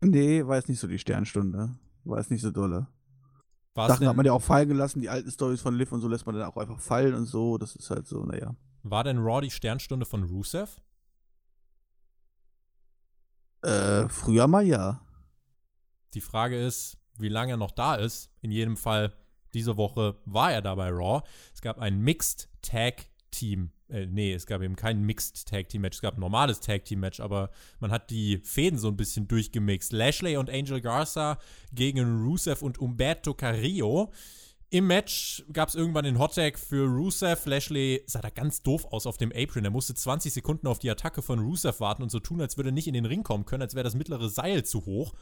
Nee, 0.00 0.46
war 0.46 0.56
jetzt 0.56 0.68
nicht 0.68 0.80
so 0.80 0.86
die 0.86 0.98
Sternstunde. 0.98 1.70
War 2.04 2.18
jetzt 2.18 2.30
nicht 2.30 2.42
so 2.42 2.50
dolle. 2.50 2.88
War's 3.74 3.88
Sachen 3.88 4.06
hat 4.06 4.16
man 4.16 4.26
ja 4.26 4.32
auch 4.32 4.42
fallen 4.42 4.68
gelassen, 4.68 5.00
die 5.00 5.08
alten 5.08 5.30
Stories 5.30 5.60
von 5.60 5.74
Liv 5.74 5.90
und 5.90 6.00
so 6.00 6.08
lässt 6.08 6.26
man 6.26 6.36
dann 6.36 6.44
auch 6.44 6.56
einfach 6.56 6.78
fallen 6.78 7.14
und 7.14 7.26
so. 7.26 7.58
Das 7.58 7.74
ist 7.74 7.90
halt 7.90 8.06
so, 8.06 8.22
naja. 8.24 8.54
War 8.82 9.02
denn 9.02 9.18
Raw 9.18 9.40
die 9.40 9.50
Sternstunde 9.50 10.06
von 10.06 10.22
Rusev? 10.24 10.80
Äh, 13.62 14.08
früher 14.08 14.46
mal 14.46 14.64
ja. 14.64 15.00
Die 16.14 16.20
Frage 16.20 16.56
ist, 16.56 16.96
wie 17.18 17.28
lange 17.28 17.52
er 17.52 17.56
noch 17.56 17.70
da 17.70 17.96
ist. 17.96 18.30
In 18.40 18.50
jedem 18.50 18.76
Fall, 18.76 19.12
diese 19.52 19.76
Woche 19.76 20.16
war 20.24 20.52
er 20.52 20.62
da 20.62 20.74
bei 20.74 20.88
Raw. 20.90 21.22
Es 21.52 21.60
gab 21.60 21.78
ein 21.78 22.00
Mixed 22.00 22.48
Tag 22.62 23.06
Team. 23.30 23.70
Äh, 23.88 24.06
nee, 24.06 24.32
es 24.32 24.46
gab 24.46 24.62
eben 24.62 24.76
kein 24.76 25.02
Mixed 25.02 25.46
Tag 25.48 25.68
Team 25.68 25.82
Match. 25.82 25.98
Es 25.98 26.02
gab 26.02 26.16
ein 26.16 26.20
normales 26.20 26.60
Tag 26.60 26.84
Team 26.84 27.00
Match, 27.00 27.20
aber 27.20 27.50
man 27.80 27.90
hat 27.90 28.10
die 28.10 28.38
Fäden 28.38 28.78
so 28.78 28.88
ein 28.88 28.96
bisschen 28.96 29.28
durchgemixt. 29.28 29.92
Lashley 29.92 30.36
und 30.36 30.50
Angel 30.50 30.80
Garza 30.80 31.38
gegen 31.72 32.24
Rusev 32.24 32.62
und 32.62 32.78
Umberto 32.78 33.34
Carrillo. 33.34 34.12
Im 34.70 34.88
Match 34.88 35.44
gab 35.52 35.68
es 35.68 35.76
irgendwann 35.76 36.04
den 36.04 36.18
Hottag 36.18 36.58
für 36.58 36.86
Rusev. 36.88 37.46
Lashley 37.46 38.02
sah 38.06 38.20
da 38.20 38.30
ganz 38.30 38.62
doof 38.62 38.86
aus 38.90 39.06
auf 39.06 39.18
dem 39.18 39.30
Apron. 39.32 39.64
Er 39.64 39.70
musste 39.70 39.94
20 39.94 40.32
Sekunden 40.32 40.66
auf 40.66 40.80
die 40.80 40.90
Attacke 40.90 41.22
von 41.22 41.38
Rusev 41.38 41.78
warten 41.78 42.02
und 42.02 42.10
so 42.10 42.18
tun, 42.18 42.40
als 42.40 42.56
würde 42.56 42.70
er 42.70 42.72
nicht 42.72 42.88
in 42.88 42.94
den 42.94 43.04
Ring 43.04 43.22
kommen 43.22 43.44
können, 43.44 43.62
als 43.62 43.76
wäre 43.76 43.84
das 43.84 43.94
mittlere 43.94 44.28
Seil 44.28 44.64
zu 44.64 44.84
hoch. 44.84 45.12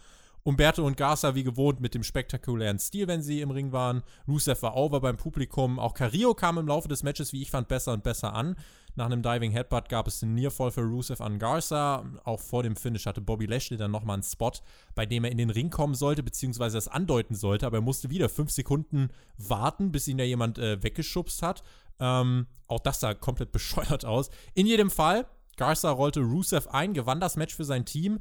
Umberto 0.45 0.85
und 0.85 0.97
Garza 0.97 1.35
wie 1.35 1.45
gewohnt 1.45 1.81
mit 1.81 1.95
dem 1.95 2.03
spektakulären 2.03 2.79
Stil, 2.79 3.07
wenn 3.07 3.23
sie 3.23 3.41
im 3.41 3.51
Ring 3.51 3.73
waren. 3.73 4.03
Rusev 4.27 4.63
war 4.63 4.77
over 4.77 5.01
beim 5.01 5.17
Publikum. 5.17 5.79
Auch 5.79 5.95
Carrillo 5.95 6.35
kam 6.35 6.59
im 6.59 6.67
Laufe 6.67 6.89
des 6.89 7.03
Matches, 7.03 7.33
wie 7.33 7.43
ich 7.43 7.51
fand, 7.51 7.69
besser 7.69 7.93
und 7.93 8.03
besser 8.03 8.35
an. 8.35 8.57
Nach 8.95 9.07
einem 9.07 9.23
Diving 9.23 9.53
Headbutt 9.53 9.89
gab 9.89 10.07
es 10.07 10.21
den 10.21 10.35
Nearfall 10.35 10.71
für 10.71 10.83
Rusev 10.83 11.23
an 11.23 11.39
Garza. 11.39 12.05
Auch 12.25 12.41
vor 12.41 12.63
dem 12.63 12.77
Finish 12.77 13.07
hatte 13.07 13.21
Bobby 13.21 13.47
Lashley 13.47 13.79
dann 13.79 13.91
nochmal 13.91 14.15
einen 14.15 14.23
Spot, 14.23 14.53
bei 14.95 15.07
dem 15.07 15.25
er 15.25 15.31
in 15.31 15.39
den 15.39 15.51
Ring 15.51 15.71
kommen 15.71 15.95
sollte, 15.95 16.23
beziehungsweise 16.23 16.77
das 16.77 16.89
andeuten 16.89 17.35
sollte, 17.35 17.67
aber 17.67 17.79
er 17.79 17.83
musste 17.83 18.11
wieder 18.11 18.29
fünf 18.29 18.51
Sekunden 18.51 19.09
warten, 19.39 19.93
bis 19.93 20.09
ihn 20.09 20.19
da 20.19 20.25
jemand 20.25 20.59
äh, 20.59 20.83
weggeschubst 20.83 21.41
hat. 21.43 21.63
Ähm, 22.01 22.47
auch 22.67 22.81
das 22.81 23.01
sah 23.01 23.15
komplett 23.15 23.53
bescheuert 23.53 24.05
aus. 24.05 24.29
In 24.55 24.67
jedem 24.67 24.91
Fall, 24.91 25.27
Garza 25.57 25.91
rollte 25.91 26.21
Rusev 26.21 26.69
ein, 26.69 26.93
gewann 26.93 27.21
das 27.21 27.37
Match 27.37 27.55
für 27.55 27.65
sein 27.65 27.85
Team. 27.85 28.19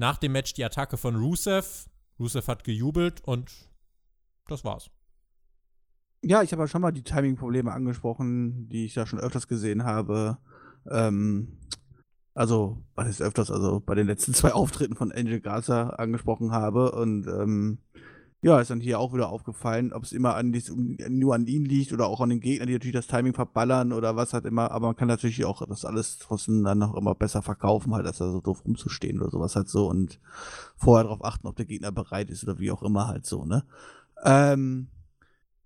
Nach 0.00 0.16
dem 0.16 0.32
Match 0.32 0.54
die 0.54 0.64
Attacke 0.64 0.96
von 0.96 1.14
Rusev. 1.14 1.84
Rusev 2.18 2.48
hat 2.48 2.64
gejubelt 2.64 3.20
und 3.20 3.52
das 4.48 4.64
war's. 4.64 4.90
Ja, 6.24 6.42
ich 6.42 6.52
habe 6.52 6.62
ja 6.62 6.68
schon 6.68 6.80
mal 6.80 6.90
die 6.90 7.02
Timing-Probleme 7.02 7.70
angesprochen, 7.70 8.66
die 8.70 8.86
ich 8.86 8.94
da 8.94 9.04
schon 9.04 9.18
öfters 9.18 9.46
gesehen 9.46 9.84
habe. 9.84 10.38
Ähm, 10.90 11.58
also, 12.32 12.82
was 12.94 13.08
ist 13.08 13.20
öfters, 13.20 13.50
also 13.50 13.80
bei 13.80 13.94
den 13.94 14.06
letzten 14.06 14.32
zwei 14.34 14.52
Auftritten 14.52 14.96
von 14.96 15.12
Angel 15.12 15.38
Garza 15.38 15.90
angesprochen 15.90 16.50
habe. 16.50 16.92
Und 16.92 17.26
ähm, 17.26 17.80
ja, 18.42 18.58
ist 18.58 18.70
dann 18.70 18.80
hier 18.80 18.98
auch 18.98 19.12
wieder 19.12 19.28
aufgefallen, 19.28 19.92
ob 19.92 20.02
es 20.04 20.12
immer 20.12 20.34
an 20.34 20.50
dies, 20.50 20.72
nur 20.74 21.34
an 21.34 21.46
ihn 21.46 21.64
liegt 21.64 21.92
oder 21.92 22.06
auch 22.06 22.20
an 22.22 22.30
den 22.30 22.40
Gegnern, 22.40 22.68
die 22.68 22.72
natürlich 22.72 22.94
das 22.94 23.06
Timing 23.06 23.34
verballern 23.34 23.92
oder 23.92 24.16
was 24.16 24.32
halt 24.32 24.46
immer, 24.46 24.70
aber 24.70 24.88
man 24.88 24.96
kann 24.96 25.08
natürlich 25.08 25.44
auch 25.44 25.66
das 25.66 25.84
alles 25.84 26.18
trotzdem 26.18 26.64
dann 26.64 26.78
noch 26.78 26.96
immer 26.96 27.14
besser 27.14 27.42
verkaufen, 27.42 27.94
halt, 27.94 28.06
als 28.06 28.18
da 28.18 28.30
so 28.30 28.40
doof 28.40 28.64
rumzustehen 28.64 29.20
oder 29.20 29.30
sowas 29.30 29.56
halt 29.56 29.68
so 29.68 29.88
und 29.88 30.18
vorher 30.76 31.04
darauf 31.04 31.22
achten, 31.22 31.46
ob 31.48 31.56
der 31.56 31.66
Gegner 31.66 31.92
bereit 31.92 32.30
ist 32.30 32.42
oder 32.44 32.58
wie 32.58 32.70
auch 32.70 32.82
immer 32.82 33.08
halt 33.08 33.26
so, 33.26 33.44
ne? 33.44 33.64
Ähm, 34.24 34.88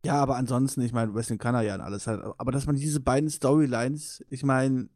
ja, 0.05 0.17
aber 0.17 0.37
ansonsten, 0.37 0.83
ich 0.83 0.93
meine, 0.93 1.15
Wrestling 1.15 1.39
kann 1.39 1.55
er 1.55 1.63
ja 1.63 1.75
an 1.75 1.81
alles 1.81 2.09
halt, 2.09 2.23
aber 2.39 2.51
dass 2.51 2.67
man 2.67 2.77
diese 2.77 3.01
beiden 3.01 3.31
Storylines, 3.31 4.25
ich 4.31 4.43
meine, 4.43 4.89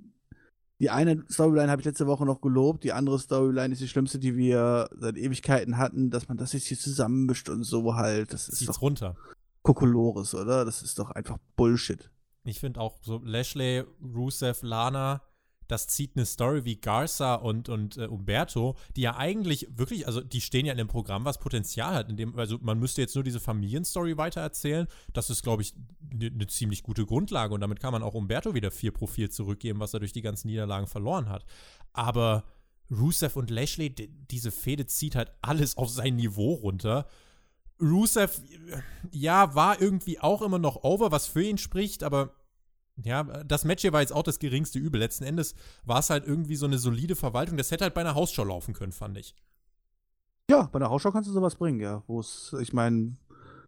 die 0.81 0.91
eine 0.91 1.25
Storyline 1.31 1.71
habe 1.71 1.81
ich 1.81 1.87
letzte 1.87 2.07
Woche 2.07 2.25
noch 2.25 2.41
gelobt, 2.41 2.85
die 2.85 2.93
andere 2.93 3.19
Storyline 3.19 3.73
ist 3.73 3.81
die 3.81 3.89
schlimmste, 3.89 4.19
die 4.19 4.37
wir 4.37 4.89
seit 4.93 5.17
Ewigkeiten 5.17 5.77
hatten, 5.77 6.11
dass 6.11 6.29
man 6.29 6.37
das 6.37 6.53
jetzt 6.53 6.67
hier 6.67 6.79
zusammenmischt 6.79 7.49
und 7.49 7.65
so 7.65 7.95
halt. 7.95 8.33
Das 8.33 8.49
ist 8.49 8.59
Zieht's 8.59 8.75
doch 8.75 8.83
runter. 8.83 9.17
Kokolores, 9.63 10.35
oder? 10.35 10.65
Das 10.65 10.83
ist 10.83 10.99
doch 10.99 11.11
einfach 11.11 11.39
Bullshit. 11.57 12.11
Ich 12.45 12.61
finde 12.61 12.81
auch 12.81 12.99
so 13.03 13.21
Lashley, 13.25 13.85
Rusev, 14.03 14.63
Lana, 14.63 15.21
das 15.69 15.87
zieht 15.87 16.17
eine 16.17 16.27
Story 16.27 16.65
wie 16.65 16.77
Garza 16.77 17.35
und, 17.35 17.69
und 17.69 17.99
äh, 17.99 18.07
Umberto, 18.07 18.77
die 18.97 19.03
ja 19.03 19.17
eigentlich 19.17 19.69
wirklich, 19.71 20.07
also 20.07 20.21
die 20.21 20.41
stehen 20.41 20.67
ja 20.67 20.73
in 20.73 20.79
dem 20.79 20.89
Programm, 20.89 21.25
was 21.25 21.39
Potenzial 21.39 21.95
hat. 21.95 22.09
In 22.09 22.17
dem, 22.17 22.37
also 22.39 22.59
man 22.61 22.79
müsste 22.79 23.03
jetzt 23.03 23.15
nur 23.15 23.23
diese 23.23 23.39
Familienstory 23.39 24.17
weitererzählen. 24.17 24.89
Das 25.13 25.31
ist, 25.31 25.43
glaube 25.43 25.63
ich, 25.63 25.75
eine 26.11 26.31
ne 26.31 26.47
ziemlich 26.47 26.83
gute 26.83 27.05
Grundlage 27.05 27.55
und 27.55 27.61
damit 27.61 27.81
kann 27.81 27.93
man 27.93 28.03
auch 28.03 28.15
Umberto 28.15 28.55
wieder 28.55 28.71
vier 28.71 28.93
Profil 28.93 29.31
zurückgeben, 29.31 29.79
was 29.79 29.93
er 29.93 30.01
durch 30.01 30.13
die 30.13 30.23
ganzen 30.23 30.49
Niederlagen 30.49 30.87
verloren 30.87 31.29
hat. 31.29 31.45
Aber 31.93 32.45
Rusev 32.91 33.37
und 33.37 33.51
Lashley, 33.51 33.91
diese 33.91 34.51
Fehde 34.51 34.87
zieht 34.87 35.15
halt 35.15 35.33
alles 35.43 35.77
auf 35.77 35.91
sein 35.91 36.17
Niveau 36.17 36.55
runter. 36.55 37.07
Rusev, 37.81 38.41
ja, 39.13 39.55
war 39.55 39.81
irgendwie 39.81 40.19
auch 40.19 40.43
immer 40.43 40.59
noch 40.59 40.83
over, 40.83 41.13
was 41.13 41.27
für 41.27 41.43
ihn 41.43 41.59
spricht, 41.59 42.03
aber 42.03 42.35
ja, 43.03 43.23
das 43.23 43.65
Match 43.65 43.83
hier 43.83 43.93
war 43.93 44.01
jetzt 44.01 44.13
auch 44.13 44.23
das 44.23 44.39
geringste 44.39 44.79
Übel. 44.79 45.01
Letzten 45.01 45.25
Endes 45.25 45.55
war 45.85 46.01
es 46.01 46.11
halt 46.11 46.27
irgendwie 46.27 46.57
so 46.57 46.67
eine 46.67 46.79
solide 46.79 47.17
Verwaltung. 47.17 47.57
Das 47.57 47.71
hätte 47.71 47.85
halt 47.85 47.95
bei 47.95 48.01
einer 48.01 48.15
Hausschau 48.15 48.45
laufen 48.45 48.75
können, 48.75 48.93
fand 48.93 49.17
ich. 49.19 49.35
Ja, 50.51 50.69
bei 50.73 50.79
einer 50.79 50.91
Hausschau 50.91 51.13
kannst 51.13 51.29
du 51.29 51.33
sowas 51.33 51.57
bringen, 51.57 51.81
ja. 51.81 52.03
Wo 52.07 52.21
es, 52.21 52.55
ich 52.61 52.73
meine, 52.73 53.17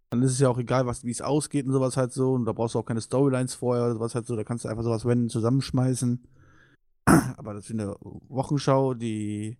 dann 0.09 0.21
ist 0.21 0.33
es 0.33 0.39
ja 0.39 0.49
auch 0.49 0.57
egal, 0.57 0.85
wie 0.85 1.11
es 1.11 1.21
ausgeht 1.21 1.65
und 1.65 1.71
sowas 1.71 1.95
halt 1.95 2.11
so. 2.11 2.33
Und 2.33 2.45
da 2.45 2.51
brauchst 2.51 2.75
du 2.75 2.79
auch 2.79 2.85
keine 2.85 3.01
Storylines 3.01 3.55
vorher 3.55 3.85
oder 3.85 3.93
sowas 3.93 4.15
halt 4.15 4.25
so. 4.25 4.35
Da 4.35 4.43
kannst 4.43 4.65
du 4.65 4.69
einfach 4.69 4.83
sowas 4.83 5.05
random 5.05 5.29
zusammenschmeißen. 5.29 6.27
Aber 7.37 7.53
das 7.53 7.65
ist 7.65 7.71
eine 7.71 7.95
Wochenschau, 7.99 8.93
die 8.93 9.57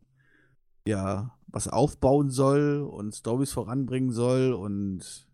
ja 0.86 1.38
was 1.48 1.68
aufbauen 1.68 2.30
soll 2.30 2.82
und 2.82 3.14
Stories 3.14 3.52
voranbringen 3.52 4.12
soll 4.12 4.54
und 4.54 5.28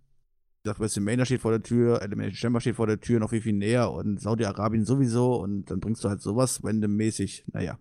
gesagt, 0.68 0.80
WrestleMania 0.80 1.26
steht 1.26 1.42
vor 1.42 1.52
der 1.52 1.64
Tür, 1.64 2.02
Elimination 2.02 2.36
Chamber 2.36 2.62
steht 2.62 2.76
vor 2.76 2.88
der 2.88 3.00
Tür, 3.00 3.20
noch 3.20 3.30
viel, 3.30 3.42
viel 3.42 3.54
näher 3.54 3.92
und 3.92 4.20
Saudi-Arabien 4.20 4.86
sowieso 4.86 5.36
und 5.36 5.72
dann 5.72 5.80
bringst 5.80 6.04
du 6.04 6.10
halt 6.10 6.22
sowas 6.22 6.64
randommäßig, 6.64 7.46
naja. 7.54 7.80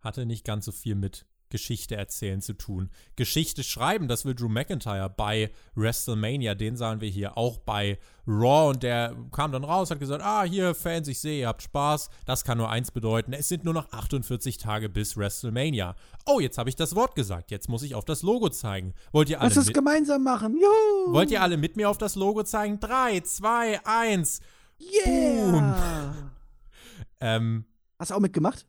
Hatte 0.00 0.26
nicht 0.26 0.44
ganz 0.44 0.64
so 0.64 0.72
viel 0.72 0.96
mit 0.96 1.26
Geschichte 1.50 1.96
erzählen 1.96 2.40
zu 2.40 2.54
tun. 2.54 2.90
Geschichte 3.16 3.62
schreiben, 3.62 4.08
das 4.08 4.24
will 4.24 4.34
Drew 4.34 4.48
McIntyre 4.48 5.10
bei 5.10 5.50
WrestleMania. 5.74 6.54
Den 6.54 6.76
sahen 6.76 7.00
wir 7.00 7.08
hier 7.08 7.36
auch 7.36 7.58
bei 7.58 7.98
Raw 8.26 8.70
und 8.70 8.82
der 8.82 9.16
kam 9.32 9.52
dann 9.52 9.64
raus, 9.64 9.90
hat 9.90 9.98
gesagt, 9.98 10.22
ah, 10.24 10.44
hier 10.44 10.74
Fans, 10.74 11.08
ich 11.08 11.20
sehe, 11.20 11.40
ihr 11.40 11.48
habt 11.48 11.62
Spaß. 11.62 12.08
Das 12.24 12.44
kann 12.44 12.58
nur 12.58 12.70
eins 12.70 12.90
bedeuten, 12.90 13.32
es 13.32 13.48
sind 13.48 13.64
nur 13.64 13.74
noch 13.74 13.92
48 13.92 14.58
Tage 14.58 14.88
bis 14.88 15.16
WrestleMania. 15.16 15.96
Oh, 16.26 16.40
jetzt 16.40 16.58
habe 16.58 16.70
ich 16.70 16.76
das 16.76 16.94
Wort 16.94 17.14
gesagt, 17.14 17.50
jetzt 17.50 17.68
muss 17.68 17.82
ich 17.82 17.94
auf 17.94 18.04
das 18.04 18.22
Logo 18.22 18.48
zeigen. 18.48 18.94
Wollt 19.12 19.28
ihr 19.28 19.40
alle 19.40 19.52
Lass 19.54 19.66
es 19.66 19.72
gemeinsam 19.72 20.22
machen, 20.22 20.56
Juhu! 20.56 21.12
Wollt 21.12 21.30
ihr 21.30 21.42
alle 21.42 21.56
mit 21.56 21.76
mir 21.76 21.90
auf 21.90 21.98
das 21.98 22.14
Logo 22.14 22.42
zeigen? 22.44 22.78
3, 22.80 23.20
2, 23.20 23.80
1. 23.84 24.40
Yeah! 24.78 25.50
Boom. 25.50 26.30
ähm, 27.20 27.64
Hast 27.98 28.10
du 28.10 28.14
auch 28.14 28.20
mitgemacht? 28.20 28.66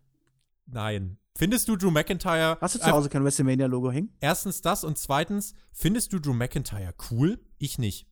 Nein. 0.65 1.17
Findest 1.41 1.67
du 1.67 1.75
Drew 1.75 1.89
McIntyre. 1.89 2.59
Hast 2.61 2.75
du 2.75 2.79
zu 2.79 2.91
Hause 2.91 3.09
kein 3.09 3.23
WrestleMania-Logo 3.23 3.91
hängen? 3.91 4.15
Erstens 4.19 4.61
das 4.61 4.83
und 4.83 4.99
zweitens, 4.99 5.55
findest 5.71 6.13
du 6.13 6.19
Drew 6.19 6.33
McIntyre 6.33 6.93
cool? 7.09 7.39
Ich 7.57 7.79
nicht. 7.79 8.05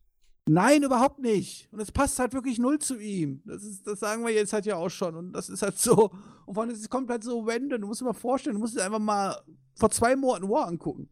Nein, 0.48 0.82
überhaupt 0.82 1.20
nicht. 1.20 1.72
Und 1.72 1.80
es 1.80 1.92
passt 1.92 2.18
halt 2.18 2.34
wirklich 2.34 2.58
null 2.58 2.80
zu 2.80 3.00
ihm. 3.00 3.44
Das, 3.46 3.64
ist, 3.64 3.86
das 3.86 4.00
sagen 4.00 4.26
wir 4.26 4.34
jetzt 4.34 4.52
halt 4.52 4.66
ja 4.66 4.78
auch 4.78 4.90
schon. 4.90 5.16
Und 5.16 5.34
das 5.34 5.48
ist 5.48 5.62
halt 5.62 5.78
so. 5.78 6.10
Und 6.48 6.56
vor 6.56 6.64
allem, 6.64 6.72
es 6.72 6.90
kommt 6.90 7.12
halt 7.12 7.24
so 7.24 7.42
random. 7.42 7.82
Du 7.82 7.86
musst 7.86 8.02
dir 8.02 8.06
mal 8.06 8.14
vorstellen, 8.14 8.56
du 8.56 8.62
musst 8.62 8.76
dir 8.76 8.84
einfach 8.84 8.98
mal 8.98 9.40
vor 9.76 9.92
zwei 9.92 10.16
Monaten 10.16 10.50
War 10.50 10.66
angucken. 10.66 11.08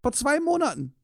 Vor 0.00 0.12
zwei 0.12 0.40
Monaten. 0.40 0.94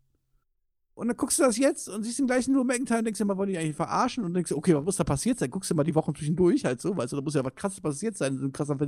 Und 0.96 1.09
dann 1.09 1.16
guckst 1.18 1.38
du 1.38 1.42
das 1.42 1.59
jetzt 1.59 1.90
und 1.90 2.04
siehst 2.04 2.18
den 2.20 2.26
gleichen 2.26 2.54
nur 2.54 2.64
McIntyre 2.64 3.00
und 3.00 3.04
denkst 3.04 3.18
dir 3.18 3.26
mal, 3.26 3.37
wollen 3.37 3.50
die 3.50 3.59
eigentlich 3.59 3.76
verarschen? 3.76 4.24
Und 4.24 4.32
denkst 4.32 4.50
okay, 4.52 4.74
was 4.74 4.82
muss 4.82 4.96
da 4.96 5.04
passiert 5.04 5.38
sein? 5.38 5.50
Guckst 5.50 5.70
du 5.70 5.74
mal 5.74 5.85
die 5.85 5.94
Wochen 5.94 6.14
zwischendurch 6.14 6.64
halt 6.64 6.80
so, 6.80 6.96
weißt 6.96 7.12
du, 7.12 7.16
da 7.16 7.22
muss 7.22 7.35
ja 7.35 7.44
was 7.44 7.54
krasses 7.54 7.82
passiert 7.82 8.16
sein, 8.16 8.38
so 8.38 8.46
ein 8.46 8.52
krasser 8.52 8.78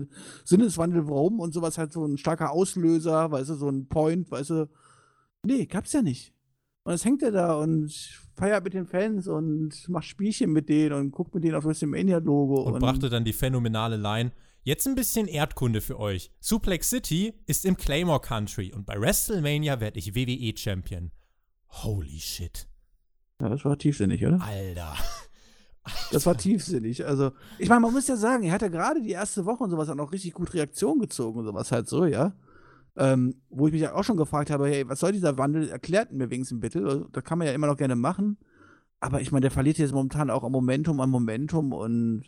Sinneswandel, 0.42 1.06
warum 1.06 1.38
und 1.38 1.52
sowas 1.52 1.76
halt 1.76 1.92
so 1.92 2.06
ein 2.06 2.16
starker 2.16 2.50
Auslöser, 2.50 3.30
weißt 3.30 3.50
du, 3.50 3.54
so 3.56 3.68
ein 3.68 3.88
Point, 3.88 4.30
weißt 4.30 4.48
du. 4.48 4.70
Nee, 5.44 5.66
gab's 5.66 5.92
ja 5.92 6.00
nicht. 6.00 6.32
Und 6.84 6.92
jetzt 6.92 7.04
hängt 7.04 7.22
er 7.22 7.30
da 7.30 7.52
und 7.56 7.92
feiert 8.36 8.64
mit 8.64 8.72
den 8.72 8.86
Fans 8.86 9.28
und 9.28 9.86
macht 9.90 10.06
Spielchen 10.06 10.50
mit 10.50 10.70
denen 10.70 10.94
und 10.94 11.10
guckt 11.10 11.34
mit 11.34 11.44
denen 11.44 11.56
auf 11.56 11.64
das 11.64 11.82
WrestleMania-Logo. 11.82 12.62
Und, 12.62 12.72
und 12.72 12.80
brachte 12.80 13.10
dann 13.10 13.26
die 13.26 13.34
phänomenale 13.34 13.98
Line. 13.98 14.32
Jetzt 14.62 14.88
ein 14.88 14.94
bisschen 14.94 15.28
Erdkunde 15.28 15.82
für 15.82 16.00
euch. 16.00 16.30
Suplex 16.40 16.88
City 16.88 17.34
ist 17.44 17.66
im 17.66 17.76
Claymore 17.76 18.22
Country 18.22 18.72
und 18.74 18.86
bei 18.86 18.98
WrestleMania 18.98 19.80
werde 19.80 19.98
ich 19.98 20.14
WWE 20.14 20.56
Champion. 20.56 21.10
Holy 21.68 22.18
shit. 22.18 22.68
Ja, 23.40 23.48
das 23.48 23.64
war 23.64 23.78
tiefsinnig, 23.78 24.24
oder? 24.26 24.40
Alter. 24.42 24.94
Das 26.12 26.26
war 26.26 26.36
tiefsinnig. 26.36 27.06
Also, 27.06 27.32
ich 27.58 27.68
meine, 27.68 27.80
man 27.80 27.92
muss 27.92 28.08
ja 28.08 28.16
sagen, 28.16 28.44
er 28.44 28.52
hat 28.52 28.62
ja 28.62 28.68
gerade 28.68 29.00
die 29.00 29.10
erste 29.10 29.46
Woche 29.46 29.64
und 29.64 29.70
sowas 29.70 29.88
auch 29.88 29.94
noch 29.94 30.12
richtig 30.12 30.34
gut 30.34 30.52
Reaktion 30.54 30.98
gezogen 30.98 31.38
und 31.40 31.44
sowas 31.46 31.72
halt 31.72 31.88
so, 31.88 32.04
ja. 32.04 32.34
Ähm, 32.96 33.36
wo 33.48 33.68
ich 33.68 33.72
mich 33.72 33.82
ja 33.82 33.94
auch 33.94 34.02
schon 34.02 34.16
gefragt 34.16 34.50
habe, 34.50 34.68
hey, 34.68 34.88
was 34.88 35.00
soll 35.00 35.12
dieser 35.12 35.38
Wandel? 35.38 35.68
Erklärt 35.68 36.12
mir 36.12 36.30
wenigstens 36.30 36.60
bitte. 36.60 37.06
Das 37.12 37.24
kann 37.24 37.38
man 37.38 37.46
ja 37.46 37.52
immer 37.52 37.68
noch 37.68 37.76
gerne 37.76 37.96
machen. 37.96 38.38
Aber 39.00 39.20
ich 39.20 39.30
meine, 39.30 39.42
der 39.42 39.50
verliert 39.50 39.78
jetzt 39.78 39.92
momentan 39.92 40.30
auch 40.30 40.42
am 40.42 40.52
Momentum, 40.52 41.00
an 41.00 41.10
Momentum 41.10 41.72
und 41.72 42.24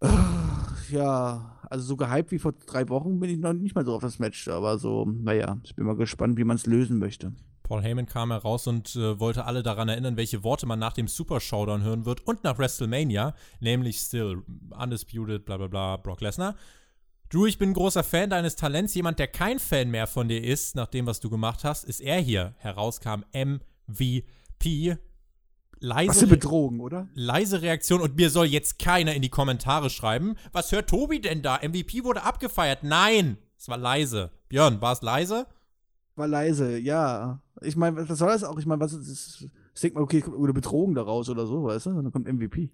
äh, 0.00 0.08
ja, 0.90 1.58
also 1.70 1.84
so 1.84 1.96
gehypt 1.96 2.30
wie 2.30 2.38
vor 2.38 2.52
drei 2.52 2.88
Wochen 2.90 3.18
bin 3.18 3.30
ich 3.30 3.38
noch 3.38 3.54
nicht 3.54 3.74
mal 3.74 3.84
so 3.84 3.94
auf 3.94 4.02
das 4.02 4.18
Match. 4.18 4.46
Aber 4.48 4.78
so, 4.78 5.06
naja, 5.06 5.58
ich 5.64 5.74
bin 5.74 5.86
mal 5.86 5.96
gespannt, 5.96 6.36
wie 6.36 6.44
man 6.44 6.56
es 6.56 6.66
lösen 6.66 6.98
möchte. 6.98 7.32
Paul 7.68 7.82
Heyman 7.82 8.06
kam 8.06 8.30
heraus 8.30 8.66
und 8.66 8.96
äh, 8.96 9.20
wollte 9.20 9.44
alle 9.44 9.62
daran 9.62 9.90
erinnern, 9.90 10.16
welche 10.16 10.42
Worte 10.42 10.64
man 10.64 10.78
nach 10.78 10.94
dem 10.94 11.06
Super 11.06 11.38
Showdown 11.38 11.82
hören 11.82 12.06
wird 12.06 12.26
und 12.26 12.42
nach 12.42 12.58
WrestleMania, 12.58 13.34
nämlich 13.60 13.98
still 13.98 14.42
undisputed, 14.70 15.44
bla 15.44 15.58
bla 15.58 15.66
bla, 15.66 15.96
Brock 15.98 16.22
Lesnar. 16.22 16.56
Drew, 17.28 17.44
ich 17.44 17.58
bin 17.58 17.70
ein 17.70 17.74
großer 17.74 18.04
Fan 18.04 18.30
deines 18.30 18.56
Talents. 18.56 18.94
Jemand, 18.94 19.18
der 19.18 19.28
kein 19.28 19.58
Fan 19.58 19.90
mehr 19.90 20.06
von 20.06 20.28
dir 20.28 20.42
ist, 20.42 20.76
nach 20.76 20.86
dem, 20.86 21.04
was 21.04 21.20
du 21.20 21.28
gemacht 21.28 21.62
hast, 21.62 21.84
ist 21.84 22.00
er 22.00 22.18
hier. 22.20 22.54
Herauskam 22.56 23.22
MVP. 23.34 24.96
Leise, 25.78 26.08
was 26.08 26.18
für 26.20 26.26
Bedrohung, 26.26 26.80
oder? 26.80 27.06
Leise 27.12 27.60
Reaktion 27.60 28.00
und 28.00 28.16
mir 28.16 28.30
soll 28.30 28.46
jetzt 28.46 28.78
keiner 28.78 29.14
in 29.14 29.20
die 29.20 29.28
Kommentare 29.28 29.90
schreiben. 29.90 30.36
Was 30.52 30.72
hört 30.72 30.88
Tobi 30.88 31.20
denn 31.20 31.42
da? 31.42 31.58
MVP 31.58 32.02
wurde 32.02 32.22
abgefeiert. 32.22 32.82
Nein, 32.82 33.36
es 33.58 33.68
war 33.68 33.76
leise. 33.76 34.30
Björn, 34.48 34.80
war 34.80 34.94
es 34.94 35.02
leise? 35.02 35.46
War 36.18 36.26
leise, 36.26 36.76
ja. 36.78 37.40
Ich 37.60 37.76
meine, 37.76 38.08
was 38.08 38.18
soll 38.18 38.28
das 38.28 38.42
auch? 38.42 38.58
Ich 38.58 38.66
meine, 38.66 38.80
was 38.80 38.92
ist. 38.92 39.46
Ich 39.74 39.80
denke 39.80 39.98
mal, 39.98 40.02
okay, 40.02 40.20
kommt 40.20 40.36
eine 40.36 40.52
Bedrohung 40.52 40.96
daraus 40.96 41.28
oder 41.28 41.46
so, 41.46 41.62
weißt 41.62 41.86
du? 41.86 41.90
Und 41.90 42.02
dann 42.02 42.12
kommt 42.12 42.26
MVP. 42.26 42.70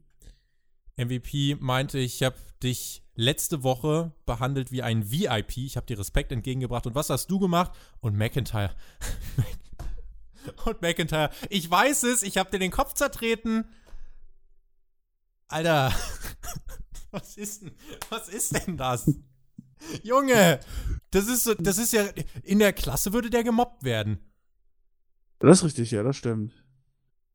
MVP 0.96 1.58
meinte, 1.60 1.98
ich 1.98 2.22
habe 2.22 2.36
dich 2.62 3.02
letzte 3.16 3.62
Woche 3.62 4.12
behandelt 4.24 4.72
wie 4.72 4.80
ein 4.80 5.10
VIP. 5.10 5.58
Ich 5.58 5.76
habe 5.76 5.84
dir 5.84 5.98
Respekt 5.98 6.32
entgegengebracht. 6.32 6.86
Und 6.86 6.94
was 6.94 7.10
hast 7.10 7.30
du 7.30 7.38
gemacht? 7.38 7.72
Und 8.00 8.16
McIntyre. 8.16 8.74
und 10.64 10.80
McIntyre, 10.80 11.28
ich 11.50 11.70
weiß 11.70 12.04
es, 12.04 12.22
ich 12.22 12.38
habe 12.38 12.50
dir 12.50 12.58
den 12.58 12.70
Kopf 12.70 12.94
zertreten. 12.94 13.66
Alter, 15.48 15.92
was 17.10 17.36
ist 17.36 17.60
denn, 17.60 17.72
was 18.08 18.30
ist 18.30 18.66
denn 18.66 18.78
das? 18.78 19.12
Junge, 20.02 20.60
das 21.10 21.28
ist 21.28 21.44
so, 21.44 21.54
das 21.54 21.78
ist 21.78 21.92
ja, 21.92 22.04
in 22.42 22.58
der 22.58 22.72
Klasse 22.72 23.12
würde 23.12 23.30
der 23.30 23.44
gemobbt 23.44 23.84
werden. 23.84 24.18
Das 25.38 25.58
ist 25.58 25.64
richtig, 25.64 25.90
ja, 25.90 26.02
das 26.02 26.16
stimmt. 26.16 26.52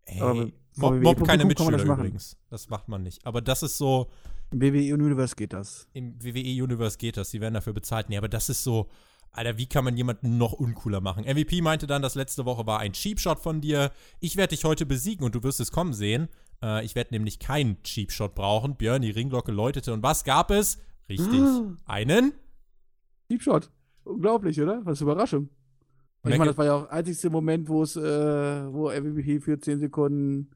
Ey, 0.06 0.22
Aber 0.22 0.50
mob, 0.78 1.02
mob 1.02 1.28
keine 1.28 1.46
Mitschüler 1.46 1.78
das 1.78 1.84
übrigens. 1.84 2.38
Das 2.50 2.70
macht 2.70 2.88
man 2.88 3.04
nicht. 3.04 3.26
Aber 3.26 3.42
das 3.42 3.64
ist 3.64 3.78
so. 3.78 4.10
Im 4.52 4.62
WWE 4.62 4.94
Universe 4.94 5.36
geht 5.36 5.54
das. 5.54 5.88
Im 5.94 6.22
WWE 6.24 6.64
Universe 6.64 6.98
geht 6.98 7.18
das. 7.18 7.30
Die 7.30 7.40
werden 7.40 7.54
dafür 7.54 7.74
bezahlt. 7.74 8.10
Nee, 8.10 8.18
aber 8.18 8.30
das 8.30 8.50
ist 8.50 8.64
so. 8.64 8.90
Alter, 9.32 9.60
wie 9.60 9.68
kann 9.68 9.86
man 9.86 9.96
jemanden 9.96 10.40
noch 10.40 10.54
uncooler 10.54 11.02
machen? 11.02 11.24
MVP 11.24 11.62
meinte 11.62 11.86
dann, 11.86 12.02
dass 12.02 12.16
letzte 12.16 12.46
Woche 12.46 12.66
war 12.66 12.80
ein 12.80 12.94
Cheap 12.94 13.20
Shot 13.20 13.40
von 13.40 13.62
dir. 13.62 13.92
Ich 14.20 14.38
werde 14.38 14.56
dich 14.56 14.66
heute 14.66 14.88
besiegen 14.88 15.24
und 15.24 15.36
du 15.36 15.44
wirst 15.44 15.60
es 15.60 15.72
kommen 15.72 15.94
sehen. 15.94 16.30
Äh, 16.64 16.84
ich 16.84 16.96
werde 16.96 17.14
nämlich 17.14 17.38
keinen 17.38 17.82
Cheap 17.84 18.12
Shot 18.12 18.34
brauchen. 18.34 18.76
Björn, 18.76 19.04
die 19.04 19.12
Ringglocke 19.12 19.52
läutete. 19.52 19.94
Und 19.94 20.02
was 20.02 20.24
gab 20.24 20.50
es? 20.50 20.80
Richtig. 21.10 21.42
Einen? 21.86 22.34
Cheap 23.30 23.42
Shot. 23.42 23.72
Unglaublich, 24.04 24.62
oder? 24.62 24.82
Was 24.86 25.02
Überraschung. 25.02 25.50
ich 26.26 26.38
meine, 26.38 26.46
das 26.46 26.58
war 26.58 26.66
ja 26.66 26.76
auch 26.76 26.84
der 26.84 26.94
einzigste 26.94 27.30
Moment, 27.30 27.68
wo 27.68 27.84
es, 27.84 27.96
äh, 27.96 28.02
wo 28.02 28.90
MVP 28.90 29.40
für 29.40 29.60
10 29.60 29.80
Sekunden 29.80 30.52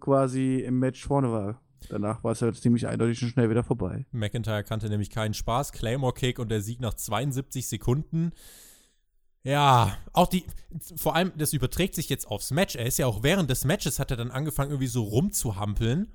quasi 0.00 0.60
im 0.60 0.78
Match 0.78 1.04
vorne 1.06 1.30
war. 1.30 1.60
Danach 1.88 2.22
war 2.22 2.32
es 2.32 2.40
ja 2.40 2.52
ziemlich 2.52 2.86
eindeutig 2.86 3.18
schon 3.18 3.28
schnell 3.28 3.50
wieder 3.50 3.64
vorbei. 3.64 4.06
McIntyre 4.12 4.64
kannte 4.64 4.88
nämlich 4.88 5.10
keinen 5.10 5.34
Spaß. 5.34 5.72
Claymore 5.72 6.14
Kick 6.14 6.38
und 6.38 6.50
der 6.50 6.60
Sieg 6.60 6.80
nach 6.80 6.94
72 6.94 7.66
Sekunden. 7.66 8.32
Ja, 9.44 9.98
auch 10.12 10.28
die, 10.28 10.44
vor 10.96 11.16
allem, 11.16 11.32
das 11.36 11.52
überträgt 11.52 11.96
sich 11.96 12.08
jetzt 12.08 12.28
aufs 12.28 12.52
Match. 12.52 12.76
Er 12.76 12.86
ist 12.86 12.98
ja 12.98 13.06
auch 13.06 13.24
während 13.24 13.50
des 13.50 13.64
Matches 13.64 13.98
hat 13.98 14.12
er 14.12 14.16
dann 14.16 14.30
angefangen, 14.30 14.70
irgendwie 14.70 14.86
so 14.86 15.02
rumzuhampeln. 15.02 16.08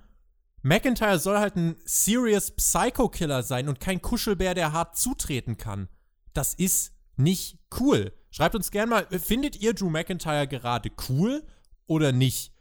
McIntyre 0.63 1.19
soll 1.19 1.37
halt 1.37 1.55
ein 1.55 1.75
Serious 1.85 2.51
Psycho-Killer 2.51 3.43
sein 3.43 3.69
und 3.69 3.79
kein 3.79 4.01
Kuschelbär, 4.01 4.53
der 4.53 4.73
hart 4.73 4.97
zutreten 4.97 5.57
kann. 5.57 5.87
Das 6.33 6.53
ist 6.53 6.93
nicht 7.15 7.59
cool. 7.79 8.11
Schreibt 8.31 8.55
uns 8.55 8.71
gerne 8.71 8.89
mal, 8.89 9.05
findet 9.19 9.61
ihr 9.61 9.73
Drew 9.73 9.89
McIntyre 9.89 10.47
gerade 10.47 10.89
cool 11.09 11.43
oder 11.87 12.11
nicht? 12.11 12.53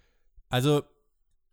Also, 0.48 0.82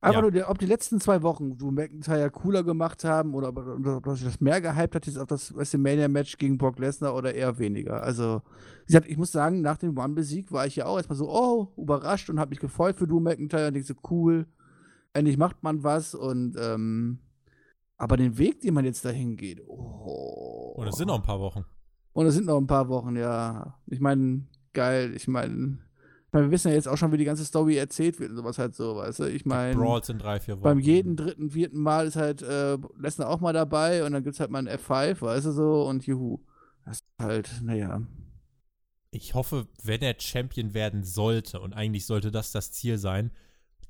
Einfach 0.01 0.21
Ja. 0.21 0.31
nur, 0.31 0.49
ob 0.49 0.59
die 0.59 0.65
letzten 0.65 0.99
zwei 0.99 1.21
Wochen 1.21 1.57
Drew 1.57 1.71
McIntyre 1.71 2.29
cooler 2.29 2.61
gemacht 2.63 3.05
haben 3.05 3.33
oder, 3.33 3.47
ob- 3.47 3.57
ob 3.87 4.03
das 4.03 4.41
mehr 4.41 4.59
gehypt 4.59 4.95
hat 4.95 5.05
jetzt 5.07 5.17
auf 5.17 5.27
das 5.27 5.55
WrestleMania-Match 5.55 6.37
gegen 6.37 6.57
Brock 6.57 6.77
Lesnar 6.77 7.15
oder 7.15 7.33
eher 7.33 7.57
weniger. 7.57 8.03
Also, 8.03 8.41
wie 8.81 8.87
gesagt, 8.87 9.07
ich 9.07 9.15
muss 9.15 9.31
sagen, 9.31 9.61
nach 9.61 9.77
dem 9.77 9.97
One-Besieg 9.97 10.51
war 10.51 10.67
ich 10.67 10.75
ja 10.75 10.87
auch 10.87 10.97
erstmal 10.97 11.15
so, 11.17 11.29
oh, 11.31 11.71
überrascht 11.81 12.29
und 12.29 12.37
habe 12.37 12.49
mich 12.49 12.59
gefreut 12.59 12.97
für 12.97 13.07
Drew 13.07 13.21
McIntyre 13.21 13.67
und 13.67 13.75
denke 13.75 13.87
so, 13.87 13.93
cool, 14.11 14.45
endlich 15.13 15.37
macht 15.37 15.63
man 15.63 15.83
was 15.83 16.15
und, 16.15 16.55
ähm, 16.59 17.19
aber 17.97 18.17
den 18.17 18.37
Weg, 18.37 18.61
den 18.61 18.73
man 18.73 18.85
jetzt 18.85 19.05
dahin 19.05 19.37
geht, 19.37 19.61
oh. 19.67 20.73
Und 20.75 20.87
es 20.87 20.95
sind 20.95 21.07
noch 21.07 21.15
ein 21.15 21.23
paar 21.23 21.39
Wochen. 21.39 21.65
Und 22.13 22.25
es 22.25 22.35
sind 22.35 22.45
noch 22.45 22.57
ein 22.57 22.67
paar 22.67 22.89
Wochen, 22.89 23.15
ja. 23.15 23.79
Ich 23.87 23.99
meine, 23.99 24.47
geil, 24.73 25.13
ich 25.15 25.27
meine, 25.27 25.79
ich 26.27 26.33
mein, 26.33 26.43
wir 26.43 26.51
wissen 26.51 26.69
ja 26.69 26.73
jetzt 26.73 26.87
auch 26.87 26.97
schon, 26.97 27.11
wie 27.11 27.17
die 27.17 27.25
ganze 27.25 27.45
Story 27.45 27.77
erzählt 27.77 28.19
wird 28.19 28.31
und 28.31 28.37
sowas 28.37 28.57
halt 28.57 28.75
so, 28.75 28.95
weißt 28.95 29.19
du? 29.19 29.23
Ich 29.25 29.45
meine. 29.45 29.75
Brawls 29.75 30.09
in 30.09 30.17
drei, 30.17 30.39
vier 30.39 30.55
Wochen. 30.55 30.63
Beim 30.63 30.79
jeden 30.79 31.15
dritten, 31.15 31.51
vierten 31.51 31.79
Mal 31.79 32.07
ist 32.07 32.15
halt 32.15 32.41
äh, 32.41 32.77
Lesnar 32.97 33.29
auch 33.29 33.39
mal 33.39 33.53
dabei 33.53 34.03
und 34.03 34.13
dann 34.13 34.23
gibt 34.23 34.33
es 34.33 34.39
halt 34.39 34.49
mal 34.49 34.67
ein 34.67 34.79
F5, 34.79 35.21
weißt 35.21 35.45
du 35.45 35.51
so, 35.51 35.87
und 35.87 36.05
juhu. 36.05 36.39
Das 36.85 36.97
ist 36.97 37.05
halt, 37.19 37.61
naja. 37.63 38.01
Ich 39.11 39.35
hoffe, 39.35 39.67
wenn 39.83 40.01
er 40.01 40.15
Champion 40.19 40.73
werden 40.73 41.03
sollte, 41.03 41.59
und 41.59 41.73
eigentlich 41.73 42.07
sollte 42.07 42.31
das 42.31 42.51
das 42.51 42.71
Ziel 42.71 42.97
sein, 42.97 43.31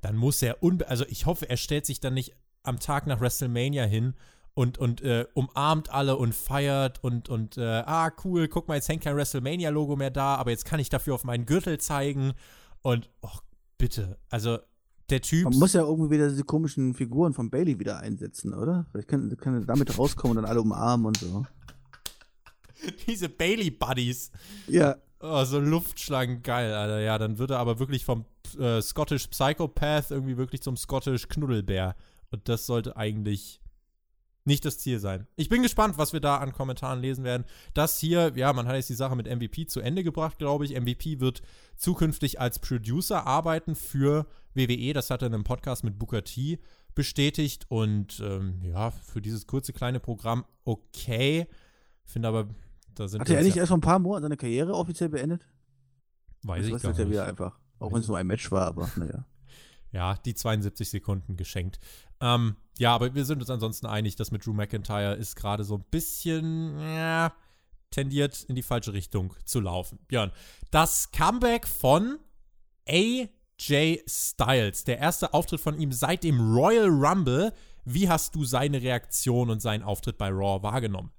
dann 0.04 0.16
muss 0.16 0.42
er, 0.42 0.62
unbe 0.62 0.88
also 0.88 1.04
ich 1.08 1.24
hoffe, 1.24 1.48
er 1.48 1.56
stellt 1.56 1.86
sich 1.86 1.98
dann 1.98 2.14
nicht 2.14 2.36
am 2.62 2.78
Tag 2.78 3.06
nach 3.06 3.20
WrestleMania 3.20 3.84
hin 3.84 4.14
und, 4.52 4.76
und 4.78 5.00
äh, 5.00 5.26
umarmt 5.34 5.90
alle 5.90 6.16
und 6.16 6.34
feiert 6.34 7.02
und, 7.02 7.28
und 7.28 7.56
äh, 7.56 7.82
ah, 7.86 8.12
cool, 8.24 8.48
guck 8.48 8.68
mal, 8.68 8.74
jetzt 8.74 8.88
hängt 8.88 9.02
kein 9.02 9.16
WrestleMania-Logo 9.16 9.96
mehr 9.96 10.10
da, 10.10 10.36
aber 10.36 10.50
jetzt 10.50 10.66
kann 10.66 10.78
ich 10.78 10.90
dafür 10.90 11.14
auf 11.14 11.24
meinen 11.24 11.46
Gürtel 11.46 11.78
zeigen 11.78 12.34
und, 12.82 13.10
oh, 13.22 13.38
bitte, 13.78 14.18
also 14.28 14.58
der 15.08 15.22
Typ. 15.22 15.44
Man 15.44 15.58
muss 15.58 15.72
ja 15.72 15.82
irgendwie 15.82 16.10
wieder 16.10 16.28
diese 16.28 16.44
komischen 16.44 16.94
Figuren 16.94 17.32
von 17.32 17.50
Bailey 17.50 17.78
wieder 17.78 18.00
einsetzen, 18.00 18.54
oder? 18.54 18.86
Vielleicht 18.92 19.08
kann, 19.08 19.34
kann 19.38 19.54
er 19.54 19.64
damit 19.64 19.98
rauskommen 19.98 20.36
und 20.36 20.42
dann 20.42 20.50
alle 20.50 20.60
umarmen 20.60 21.06
und 21.06 21.16
so. 21.16 21.46
diese 23.06 23.28
Bailey-Buddies. 23.28 24.30
Ja. 24.68 24.96
Oh, 25.26 25.42
so 25.44 25.58
Luftschlangen, 25.58 26.42
geil, 26.42 26.74
Alter. 26.74 27.00
Ja, 27.00 27.16
dann 27.16 27.38
wird 27.38 27.50
er 27.50 27.58
aber 27.58 27.78
wirklich 27.78 28.04
vom 28.04 28.26
äh, 28.58 28.82
Scottish 28.82 29.28
Psychopath 29.28 30.10
irgendwie 30.10 30.36
wirklich 30.36 30.60
zum 30.60 30.76
Scottish 30.76 31.28
Knuddelbär. 31.28 31.96
Und 32.30 32.46
das 32.50 32.66
sollte 32.66 32.98
eigentlich 32.98 33.62
nicht 34.44 34.66
das 34.66 34.76
Ziel 34.76 34.98
sein. 34.98 35.26
Ich 35.36 35.48
bin 35.48 35.62
gespannt, 35.62 35.96
was 35.96 36.12
wir 36.12 36.20
da 36.20 36.36
an 36.36 36.52
Kommentaren 36.52 37.00
lesen 37.00 37.24
werden. 37.24 37.46
Das 37.72 37.98
hier, 37.98 38.32
ja, 38.36 38.52
man 38.52 38.66
hat 38.66 38.74
jetzt 38.74 38.90
die 38.90 38.94
Sache 38.94 39.16
mit 39.16 39.26
MVP 39.26 39.64
zu 39.64 39.80
Ende 39.80 40.04
gebracht, 40.04 40.36
glaube 40.38 40.66
ich. 40.66 40.78
MVP 40.78 41.20
wird 41.20 41.40
zukünftig 41.78 42.38
als 42.38 42.58
Producer 42.58 43.26
arbeiten 43.26 43.74
für 43.74 44.26
WWE. 44.52 44.92
Das 44.92 45.08
hat 45.08 45.22
er 45.22 45.28
in 45.28 45.34
einem 45.34 45.44
Podcast 45.44 45.84
mit 45.84 45.98
Booker 45.98 46.22
T 46.22 46.58
bestätigt. 46.94 47.64
Und 47.68 48.20
ähm, 48.20 48.60
ja, 48.62 48.90
für 48.90 49.22
dieses 49.22 49.46
kurze 49.46 49.72
kleine 49.72 50.00
Programm 50.00 50.44
okay. 50.64 51.46
Finde 52.04 52.28
aber, 52.28 52.48
da 52.94 53.08
sind 53.08 53.20
Hat 53.20 53.30
er 53.30 53.42
nicht 53.42 53.56
ja, 53.56 53.62
erst 53.62 53.68
vor 53.68 53.78
ein 53.78 53.82
paar 53.82 53.98
Monaten 53.98 54.22
seine 54.22 54.36
Karriere 54.36 54.74
offiziell 54.74 55.08
beendet? 55.08 55.46
weiß 56.42 56.66
ich 56.66 56.72
das 56.72 56.82
gar 56.82 56.90
ist 56.92 56.98
ja 56.98 57.04
nicht. 57.04 57.12
wieder 57.12 57.26
einfach. 57.26 57.58
Auch 57.78 57.92
wenn 57.92 58.00
es 58.00 58.08
nur 58.08 58.18
ein 58.18 58.26
Match 58.26 58.50
war, 58.50 58.66
aber 58.66 58.90
naja. 58.96 59.24
Ja, 59.92 60.16
die 60.24 60.34
72 60.34 60.90
Sekunden 60.90 61.36
geschenkt. 61.36 61.78
Ähm, 62.20 62.56
ja, 62.78 62.92
aber 62.92 63.14
wir 63.14 63.24
sind 63.24 63.40
uns 63.40 63.48
ansonsten 63.48 63.86
einig, 63.86 64.16
dass 64.16 64.32
mit 64.32 64.44
Drew 64.44 64.52
McIntyre 64.52 65.14
ist 65.14 65.36
gerade 65.36 65.62
so 65.62 65.76
ein 65.76 65.84
bisschen 65.88 66.80
ja, 66.80 67.32
tendiert 67.90 68.42
in 68.42 68.56
die 68.56 68.62
falsche 68.62 68.92
Richtung 68.92 69.34
zu 69.44 69.60
laufen. 69.60 70.00
Björn, 70.08 70.32
das 70.72 71.12
Comeback 71.12 71.68
von 71.68 72.18
AJ 72.88 74.00
Styles, 74.08 74.82
der 74.82 74.98
erste 74.98 75.32
Auftritt 75.32 75.60
von 75.60 75.78
ihm 75.78 75.92
seit 75.92 76.24
dem 76.24 76.40
Royal 76.40 76.88
Rumble. 76.88 77.52
Wie 77.84 78.08
hast 78.08 78.34
du 78.34 78.44
seine 78.44 78.82
Reaktion 78.82 79.48
und 79.48 79.60
seinen 79.60 79.84
Auftritt 79.84 80.18
bei 80.18 80.28
Raw 80.28 80.60
wahrgenommen? 80.64 81.12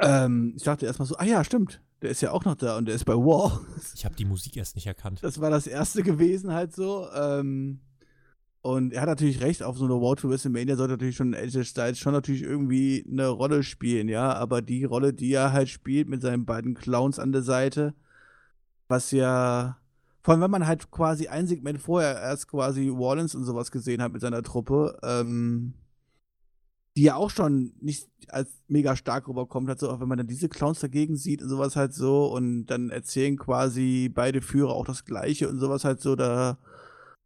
Ähm, 0.00 0.54
ich 0.56 0.62
dachte 0.62 0.86
erstmal 0.86 1.08
so, 1.08 1.16
ah 1.16 1.24
ja, 1.24 1.44
stimmt. 1.44 1.80
Der 2.02 2.10
ist 2.10 2.20
ja 2.20 2.30
auch 2.30 2.44
noch 2.44 2.54
da 2.54 2.76
und 2.76 2.86
der 2.86 2.94
ist 2.94 3.04
bei 3.04 3.14
War. 3.14 3.60
Ich 3.94 4.04
habe 4.04 4.14
die 4.14 4.24
Musik 4.24 4.56
erst 4.56 4.76
nicht 4.76 4.86
erkannt. 4.86 5.18
Das 5.22 5.40
war 5.40 5.50
das 5.50 5.66
erste 5.66 6.02
gewesen 6.02 6.52
halt 6.52 6.74
so. 6.74 7.08
Ähm, 7.14 7.80
und 8.60 8.92
er 8.92 9.02
hat 9.02 9.08
natürlich 9.08 9.40
recht, 9.40 9.62
auf 9.62 9.78
so 9.78 9.84
einer 9.84 10.00
War 10.00 10.16
to 10.16 10.28
WrestleMania 10.28 10.76
sollte 10.76 10.94
natürlich 10.94 11.16
schon 11.16 11.34
AJ 11.34 11.64
Styles 11.64 11.98
schon 11.98 12.12
natürlich 12.12 12.42
irgendwie 12.42 13.04
eine 13.10 13.28
Rolle 13.28 13.62
spielen, 13.62 14.08
ja. 14.08 14.32
Aber 14.34 14.62
die 14.62 14.84
Rolle, 14.84 15.12
die 15.12 15.32
er 15.32 15.52
halt 15.52 15.68
spielt 15.68 16.08
mit 16.08 16.22
seinen 16.22 16.44
beiden 16.44 16.74
Clowns 16.74 17.18
an 17.18 17.32
der 17.32 17.42
Seite, 17.42 17.94
was 18.88 19.10
ja, 19.10 19.78
vor 20.22 20.32
allem 20.32 20.42
wenn 20.42 20.50
man 20.50 20.66
halt 20.66 20.90
quasi 20.90 21.28
ein 21.28 21.46
Segment 21.46 21.80
vorher 21.80 22.20
erst 22.20 22.48
quasi 22.48 22.90
Wallens 22.90 23.34
und 23.34 23.44
sowas 23.44 23.70
gesehen 23.70 24.02
hat 24.02 24.12
mit 24.12 24.20
seiner 24.20 24.42
Truppe, 24.42 24.98
ähm, 25.02 25.74
die 26.98 27.04
ja 27.04 27.14
auch 27.14 27.30
schon 27.30 27.70
nicht 27.80 28.08
als 28.26 28.48
mega 28.66 28.96
stark 28.96 29.28
rüberkommt, 29.28 29.68
halt 29.68 29.78
so, 29.78 29.88
auch 29.88 30.00
wenn 30.00 30.08
man 30.08 30.18
dann 30.18 30.26
diese 30.26 30.48
Clowns 30.48 30.80
dagegen 30.80 31.14
sieht 31.14 31.40
und 31.40 31.48
sowas 31.48 31.76
halt 31.76 31.94
so 31.94 32.26
und 32.26 32.66
dann 32.66 32.90
erzählen 32.90 33.36
quasi 33.36 34.10
beide 34.12 34.42
Führer 34.42 34.72
auch 34.72 34.84
das 34.84 35.04
Gleiche 35.04 35.48
und 35.48 35.60
sowas 35.60 35.84
halt 35.84 36.00
so, 36.00 36.16
da 36.16 36.58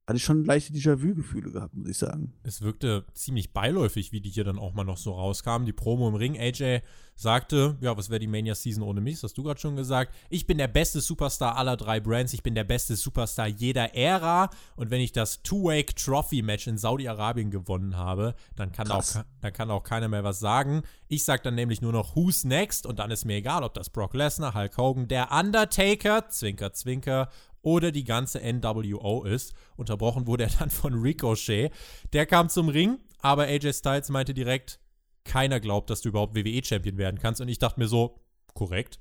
hatte 0.06 0.16
ich 0.16 0.24
schon 0.24 0.44
leichte 0.44 0.72
Déjà-vu-Gefühle 0.72 1.52
gehabt, 1.52 1.74
muss 1.74 1.88
ich 1.88 1.98
sagen. 1.98 2.32
es 2.42 2.60
wirkte 2.60 3.04
ziemlich 3.14 3.52
beiläufig, 3.52 4.10
wie 4.10 4.20
die 4.20 4.30
hier 4.30 4.42
dann 4.42 4.58
auch 4.58 4.74
mal 4.74 4.84
noch 4.84 4.96
so 4.96 5.12
rauskamen. 5.12 5.64
Die 5.64 5.72
Promo 5.72 6.08
im 6.08 6.16
Ring. 6.16 6.36
AJ 6.36 6.80
sagte, 7.14 7.76
ja, 7.80 7.96
was 7.96 8.10
wäre 8.10 8.18
die 8.18 8.26
Mania-Season 8.26 8.82
ohne 8.82 9.00
mich? 9.00 9.14
Das 9.16 9.24
hast 9.24 9.38
du 9.38 9.44
gerade 9.44 9.60
schon 9.60 9.76
gesagt. 9.76 10.12
Ich 10.28 10.46
bin 10.46 10.58
der 10.58 10.66
beste 10.66 11.00
Superstar 11.00 11.56
aller 11.56 11.76
drei 11.76 12.00
Brands. 12.00 12.32
Ich 12.32 12.42
bin 12.42 12.56
der 12.56 12.64
beste 12.64 12.96
Superstar 12.96 13.46
jeder 13.46 13.94
Ära. 13.94 14.50
Und 14.74 14.90
wenn 14.90 15.00
ich 15.00 15.12
das 15.12 15.42
Two-Wake-Trophy-Match 15.44 16.66
in 16.66 16.78
Saudi-Arabien 16.78 17.52
gewonnen 17.52 17.96
habe, 17.96 18.34
dann 18.56 18.72
kann, 18.72 18.90
auch, 18.90 19.04
dann 19.40 19.52
kann 19.52 19.70
auch 19.70 19.84
keiner 19.84 20.08
mehr 20.08 20.24
was 20.24 20.40
sagen. 20.40 20.82
Ich 21.06 21.24
sag 21.24 21.44
dann 21.44 21.54
nämlich 21.54 21.80
nur 21.80 21.92
noch 21.92 22.16
Who's 22.16 22.44
Next 22.44 22.86
und 22.86 22.98
dann 22.98 23.12
ist 23.12 23.24
mir 23.24 23.36
egal, 23.36 23.62
ob 23.62 23.74
das 23.74 23.88
Brock 23.88 24.14
Lesnar, 24.14 24.54
Hulk 24.54 24.76
Hogan, 24.76 25.06
der 25.06 25.30
Undertaker, 25.30 26.28
Zwinker, 26.28 26.72
Zwinker 26.72 27.28
oder 27.62 27.92
die 27.92 28.04
ganze 28.04 28.40
NWO 28.40 29.24
ist. 29.24 29.54
Unterbrochen 29.76 30.26
wurde 30.26 30.44
er 30.44 30.50
dann 30.58 30.70
von 30.70 30.94
Ricochet. 30.94 31.70
Der 32.12 32.26
kam 32.26 32.48
zum 32.48 32.68
Ring, 32.68 32.98
aber 33.20 33.44
AJ 33.44 33.72
Styles 33.74 34.08
meinte 34.08 34.34
direkt, 34.34 34.80
keiner 35.24 35.60
glaubt, 35.60 35.88
dass 35.90 36.02
du 36.02 36.08
überhaupt 36.08 36.34
WWE-Champion 36.34 36.98
werden 36.98 37.20
kannst. 37.20 37.40
Und 37.40 37.48
ich 37.48 37.58
dachte 37.58 37.80
mir 37.80 37.88
so, 37.88 38.18
korrekt. 38.54 38.98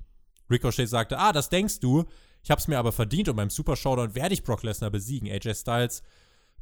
Ricochet 0.50 0.88
sagte, 0.88 1.18
ah, 1.18 1.32
das 1.32 1.50
denkst 1.50 1.80
du. 1.80 2.06
Ich 2.44 2.52
hab's 2.52 2.68
mir 2.68 2.80
aber 2.80 2.92
verdient 2.92 3.30
und 3.30 3.36
beim 3.36 3.50
Super 3.50 3.76
Showdown 3.76 4.16
werde 4.16 4.34
ich 4.34 4.44
Brock 4.44 4.64
Lesnar 4.64 4.90
besiegen. 4.90 5.30
AJ 5.30 5.56
Styles, 5.56 6.04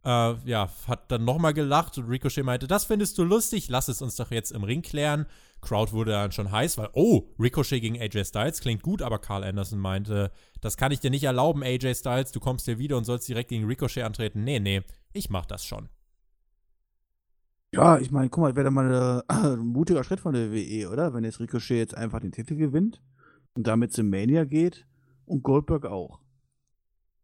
äh, 0.06 0.36
ja, 0.50 0.70
hat 0.88 1.12
dann 1.12 1.26
nochmal 1.26 1.54
gelacht 1.54 1.98
und 1.98 2.08
Ricochet 2.08 2.44
meinte, 2.44 2.68
das 2.68 2.86
findest 2.86 3.18
du 3.18 3.24
lustig, 3.24 3.70
lass 3.70 3.88
es 3.88 4.02
uns 4.02 4.16
doch 4.16 4.32
jetzt 4.32 4.52
im 4.52 4.64
Ring 4.64 4.82
klären. 4.82 5.26
Crowd 5.62 5.92
wurde 5.92 6.12
dann 6.12 6.32
schon 6.32 6.52
heiß, 6.52 6.78
weil, 6.78 6.90
oh, 6.94 7.28
Ricochet 7.38 7.82
gegen 7.82 8.00
AJ 8.00 8.26
Styles 8.26 8.62
klingt 8.62 8.82
gut, 8.82 9.02
aber 9.02 9.20
Carl 9.20 9.44
Anderson 9.44 9.80
meinte, 9.80 10.32
das 10.62 10.78
kann 10.78 10.92
ich 10.92 11.02
dir 11.02 11.10
nicht 11.10 11.24
erlauben, 11.24 11.64
AJ 11.64 11.96
Styles, 11.96 12.32
du 12.32 12.40
kommst 12.40 12.66
hier 12.66 12.80
wieder 12.80 12.98
und 12.98 13.04
sollst 13.04 13.28
direkt 13.28 13.50
gegen 13.50 13.66
Ricochet 13.66 14.04
antreten. 14.04 14.44
Nee, 14.44 14.60
nee, 14.60 14.84
ich 15.12 15.30
mach 15.30 15.46
das 15.46 15.66
schon. 15.66 15.90
Ja, 17.72 18.00
ich 18.00 18.10
meine, 18.10 18.30
guck 18.30 18.42
mal, 18.42 18.56
wäre 18.56 18.66
da 18.66 18.72
mal 18.72 19.24
äh, 19.30 19.34
ein 19.54 19.60
mutiger 19.60 20.04
Schritt 20.04 20.20
von 20.20 20.34
der 20.34 20.52
WWE, 20.52 20.90
oder? 20.90 21.14
Wenn 21.14 21.24
jetzt 21.24 21.40
Ricochet 21.40 21.78
jetzt 21.78 21.96
einfach 21.96 22.20
den 22.20 22.32
Titel 22.32 22.56
gewinnt 22.56 23.02
und 23.54 23.68
damit 23.68 23.94
zum 23.94 24.10
Mania 24.10 24.46
geht 24.46 24.88
und 25.26 25.44
Goldberg 25.44 25.86
auch. 25.86 26.20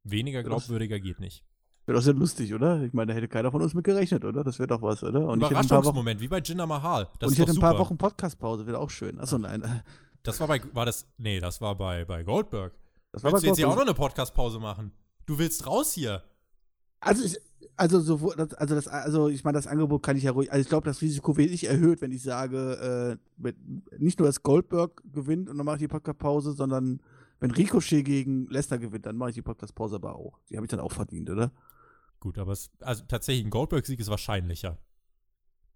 Weniger 0.03 0.43
glaubwürdiger 0.43 0.99
geht 0.99 1.19
nicht. 1.19 1.43
Wäre 1.85 1.97
doch 1.97 2.03
sehr 2.03 2.15
lustig, 2.15 2.53
oder? 2.53 2.81
Ich 2.81 2.93
meine, 2.93 3.11
da 3.11 3.17
hätte 3.17 3.27
keiner 3.27 3.51
von 3.51 3.61
uns 3.61 3.75
mit 3.75 3.83
gerechnet, 3.83 4.25
oder? 4.25 4.43
Das 4.43 4.57
wäre 4.57 4.67
doch 4.67 4.81
was, 4.81 5.03
oder? 5.03 5.27
Und 5.27 5.37
Überraschungsmoment, 5.37 6.19
wie 6.19 6.27
bei 6.27 6.39
Jinder 6.39 6.65
Mahal. 6.65 7.07
Das 7.19 7.27
und 7.27 7.33
ich 7.33 7.39
hätte 7.39 7.51
ein 7.51 7.59
paar. 7.59 7.77
Wochen 7.77 7.97
Podcast-Pause, 7.97 8.65
wäre 8.65 8.79
auch 8.79 8.89
schön. 8.89 9.19
Achso, 9.19 9.37
nein. 9.37 9.83
Das 10.23 10.39
war 10.39 10.47
bei, 10.47 10.59
war 10.73 10.85
das, 10.85 11.05
nee, 11.17 11.39
das 11.39 11.61
war 11.61 11.75
bei, 11.77 12.03
bei 12.05 12.23
Goldberg. 12.23 12.73
Das 13.11 13.23
war 13.23 13.31
Willst 13.31 13.43
du 13.43 13.47
jetzt 13.49 13.57
hier 13.57 13.67
auch 13.67 13.75
noch 13.75 13.83
eine 13.83 13.93
Podcast-Pause 13.93 14.59
machen? 14.59 14.91
Du 15.27 15.37
willst 15.37 15.67
raus 15.67 15.93
hier. 15.93 16.23
Also, 16.99 17.23
ich, 17.23 17.37
also, 17.75 17.99
so, 17.99 18.31
also, 18.31 18.75
das, 18.75 18.87
also, 18.87 19.29
ich 19.29 19.43
meine, 19.43 19.57
das 19.57 19.67
Angebot 19.67 20.01
kann 20.01 20.17
ich 20.17 20.23
ja 20.23 20.31
ruhig. 20.31 20.51
Also, 20.51 20.61
ich 20.61 20.69
glaube, 20.69 20.85
das 20.85 21.01
Risiko 21.01 21.37
wird 21.37 21.51
nicht 21.51 21.65
erhöht, 21.65 22.01
wenn 22.01 22.11
ich 22.11 22.23
sage, 22.23 23.19
äh, 23.19 23.41
mit, 23.41 23.57
nicht 23.99 24.17
nur, 24.17 24.27
dass 24.27 24.41
Goldberg 24.41 25.03
gewinnt 25.13 25.49
und 25.49 25.57
dann 25.57 25.65
mache 25.65 25.75
ich 25.75 25.81
die 25.81 25.87
Podcast-Pause, 25.87 26.53
sondern 26.53 26.99
wenn 27.39 27.51
Ricochet 27.51 28.03
gegen 28.03 28.47
Lesnar 28.47 28.79
gewinnt, 28.79 29.05
dann 29.05 29.17
mache 29.17 29.29
ich 29.29 29.35
die 29.35 29.43
Podcast-Pause 29.43 29.97
aber 29.97 30.15
auch. 30.15 30.39
Die 30.49 30.55
habe 30.55 30.65
ich 30.65 30.71
dann 30.71 30.79
auch 30.79 30.91
verdient, 30.91 31.29
oder? 31.29 31.51
Gut, 32.25 32.39
aber 32.39 32.53
es, 32.53 32.71
also 32.79 33.03
tatsächlich 33.07 33.45
ein 33.45 33.51
Goldberg-Sieg 33.51 33.99
ist 33.99 34.09
wahrscheinlicher. 34.09 34.79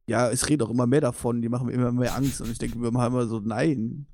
Ja, 0.07 0.31
es 0.31 0.49
redet 0.49 0.65
auch 0.65 0.71
immer 0.71 0.87
mehr 0.87 1.01
davon, 1.01 1.43
die 1.43 1.47
machen 1.47 1.67
mir 1.67 1.73
immer 1.73 1.91
mehr 1.91 2.15
Angst 2.15 2.41
und 2.41 2.49
ich 2.49 2.57
denke 2.57 2.79
mir 2.79 2.87
immer 2.87 3.05
immer 3.05 3.27
so, 3.27 3.39
nein. 3.39 4.07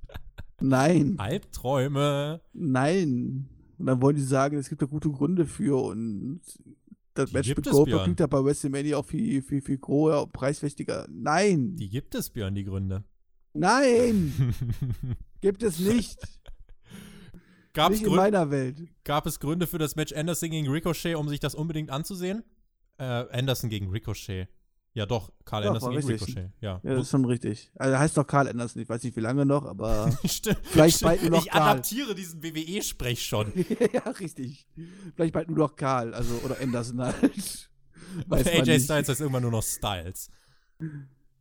Nein. 0.59 1.15
Albträume. 1.17 2.41
Nein. 2.51 3.47
Und 3.77 3.85
dann 3.85 4.01
wollen 4.01 4.17
die 4.17 4.21
sagen, 4.21 4.57
es 4.57 4.67
gibt 4.67 4.81
da 4.81 4.85
gute 4.85 5.09
Gründe 5.09 5.45
für 5.45 5.81
und 5.81 6.41
das 7.13 7.29
Die 7.29 7.37
Match 7.37 7.55
mit 7.55 7.69
Goldberg 7.69 8.03
klingt 8.03 8.19
ja 8.19 8.27
bei 8.27 8.43
WrestleMania 8.43 8.97
auch 8.97 9.05
viel, 9.05 9.41
viel, 9.41 9.61
viel 9.61 9.77
großer 9.77 10.23
und 10.23 10.33
preiswichtiger. 10.33 11.07
Nein. 11.09 11.77
Die 11.77 11.87
gibt 11.87 12.15
es, 12.15 12.31
Björn, 12.31 12.53
die 12.53 12.65
Gründe. 12.65 13.05
Nein. 13.53 14.53
Gibt 15.39 15.63
es 15.63 15.79
nicht. 15.79 16.19
Gab, 17.75 17.91
es 17.91 17.99
nicht 17.99 18.07
in 18.07 18.13
Gründe, 18.13 18.23
meiner 18.23 18.51
Welt. 18.51 18.77
gab 19.03 19.25
es 19.27 19.39
Gründe 19.39 19.67
für 19.67 19.77
das 19.77 19.95
Match 19.95 20.13
Anderson 20.13 20.49
gegen 20.49 20.67
Ricochet, 20.69 21.15
um 21.15 21.29
sich 21.29 21.39
das 21.39 21.53
unbedingt 21.55 21.91
anzusehen? 21.91 22.43
Äh, 22.97 23.03
Anderson 23.03 23.69
gegen 23.69 23.89
Ricochet. 23.89 24.47
Ja, 24.93 25.05
doch, 25.05 25.29
Karl 25.43 25.63
Doch, 25.63 25.71
Anderson 25.71 25.91
gegen 25.91 26.07
richtig. 26.07 26.29
Ricochet. 26.29 26.51
Ja. 26.61 26.79
Ja, 26.81 26.93
das 26.93 27.03
ist 27.03 27.11
schon 27.11 27.25
richtig. 27.25 27.69
Also 27.75 27.93
er 27.93 27.99
heißt 27.99 28.15
doch 28.15 28.25
Karl 28.25 28.47
Anderson, 28.47 28.81
ich 28.81 28.87
weiß 28.87 29.03
nicht 29.03 29.17
wie 29.17 29.21
lange 29.21 29.45
noch, 29.45 29.65
aber 29.65 30.17
Stimmt. 30.25 30.59
Vielleicht 30.63 31.01
bald 31.01 31.21
nur 31.21 31.31
noch 31.31 31.45
Ich 31.45 31.51
Karl. 31.51 31.71
adaptiere 31.71 32.15
diesen 32.15 32.41
WWE-Sprech 32.41 33.25
schon. 33.25 33.51
ja, 33.93 34.09
richtig. 34.11 34.65
Vielleicht 35.13 35.33
bald 35.33 35.49
nur 35.49 35.57
noch 35.57 35.75
Karl, 35.75 36.13
also 36.13 36.33
oder 36.45 36.61
Anderson 36.61 37.01
halt. 37.01 37.69
Weiß 38.27 38.47
AJ. 38.47 38.79
Styles 38.79 39.09
heißt 39.09 39.19
irgendwann 39.19 39.41
nur 39.41 39.51
noch 39.51 39.63
Styles. 39.63 40.29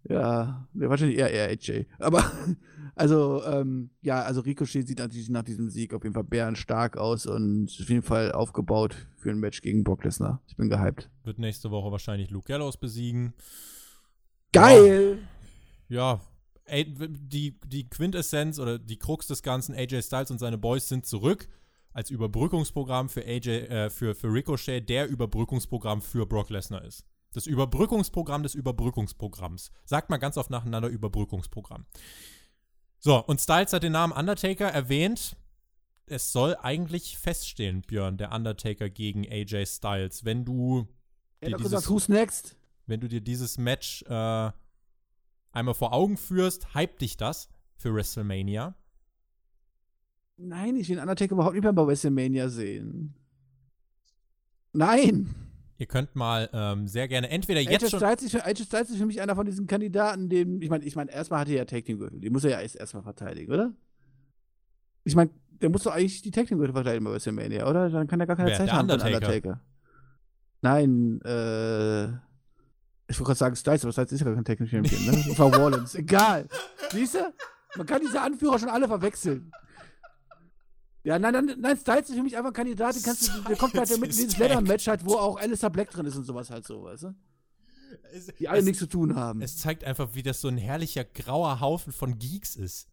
Ja, 0.08 0.68
wahrscheinlich 0.74 1.18
eher, 1.18 1.30
eher 1.30 1.48
AJ. 1.48 1.86
Aber, 1.98 2.30
also, 2.94 3.42
ähm, 3.44 3.90
ja, 4.02 4.22
also 4.22 4.42
Ricochet 4.42 4.86
sieht 4.86 4.98
natürlich 4.98 5.30
nach 5.30 5.42
diesem 5.42 5.70
Sieg 5.70 5.94
auf 5.94 6.02
jeden 6.02 6.14
Fall 6.14 6.24
bärenstark 6.24 6.96
aus 6.96 7.26
und 7.26 7.70
auf 7.80 7.88
jeden 7.88 8.02
Fall 8.02 8.32
aufgebaut 8.32 8.94
für 9.16 9.30
ein 9.30 9.38
Match 9.38 9.62
gegen 9.62 9.82
Brock 9.82 10.04
Lesnar. 10.04 10.42
Ich 10.46 10.56
bin 10.56 10.68
gehypt. 10.68 11.10
Wird 11.22 11.38
nächste 11.38 11.70
Woche 11.70 11.90
wahrscheinlich 11.90 12.30
Luke 12.30 12.46
Gallows 12.46 12.76
besiegen. 12.76 13.32
Geil! 14.52 15.18
Ja, 15.88 16.20
ey, 16.66 16.84
die, 16.84 17.58
die 17.66 17.88
Quintessenz 17.88 18.58
oder 18.58 18.78
die 18.78 18.98
Krux 18.98 19.26
des 19.26 19.42
Ganzen, 19.42 19.74
AJ 19.74 20.02
Styles 20.02 20.30
und 20.30 20.38
seine 20.38 20.58
Boys 20.58 20.88
sind 20.88 21.06
zurück 21.06 21.48
als 21.94 22.10
Überbrückungsprogramm 22.10 23.08
für 23.08 23.24
AJ, 23.24 23.48
äh, 23.48 23.90
für, 23.90 24.14
für 24.14 24.28
Ricochet, 24.28 24.88
der 24.88 25.08
Überbrückungsprogramm 25.08 26.02
für 26.02 26.26
Brock 26.26 26.50
Lesnar 26.50 26.84
ist. 26.84 27.06
Das 27.34 27.46
Überbrückungsprogramm 27.46 28.44
des 28.44 28.54
Überbrückungsprogramms. 28.54 29.72
Sagt 29.84 30.08
mal 30.08 30.18
ganz 30.18 30.36
oft 30.36 30.50
nacheinander 30.50 30.88
Überbrückungsprogramm. 30.88 31.84
So, 33.00 33.22
und 33.24 33.40
Styles 33.40 33.72
hat 33.72 33.82
den 33.82 33.92
Namen 33.92 34.12
Undertaker 34.12 34.66
erwähnt. 34.68 35.36
Es 36.06 36.32
soll 36.32 36.56
eigentlich 36.62 37.18
feststehen, 37.18 37.82
Björn, 37.82 38.16
der 38.18 38.32
Undertaker 38.32 38.88
gegen 38.88 39.26
AJ 39.28 39.66
Styles. 39.66 40.24
Wenn 40.24 40.44
du 40.44 40.86
Er 41.40 41.48
dir 41.48 41.54
hat 41.56 41.62
gesagt, 41.62 41.90
who's 41.90 42.08
next? 42.08 42.56
wenn 42.86 43.00
du 43.00 43.08
dir 43.08 43.20
dieses 43.20 43.58
Match 43.58 44.02
äh, 44.02 44.50
einmal 45.52 45.74
vor 45.74 45.92
Augen 45.92 46.16
führst, 46.16 46.74
hype 46.74 46.98
dich 46.98 47.16
das 47.16 47.48
für 47.76 47.92
WrestleMania. 47.94 48.74
Nein, 50.36 50.76
ich 50.76 50.88
will 50.88 50.98
Undertaker 50.98 51.32
überhaupt 51.32 51.54
nicht 51.54 51.64
mehr 51.64 51.72
bei 51.72 51.86
WrestleMania 51.86 52.48
sehen. 52.48 53.14
Nein! 54.72 55.43
Ihr 55.84 55.88
könnt 55.88 56.16
mal 56.16 56.48
ähm, 56.54 56.88
sehr 56.88 57.08
gerne 57.08 57.28
entweder 57.28 57.60
AJ 57.60 57.66
jetzt 57.68 57.90
schon. 57.90 58.00
Styles, 58.00 58.22
ist 58.22 58.30
für, 58.30 58.42
AJ 58.42 58.62
Styles 58.62 58.88
ist 58.88 58.96
für 58.96 59.04
mich 59.04 59.20
einer 59.20 59.34
von 59.34 59.44
diesen 59.44 59.66
Kandidaten, 59.66 60.30
dem, 60.30 60.62
ich 60.62 60.70
meine, 60.70 60.82
ich 60.82 60.96
meine, 60.96 61.12
erstmal 61.12 61.40
hat 61.40 61.48
er 61.48 61.56
ja 61.56 61.64
Tag 61.66 61.84
Team 61.84 61.98
Gürtel, 61.98 62.20
die 62.20 62.30
muss 62.30 62.42
er 62.42 62.52
ja 62.52 62.60
erst 62.60 62.76
erstmal 62.76 63.02
verteidigen, 63.02 63.52
oder? 63.52 63.70
Ich 65.04 65.14
meine, 65.14 65.28
der 65.60 65.68
muss 65.68 65.82
doch 65.82 65.92
eigentlich 65.92 66.22
die 66.22 66.30
Tag 66.30 66.46
Team 66.46 66.56
Gürtel 66.56 66.72
verteidigen 66.72 67.04
bei 67.04 67.10
WrestleMania, 67.10 67.68
oder? 67.68 67.90
Dann 67.90 68.06
kann 68.06 68.18
er 68.18 68.26
gar 68.26 68.34
keine 68.34 68.48
Wer? 68.48 68.56
Zeit 68.56 68.68
Der 68.68 68.76
haben 68.76 68.90
Undertaker? 68.90 69.16
Undertaker. 69.16 69.60
Nein, 70.62 71.20
äh, 71.20 72.04
ich 73.06 73.20
wollte 73.20 73.24
gerade 73.24 73.38
sagen 73.38 73.56
Styles, 73.56 73.84
aber 73.84 73.92
Styles 73.92 74.12
ist 74.12 74.20
ja 74.20 74.24
gar 74.24 74.36
kein 74.36 74.44
Tag 74.46 74.56
Team 74.56 74.66
Champion, 74.66 75.04
ne? 75.04 75.24
Das 75.28 75.38
war 75.38 75.54
Rollins. 75.54 75.94
Egal. 75.96 76.48
Siehst 76.92 77.16
du? 77.16 77.30
Man 77.76 77.86
kann 77.86 78.00
diese 78.00 78.22
Anführer 78.22 78.58
schon 78.58 78.70
alle 78.70 78.88
verwechseln. 78.88 79.52
Ja, 81.04 81.18
nein, 81.18 81.32
nein, 81.34 81.56
nein, 81.60 81.76
Styles 81.76 82.08
ist 82.08 82.16
für 82.16 82.22
mich 82.22 82.36
einfach 82.36 82.50
ein 82.50 82.54
Kandidat, 82.54 82.96
den 82.96 83.02
kannst 83.02 83.28
du, 83.28 83.42
der 83.42 83.56
kommt 83.56 83.74
halt 83.74 83.88
Styles 83.88 84.00
mit 84.00 84.10
in 84.10 84.16
dieses. 84.16 84.38
Leather-Match 84.38 84.88
halt, 84.88 85.04
wo 85.04 85.16
auch 85.16 85.38
Alistair 85.38 85.68
Black 85.68 85.90
drin 85.90 86.06
ist 86.06 86.16
und 86.16 86.24
sowas 86.24 86.50
halt 86.50 86.66
so, 86.66 86.82
weißt 86.82 87.04
du? 87.04 87.14
Es, 88.12 88.26
Die 88.38 88.48
alle 88.48 88.60
es, 88.60 88.64
nichts 88.64 88.78
zu 88.78 88.86
tun 88.86 89.14
haben. 89.14 89.42
es 89.42 89.58
zeigt 89.58 89.84
einfach, 89.84 90.14
wie 90.14 90.22
das 90.22 90.40
so 90.40 90.48
ein 90.48 90.56
herrlicher 90.56 91.04
grauer 91.04 91.60
Haufen 91.60 91.92
von 91.92 92.18
Geeks 92.18 92.56
ist. 92.56 92.88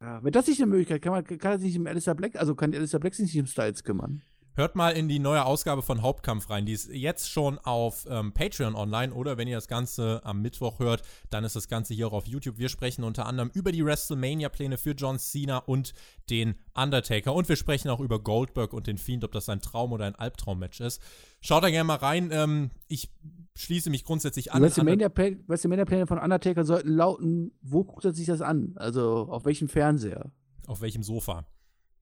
Ja, 0.00 0.22
wenn 0.22 0.32
das 0.32 0.46
nicht 0.48 0.60
eine 0.60 0.70
Möglichkeit, 0.70 1.00
kann, 1.02 1.12
man, 1.12 1.24
kann 1.24 1.58
sich 1.58 1.68
nicht 1.68 1.78
um 1.78 1.86
Alistair 1.86 2.14
Black, 2.14 2.36
also 2.36 2.54
kann 2.54 2.74
Alistair 2.74 3.00
Black 3.00 3.14
sich 3.14 3.32
nicht 3.32 3.40
um 3.40 3.46
Styles 3.46 3.84
kümmern. 3.84 4.22
Hört 4.58 4.74
mal 4.74 4.90
in 4.90 5.06
die 5.06 5.20
neue 5.20 5.44
Ausgabe 5.44 5.82
von 5.82 6.02
Hauptkampf 6.02 6.50
rein. 6.50 6.66
Die 6.66 6.72
ist 6.72 6.90
jetzt 6.92 7.30
schon 7.30 7.60
auf 7.60 8.06
ähm, 8.10 8.32
Patreon 8.32 8.74
online 8.74 9.14
oder 9.14 9.38
wenn 9.38 9.46
ihr 9.46 9.54
das 9.54 9.68
Ganze 9.68 10.20
am 10.24 10.42
Mittwoch 10.42 10.80
hört, 10.80 11.02
dann 11.30 11.44
ist 11.44 11.54
das 11.54 11.68
Ganze 11.68 11.94
hier 11.94 12.08
auch 12.08 12.12
auf 12.12 12.26
YouTube. 12.26 12.58
Wir 12.58 12.68
sprechen 12.68 13.04
unter 13.04 13.26
anderem 13.26 13.52
über 13.54 13.70
die 13.70 13.84
WrestleMania-Pläne 13.84 14.76
für 14.76 14.94
John 14.96 15.20
Cena 15.20 15.58
und 15.58 15.92
den 16.28 16.56
Undertaker. 16.74 17.34
Und 17.34 17.48
wir 17.48 17.54
sprechen 17.54 17.88
auch 17.88 18.00
über 18.00 18.18
Goldberg 18.18 18.72
und 18.72 18.88
den 18.88 18.98
Fiend, 18.98 19.22
ob 19.22 19.30
das 19.30 19.48
ein 19.48 19.60
Traum 19.60 19.92
oder 19.92 20.06
ein 20.06 20.16
Albtraum-Match 20.16 20.80
ist. 20.80 21.00
Schaut 21.40 21.62
da 21.62 21.70
gerne 21.70 21.84
mal 21.86 21.94
rein. 21.94 22.30
Ähm, 22.32 22.72
ich 22.88 23.12
schließe 23.54 23.90
mich 23.90 24.02
grundsätzlich 24.02 24.46
Die 24.46 24.50
an. 24.50 24.62
WrestleMania-Pläne 24.62 25.38
WrestleMania 25.46 26.06
von 26.06 26.18
Undertaker 26.18 26.64
sollten 26.64 26.88
lauten, 26.88 27.52
wo 27.62 27.84
guckt 27.84 28.04
er 28.04 28.12
sich 28.12 28.26
das 28.26 28.40
an? 28.40 28.72
Also 28.74 29.28
auf 29.30 29.44
welchem 29.44 29.68
Fernseher? 29.68 30.32
Auf 30.66 30.80
welchem 30.80 31.04
Sofa? 31.04 31.46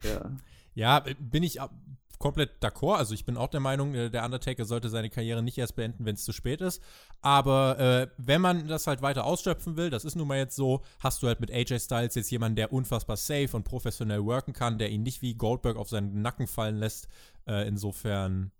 Ja. 0.03 0.31
Ja, 0.73 1.05
bin 1.19 1.43
ich 1.43 1.61
ab- 1.61 1.75
komplett 2.19 2.63
d'accord. 2.63 2.97
Also 2.97 3.15
ich 3.15 3.25
bin 3.25 3.37
auch 3.37 3.49
der 3.49 3.61
Meinung, 3.61 3.95
äh, 3.95 4.11
der 4.11 4.25
Undertaker 4.25 4.65
sollte 4.65 4.89
seine 4.89 5.11
Karriere 5.11 5.43
nicht 5.43 5.59
erst 5.59 5.77
beenden, 5.77 6.05
wenn 6.05 6.15
es 6.15 6.25
zu 6.25 6.33
spät 6.33 6.61
ist. 6.61 6.83
Aber 7.21 7.79
äh, 7.79 8.09
wenn 8.19 8.41
man 8.41 8.69
das 8.69 8.87
halt 8.87 9.03
weiter 9.03 9.25
ausschöpfen 9.25 9.77
will, 9.77 9.91
das 9.91 10.05
ist 10.05 10.17
nun 10.17 10.29
mal 10.29 10.39
jetzt 10.39 10.57
so, 10.57 10.83
hast 11.01 11.23
du 11.23 11.27
halt 11.27 11.41
mit 11.41 11.51
AJ 11.51 11.81
Styles 11.81 12.15
jetzt 12.15 12.31
jemanden, 12.31 12.57
der 12.57 12.73
unfassbar 12.73 13.17
safe 13.17 13.51
und 13.53 13.65
professionell 13.65 14.25
worken 14.25 14.53
kann, 14.53 14.79
der 14.79 14.91
ihn 14.91 15.03
nicht 15.03 15.23
wie 15.23 15.35
Goldberg 15.35 15.77
auf 15.77 15.89
seinen 15.89 16.23
Nacken 16.23 16.47
fallen 16.47 16.77
lässt. 16.77 17.09
Äh, 17.47 17.69
insofern, 17.69 18.53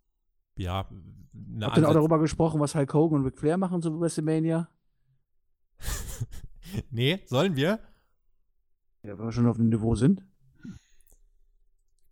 ja, 0.57 0.89
Habt 1.61 1.79
ihr 1.79 1.89
auch 1.89 1.93
darüber 1.93 2.19
gesprochen, 2.19 2.61
was 2.61 2.75
Hulk 2.75 2.95
Hogan 2.95 3.21
und 3.21 3.27
Ric 3.27 3.39
Flair 3.39 3.59
machen, 3.59 3.83
wie 3.83 4.01
WrestleMania? 4.01 4.69
Nee, 6.91 7.21
sollen 7.27 7.55
wir? 7.55 7.79
Ja, 9.03 9.17
wenn 9.17 9.27
wir 9.27 9.33
schon 9.33 9.47
auf 9.47 9.57
dem 9.57 9.69
Niveau 9.69 9.95
sind. 9.95 10.25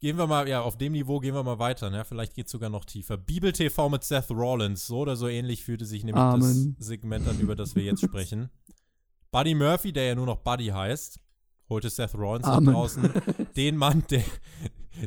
Gehen 0.05 0.19
wir 0.19 0.27
mal, 0.27 0.47
ja, 0.47 0.61
auf 0.61 0.77
dem 0.77 0.93
Niveau 0.93 1.19
gehen 1.19 1.35
wir 1.35 1.43
mal 1.43 1.59
weiter, 1.59 1.89
ne? 1.89 2.05
Vielleicht 2.05 2.35
geht 2.35 2.45
es 2.45 2.53
sogar 2.53 2.69
noch 2.69 2.85
tiefer. 2.85 3.17
Bibel 3.17 3.53
TV 3.53 3.89
mit 3.89 4.05
Seth 4.05 4.31
Rollins. 4.31 4.87
So 4.87 4.99
oder 4.99 5.17
so 5.17 5.29
ähnlich 5.29 5.65
fühlte 5.65 5.87
sich 5.87 6.05
nämlich 6.05 6.23
Amen. 6.23 6.77
das 6.77 6.87
Segment 6.87 7.27
an, 7.27 7.41
über 7.41 7.57
das 7.57 7.75
wir 7.75 7.85
jetzt 7.85 8.03
sprechen. 8.03 8.51
Buddy 9.31 9.55
Murphy, 9.55 9.95
der 9.95 10.05
ja 10.09 10.15
nur 10.15 10.27
noch 10.27 10.41
Buddy 10.41 10.67
heißt, 10.67 11.21
holte 11.71 11.89
Seth 11.89 12.15
Rollins 12.15 12.47
nach 12.47 12.59
Amen. 12.59 12.75
draußen. 12.75 13.11
Den 13.57 13.79
Mann, 13.79 14.05
der, 14.11 14.23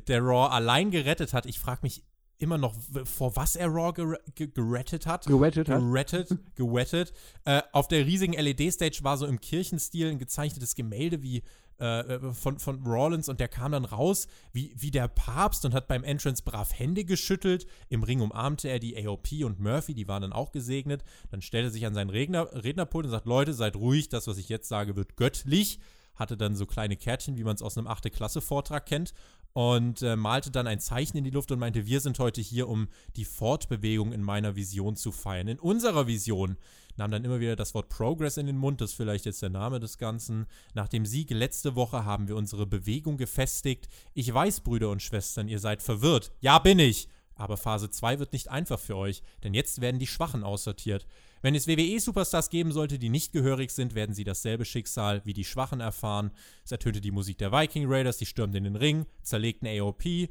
der 0.07 0.19
Raw 0.23 0.51
allein 0.51 0.89
gerettet 0.89 1.31
hat. 1.31 1.45
Ich 1.45 1.59
frage 1.59 1.81
mich 1.83 2.03
immer 2.39 2.57
noch, 2.57 2.75
vor 3.05 3.35
was 3.35 3.55
er 3.55 3.67
Raw 3.67 3.93
gere 3.93 4.19
ge 4.35 4.47
gerettet 4.47 5.05
hat. 5.05 5.25
Gewettet 5.25 5.69
hat. 5.69 5.79
Gerettet, 5.79 6.38
gewettet. 6.55 7.13
Äh, 7.45 7.61
auf 7.71 7.88
der 7.88 8.05
riesigen 8.05 8.33
LED-Stage 8.33 8.99
war 9.03 9.17
so 9.17 9.25
im 9.25 9.41
Kirchenstil 9.41 10.09
ein 10.09 10.19
gezeichnetes 10.19 10.75
Gemälde 10.75 11.23
wie 11.23 11.43
äh, 11.79 12.33
von, 12.33 12.57
von 12.57 12.83
Rollins 12.83 13.29
und 13.29 13.39
der 13.39 13.47
kam 13.47 13.71
dann 13.71 13.85
raus 13.85 14.27
wie, 14.51 14.73
wie 14.77 14.89
der 14.91 15.07
Papst 15.07 15.63
und 15.65 15.73
hat 15.73 15.88
beim 15.88 16.03
Entrance 16.03 16.41
brav 16.43 16.73
Hände 16.73 17.05
geschüttelt. 17.05 17.67
Im 17.89 18.03
Ring 18.03 18.21
umarmte 18.21 18.67
er 18.67 18.79
die 18.79 19.05
AOP 19.05 19.43
und 19.43 19.59
Murphy, 19.59 19.93
die 19.93 20.07
waren 20.07 20.23
dann 20.23 20.33
auch 20.33 20.51
gesegnet. 20.51 21.03
Dann 21.29 21.41
stellte 21.41 21.67
er 21.67 21.71
sich 21.71 21.85
an 21.85 21.93
seinen 21.93 22.09
Redner, 22.09 22.49
Rednerpult 22.51 23.05
und 23.05 23.11
sagt, 23.11 23.27
Leute, 23.27 23.53
seid 23.53 23.75
ruhig, 23.75 24.09
das, 24.09 24.27
was 24.27 24.38
ich 24.38 24.49
jetzt 24.49 24.67
sage, 24.67 24.95
wird 24.95 25.17
göttlich. 25.17 25.79
Hatte 26.18 26.36
dann 26.36 26.55
so 26.55 26.65
kleine 26.65 26.97
Kärtchen, 26.97 27.38
wie 27.38 27.43
man 27.43 27.55
es 27.55 27.61
aus 27.61 27.78
einem 27.78 27.88
8. 27.88 28.11
Klasse 28.11 28.41
Vortrag 28.41 28.86
kennt 28.86 29.13
und 29.57 30.03
äh, 30.03 30.15
malte 30.15 30.51
dann 30.51 30.68
ein 30.68 30.80
Zeichen 30.80 31.18
in 31.18 31.24
die 31.24 31.32
Luft 31.32 31.51
und 31.51 31.57
meinte, 31.57 31.88
wir 31.88 31.99
sind 31.99 32.20
heute 32.20 32.41
hier, 32.41 32.70
um 32.70 32.89
die 33.15 33.26
Fortbewegung 33.26 34.13
in 34.13 34.22
meiner 34.22 34.55
Vision 34.55 34.95
zu 34.95 35.11
feiern. 35.11 35.47
In 35.47 35.59
unserer 35.59 36.05
Vision 36.05 36.57
nahm 36.95 37.09
dann 37.09 37.26
immer 37.26 37.39
wieder 37.39 37.55
das 37.55 37.74
Wort 37.74 37.89
Progress 37.89 38.38
in 38.38 38.45
den 38.45 38.57
Mund, 38.57 38.82
das 38.82 38.91
ist 38.91 38.97
vielleicht 38.97 39.26
jetzt 39.26 39.41
der 39.41 39.49
Name 39.49 39.80
des 39.80 39.97
Ganzen. 39.97 40.45
Nach 40.76 40.88
dem 40.88 41.07
Sieg 41.07 41.32
letzte 41.32 41.76
Woche 41.76 42.05
haben 42.05 42.28
wir 42.28 42.36
unsere 42.36 42.68
Bewegung 42.68 43.18
gefestigt. 43.18 43.88
Ich 44.13 44.32
weiß, 44.32 44.61
Brüder 44.61 44.91
und 44.91 45.01
Schwestern, 45.01 45.47
ihr 45.47 45.59
seid 45.59 45.82
verwirrt. 45.82 46.32
Ja, 46.39 46.59
bin 46.59 46.78
ich. 46.78 47.07
Aber 47.34 47.57
Phase 47.57 47.89
2 47.89 48.20
wird 48.20 48.34
nicht 48.34 48.49
einfach 48.49 48.80
für 48.80 48.95
euch, 48.95 49.24
denn 49.43 49.55
jetzt 49.55 49.82
werden 49.82 49.99
die 49.99 50.07
Schwachen 50.07 50.43
aussortiert. 50.43 51.07
Wenn 51.41 51.55
es 51.55 51.67
WWE-Superstars 51.67 52.49
geben 52.49 52.71
sollte, 52.71 52.99
die 52.99 53.09
nicht 53.09 53.31
gehörig 53.31 53.71
sind, 53.71 53.95
werden 53.95 54.15
sie 54.15 54.23
dasselbe 54.23 54.65
Schicksal 54.65 55.21
wie 55.25 55.33
die 55.33 55.45
Schwachen 55.45 55.79
erfahren. 55.79 56.31
Es 56.63 56.71
ertönte 56.71 57.01
die 57.01 57.11
Musik 57.11 57.38
der 57.38 57.51
Viking 57.51 57.85
Raiders, 57.88 58.17
die 58.17 58.25
stürmten 58.25 58.57
in 58.57 58.73
den 58.73 58.75
Ring, 58.75 59.05
zerlegten 59.21 59.67
AOP, 59.67 60.29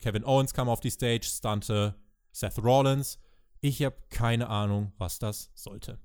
Kevin 0.00 0.24
Owens 0.24 0.54
kam 0.54 0.68
auf 0.68 0.80
die 0.80 0.90
Stage, 0.90 1.24
stante 1.24 1.94
Seth 2.32 2.58
Rollins. 2.62 3.18
Ich 3.60 3.82
habe 3.82 3.96
keine 4.10 4.48
Ahnung, 4.48 4.92
was 4.98 5.18
das 5.18 5.50
sollte. 5.54 5.98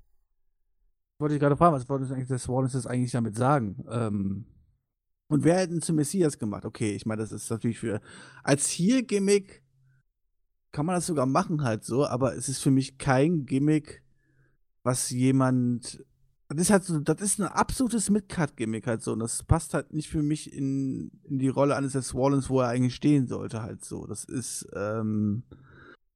Wollte 1.18 1.36
ich 1.36 1.40
gerade 1.40 1.56
fragen, 1.56 1.76
was 1.76 1.88
wollte 1.88 2.26
das 2.26 2.48
Rollins 2.48 2.72
das 2.72 2.86
eigentlich 2.86 3.12
damit 3.12 3.36
sagen? 3.36 3.84
Ähm, 3.88 4.46
und 5.28 5.44
wer 5.44 5.58
hätte 5.58 5.74
ihn 5.74 5.82
zum 5.82 5.96
Messias 5.96 6.38
gemacht? 6.38 6.64
Okay, 6.64 6.94
ich 6.94 7.06
meine, 7.06 7.22
das 7.22 7.30
ist 7.30 7.48
natürlich 7.50 7.78
für 7.78 8.00
als 8.42 8.68
Heel-Gimmick 8.68 9.62
kann 10.72 10.86
man 10.86 10.96
das 10.96 11.06
sogar 11.06 11.26
machen 11.26 11.62
halt 11.62 11.84
so, 11.84 12.04
aber 12.04 12.34
es 12.34 12.48
ist 12.48 12.60
für 12.60 12.72
mich 12.72 12.98
kein 12.98 13.46
Gimmick, 13.46 14.02
was 14.84 15.10
jemand 15.10 16.04
das 16.48 16.66
ist 16.66 16.70
halt 16.70 16.84
so, 16.84 16.98
das 17.00 17.20
ist 17.20 17.40
ein 17.40 17.46
absolutes 17.46 18.10
Mid-Cut-Gimmick 18.10 18.86
halt 18.86 19.02
so 19.02 19.12
und 19.12 19.20
das 19.20 19.42
passt 19.42 19.74
halt 19.74 19.92
nicht 19.92 20.08
für 20.08 20.22
mich 20.22 20.52
in, 20.52 21.10
in 21.24 21.38
die 21.38 21.48
Rolle 21.48 21.74
eines 21.74 21.92
des 21.92 22.14
Rollins, 22.14 22.50
wo 22.50 22.60
er 22.60 22.68
eigentlich 22.68 22.94
stehen 22.94 23.26
sollte 23.26 23.62
halt 23.62 23.84
so. 23.84 24.06
Das 24.06 24.24
ist, 24.24 24.68
ähm, 24.74 25.42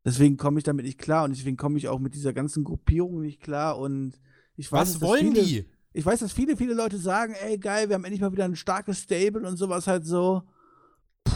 deswegen 0.05 0.37
komme 0.37 0.59
ich 0.59 0.65
damit 0.65 0.85
nicht 0.85 0.99
klar 0.99 1.25
und 1.25 1.35
deswegen 1.35 1.57
komme 1.57 1.79
ich 1.79 1.89
auch 1.89 1.99
mit 1.99 2.15
dieser 2.15 2.33
ganzen 2.33 2.63
Gruppierung 2.63 3.21
nicht 3.23 3.41
klar 3.41 3.79
und 3.79 4.21
ich 4.57 4.71
weiß, 4.71 4.97
Was 4.97 5.01
wollen 5.01 5.35
viele, 5.35 5.43
die? 5.43 5.65
ich 5.93 6.05
weiß, 6.05 6.21
dass 6.21 6.33
viele, 6.33 6.57
viele 6.57 6.75
Leute 6.75 6.99
sagen, 6.99 7.35
ey, 7.43 7.59
geil, 7.59 7.89
wir 7.89 7.95
haben 7.95 8.05
endlich 8.05 8.21
mal 8.21 8.33
wieder 8.33 8.45
ein 8.45 8.57
starkes 8.57 8.99
Stable 8.99 9.47
und 9.47 9.57
sowas 9.57 9.87
halt 9.87 10.05
so. 10.05 10.43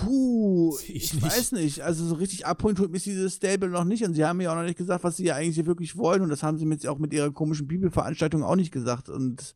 Puh, 0.02 0.76
ich, 0.88 1.14
ich 1.14 1.22
weiß 1.22 1.52
nicht. 1.52 1.82
Also 1.82 2.04
so 2.06 2.16
richtig 2.16 2.46
abholen 2.46 2.74
tut 2.74 2.90
mich 2.90 3.04
dieses 3.04 3.34
Stable 3.34 3.68
noch 3.68 3.84
nicht. 3.84 4.04
Und 4.04 4.14
sie 4.14 4.24
haben 4.24 4.38
mir 4.38 4.50
auch 4.50 4.56
noch 4.56 4.64
nicht 4.64 4.78
gesagt, 4.78 5.04
was 5.04 5.16
sie 5.16 5.24
ja 5.24 5.36
eigentlich 5.36 5.54
hier 5.54 5.66
wirklich 5.66 5.96
wollen. 5.96 6.22
Und 6.22 6.28
das 6.28 6.42
haben 6.42 6.58
sie 6.58 6.66
mir 6.66 6.74
jetzt 6.74 6.86
auch 6.86 6.98
mit 6.98 7.12
ihrer 7.12 7.30
komischen 7.30 7.68
Bibelveranstaltung 7.68 8.42
auch 8.42 8.56
nicht 8.56 8.72
gesagt. 8.72 9.08
Und 9.08 9.54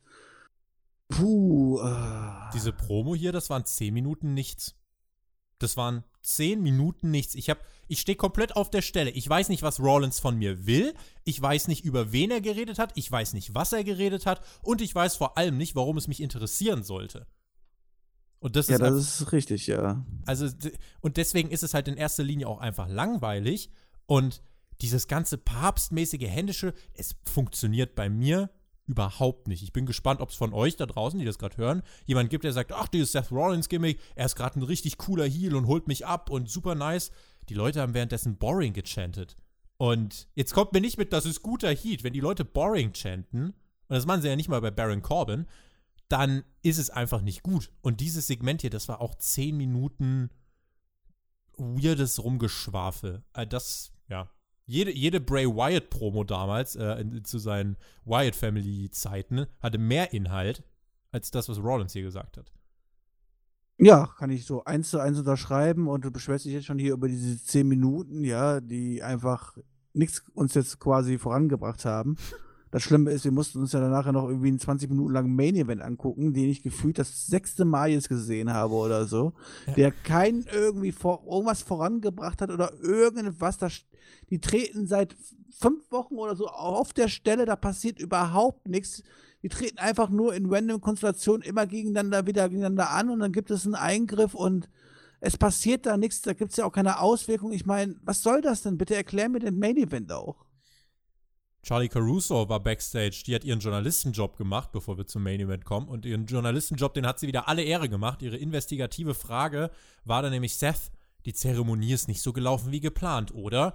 puh. 1.08 1.80
Äh. 1.80 2.50
Diese 2.54 2.72
Promo 2.72 3.14
hier, 3.14 3.32
das 3.32 3.50
waren 3.50 3.64
10 3.64 3.92
Minuten 3.92 4.34
nichts. 4.34 4.76
Das 5.58 5.76
waren 5.76 6.04
10 6.22 6.62
Minuten 6.62 7.10
nichts. 7.10 7.34
Ich 7.34 7.50
hab, 7.50 7.58
ich 7.88 8.00
stehe 8.00 8.16
komplett 8.16 8.56
auf 8.56 8.70
der 8.70 8.82
Stelle. 8.82 9.10
Ich 9.10 9.28
weiß 9.28 9.48
nicht, 9.48 9.62
was 9.62 9.80
Rollins 9.80 10.20
von 10.20 10.36
mir 10.36 10.66
will. 10.66 10.94
Ich 11.24 11.40
weiß 11.40 11.68
nicht, 11.68 11.84
über 11.84 12.12
wen 12.12 12.30
er 12.30 12.40
geredet 12.40 12.78
hat. 12.78 12.92
Ich 12.94 13.10
weiß 13.10 13.32
nicht, 13.32 13.54
was 13.54 13.72
er 13.72 13.82
geredet 13.82 14.26
hat. 14.26 14.42
Und 14.62 14.80
ich 14.80 14.94
weiß 14.94 15.16
vor 15.16 15.38
allem 15.38 15.56
nicht, 15.56 15.74
warum 15.74 15.96
es 15.96 16.08
mich 16.08 16.20
interessieren 16.20 16.84
sollte. 16.84 17.26
Und 18.38 18.54
das 18.56 18.68
Ja, 18.68 18.74
ist 18.74 18.80
das 18.80 18.88
einfach- 18.88 19.00
ist 19.22 19.32
richtig, 19.32 19.66
ja. 19.66 20.04
also, 20.26 20.46
und 21.00 21.16
deswegen 21.16 21.50
ist 21.50 21.62
es 21.62 21.74
halt 21.74 21.88
in 21.88 21.96
erster 21.96 22.22
Linie 22.22 22.48
auch 22.48 22.60
einfach 22.60 22.88
langweilig. 22.88 23.70
Und 24.06 24.42
dieses 24.80 25.08
ganze 25.08 25.38
papstmäßige 25.38 26.28
Händische, 26.28 26.74
es 26.94 27.16
funktioniert 27.24 27.94
bei 27.94 28.08
mir 28.10 28.50
überhaupt 28.86 29.48
nicht. 29.48 29.62
Ich 29.64 29.72
bin 29.72 29.84
gespannt, 29.86 30.20
ob 30.20 30.30
es 30.30 30.36
von 30.36 30.52
euch 30.52 30.76
da 30.76 30.86
draußen, 30.86 31.18
die 31.18 31.24
das 31.24 31.38
gerade 31.38 31.56
hören, 31.56 31.82
jemand 32.04 32.30
gibt, 32.30 32.44
der 32.44 32.52
sagt, 32.52 32.72
ach, 32.72 32.86
dieses 32.86 33.10
Seth 33.12 33.32
Rollins-Gimmick, 33.32 33.98
er 34.14 34.26
ist 34.26 34.36
gerade 34.36 34.60
ein 34.60 34.62
richtig 34.62 34.96
cooler 34.98 35.24
Heel 35.24 35.56
und 35.56 35.66
holt 35.66 35.88
mich 35.88 36.06
ab 36.06 36.30
und 36.30 36.48
super 36.48 36.74
nice. 36.76 37.10
Die 37.48 37.54
Leute 37.54 37.80
haben 37.80 37.94
währenddessen 37.94 38.36
Boring 38.36 38.74
gechantet. 38.74 39.36
Und 39.78 40.28
jetzt 40.34 40.54
kommt 40.54 40.72
mir 40.72 40.80
nicht 40.80 40.98
mit, 40.98 41.12
das 41.12 41.26
ist 41.26 41.42
guter 41.42 41.70
Heat. 41.70 42.04
Wenn 42.04 42.12
die 42.12 42.20
Leute 42.20 42.44
Boring 42.44 42.92
chanten, 42.92 43.46
und 43.88 43.94
das 43.96 44.06
machen 44.06 44.22
sie 44.22 44.28
ja 44.28 44.36
nicht 44.36 44.48
mal 44.48 44.60
bei 44.60 44.70
Baron 44.70 45.02
Corbin, 45.02 45.46
dann 46.08 46.44
ist 46.62 46.78
es 46.78 46.90
einfach 46.90 47.22
nicht 47.22 47.42
gut. 47.42 47.70
Und 47.82 48.00
dieses 48.00 48.26
Segment 48.26 48.60
hier, 48.60 48.70
das 48.70 48.88
war 48.88 49.00
auch 49.00 49.14
10 49.14 49.56
Minuten 49.56 50.30
weirdes 51.56 52.22
Rumgeschwafel. 52.22 53.24
Äh, 53.32 53.46
Das, 53.46 53.92
ja. 54.08 54.30
Jede, 54.68 54.92
jede 54.92 55.20
Bray 55.20 55.46
Wyatt-Promo 55.46 56.24
damals, 56.24 56.74
äh, 56.74 57.22
zu 57.22 57.38
seinen 57.38 57.76
Wyatt-Family-Zeiten, 58.04 59.46
hatte 59.60 59.78
mehr 59.78 60.12
Inhalt 60.12 60.64
als 61.12 61.30
das, 61.30 61.48
was 61.48 61.58
Rollins 61.58 61.92
hier 61.92 62.02
gesagt 62.02 62.36
hat. 62.36 62.52
Ja, 63.78 64.06
kann 64.18 64.30
ich 64.30 64.44
so 64.46 64.64
eins 64.64 64.90
zu 64.90 64.98
eins 64.98 65.18
unterschreiben. 65.18 65.86
Und 65.86 66.04
du 66.04 66.10
beschwerst 66.10 66.44
dich 66.46 66.52
jetzt 66.52 66.66
schon 66.66 66.78
hier 66.78 66.94
über 66.94 67.08
diese 67.08 67.42
zehn 67.42 67.68
Minuten, 67.68 68.24
ja, 68.24 68.60
die 68.60 69.02
einfach 69.02 69.56
nichts 69.92 70.22
uns 70.34 70.54
jetzt 70.54 70.78
quasi 70.78 71.18
vorangebracht 71.18 71.84
haben. 71.84 72.16
Das 72.72 72.82
Schlimme 72.82 73.10
ist, 73.12 73.24
wir 73.24 73.32
mussten 73.32 73.60
uns 73.60 73.72
ja 73.72 73.80
danach 73.80 74.10
noch 74.10 74.28
irgendwie 74.28 74.48
einen 74.48 74.58
20 74.58 74.90
Minuten 74.90 75.12
langen 75.12 75.34
Main-Event 75.36 75.80
angucken, 75.82 76.34
den 76.34 76.48
ich 76.48 76.62
gefühlt 76.62 76.98
das 76.98 77.26
sechste 77.26 77.64
Mal 77.64 77.90
jetzt 77.90 78.08
gesehen 78.08 78.52
habe 78.52 78.74
oder 78.74 79.06
so, 79.06 79.32
Ja. 79.68 79.74
der 79.74 79.90
keinen 79.92 80.46
irgendwie 80.52 80.92
vor, 80.92 81.22
irgendwas 81.30 81.62
vorangebracht 81.62 82.42
hat 82.42 82.50
oder 82.50 82.72
irgendwas. 82.82 83.58
Da, 83.58 83.68
die 84.30 84.40
treten 84.40 84.86
seit 84.86 85.16
fünf 85.50 85.90
Wochen 85.92 86.16
oder 86.16 86.34
so 86.34 86.48
auf 86.48 86.92
der 86.92 87.08
Stelle, 87.08 87.46
da 87.46 87.56
passiert 87.56 88.00
überhaupt 88.00 88.68
nichts. 88.68 89.02
Die 89.42 89.48
treten 89.48 89.78
einfach 89.78 90.10
nur 90.10 90.34
in 90.34 90.52
random 90.52 90.80
Konstellationen 90.80 91.42
immer 91.42 91.66
gegeneinander 91.66 92.26
wieder 92.26 92.48
gegeneinander 92.48 92.90
an 92.90 93.10
und 93.10 93.20
dann 93.20 93.32
gibt 93.32 93.50
es 93.50 93.64
einen 93.64 93.76
Eingriff 93.76 94.34
und 94.34 94.68
es 95.20 95.36
passiert 95.36 95.86
da 95.86 95.96
nichts, 95.96 96.20
da 96.22 96.32
gibt 96.32 96.50
es 96.50 96.56
ja 96.56 96.64
auch 96.64 96.72
keine 96.72 97.00
Auswirkung. 97.00 97.52
Ich 97.52 97.64
meine, 97.64 97.94
was 98.04 98.22
soll 98.22 98.40
das 98.40 98.62
denn? 98.62 98.76
Bitte 98.76 98.96
erklär 98.96 99.28
mir 99.28 99.38
den 99.38 99.58
Main 99.58 99.76
Event 99.76 100.10
auch. 100.12 100.45
Charlie 101.66 101.88
Caruso 101.88 102.48
war 102.48 102.60
backstage, 102.60 103.24
die 103.26 103.34
hat 103.34 103.42
ihren 103.42 103.58
Journalistenjob 103.58 104.36
gemacht, 104.36 104.70
bevor 104.70 104.98
wir 104.98 105.06
zum 105.08 105.24
Main 105.24 105.40
Event 105.40 105.64
kommen. 105.64 105.88
Und 105.88 106.06
ihren 106.06 106.24
Journalistenjob, 106.24 106.94
den 106.94 107.04
hat 107.04 107.18
sie 107.18 107.26
wieder 107.26 107.48
alle 107.48 107.64
Ehre 107.64 107.88
gemacht. 107.88 108.22
Ihre 108.22 108.36
investigative 108.36 109.14
Frage 109.14 109.72
war 110.04 110.22
dann 110.22 110.30
nämlich, 110.30 110.54
Seth, 110.54 110.92
die 111.24 111.32
Zeremonie 111.32 111.92
ist 111.92 112.06
nicht 112.06 112.22
so 112.22 112.32
gelaufen 112.32 112.70
wie 112.70 112.78
geplant, 112.78 113.34
oder? 113.34 113.74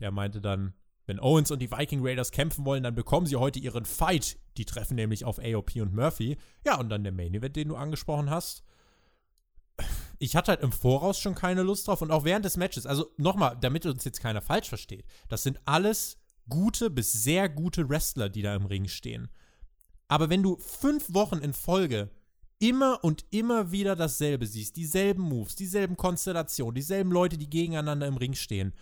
Der 0.00 0.10
meinte 0.10 0.40
dann, 0.40 0.74
wenn 1.06 1.20
Owens 1.20 1.52
und 1.52 1.60
die 1.60 1.70
Viking 1.70 2.04
Raiders 2.04 2.32
kämpfen 2.32 2.64
wollen, 2.64 2.82
dann 2.82 2.96
bekommen 2.96 3.26
sie 3.26 3.36
heute 3.36 3.60
ihren 3.60 3.84
Fight. 3.84 4.36
Die 4.56 4.64
treffen 4.64 4.96
nämlich 4.96 5.24
auf 5.24 5.38
AOP 5.38 5.76
und 5.76 5.94
Murphy. 5.94 6.38
Ja, 6.66 6.80
und 6.80 6.88
dann 6.88 7.04
der 7.04 7.12
Main 7.12 7.34
Event, 7.34 7.54
den 7.54 7.68
du 7.68 7.76
angesprochen 7.76 8.30
hast. 8.30 8.64
Ich 10.18 10.34
hatte 10.34 10.50
halt 10.50 10.62
im 10.62 10.72
Voraus 10.72 11.20
schon 11.20 11.36
keine 11.36 11.62
Lust 11.62 11.86
drauf 11.86 12.02
und 12.02 12.10
auch 12.10 12.24
während 12.24 12.44
des 12.44 12.56
Matches. 12.56 12.84
Also 12.84 13.12
nochmal, 13.16 13.56
damit 13.60 13.86
uns 13.86 14.02
jetzt 14.02 14.20
keiner 14.20 14.40
falsch 14.40 14.68
versteht. 14.68 15.04
Das 15.28 15.44
sind 15.44 15.60
alles 15.66 16.18
gute 16.48 16.90
bis 16.90 17.12
sehr 17.12 17.48
gute 17.48 17.88
Wrestler, 17.88 18.28
die 18.28 18.42
da 18.42 18.54
im 18.54 18.66
Ring 18.66 18.88
stehen. 18.88 19.28
Aber 20.08 20.28
wenn 20.28 20.42
du 20.42 20.58
fünf 20.58 21.14
Wochen 21.14 21.38
in 21.38 21.54
Folge 21.54 22.10
immer 22.58 23.02
und 23.02 23.24
immer 23.30 23.72
wieder 23.72 23.96
dasselbe 23.96 24.46
siehst, 24.46 24.76
dieselben 24.76 25.22
Moves, 25.22 25.56
dieselben 25.56 25.96
Konstellationen, 25.96 26.74
dieselben 26.74 27.10
Leute, 27.10 27.38
die 27.38 27.50
gegeneinander 27.50 28.06
im 28.06 28.16
Ring 28.16 28.34
stehen, 28.34 28.72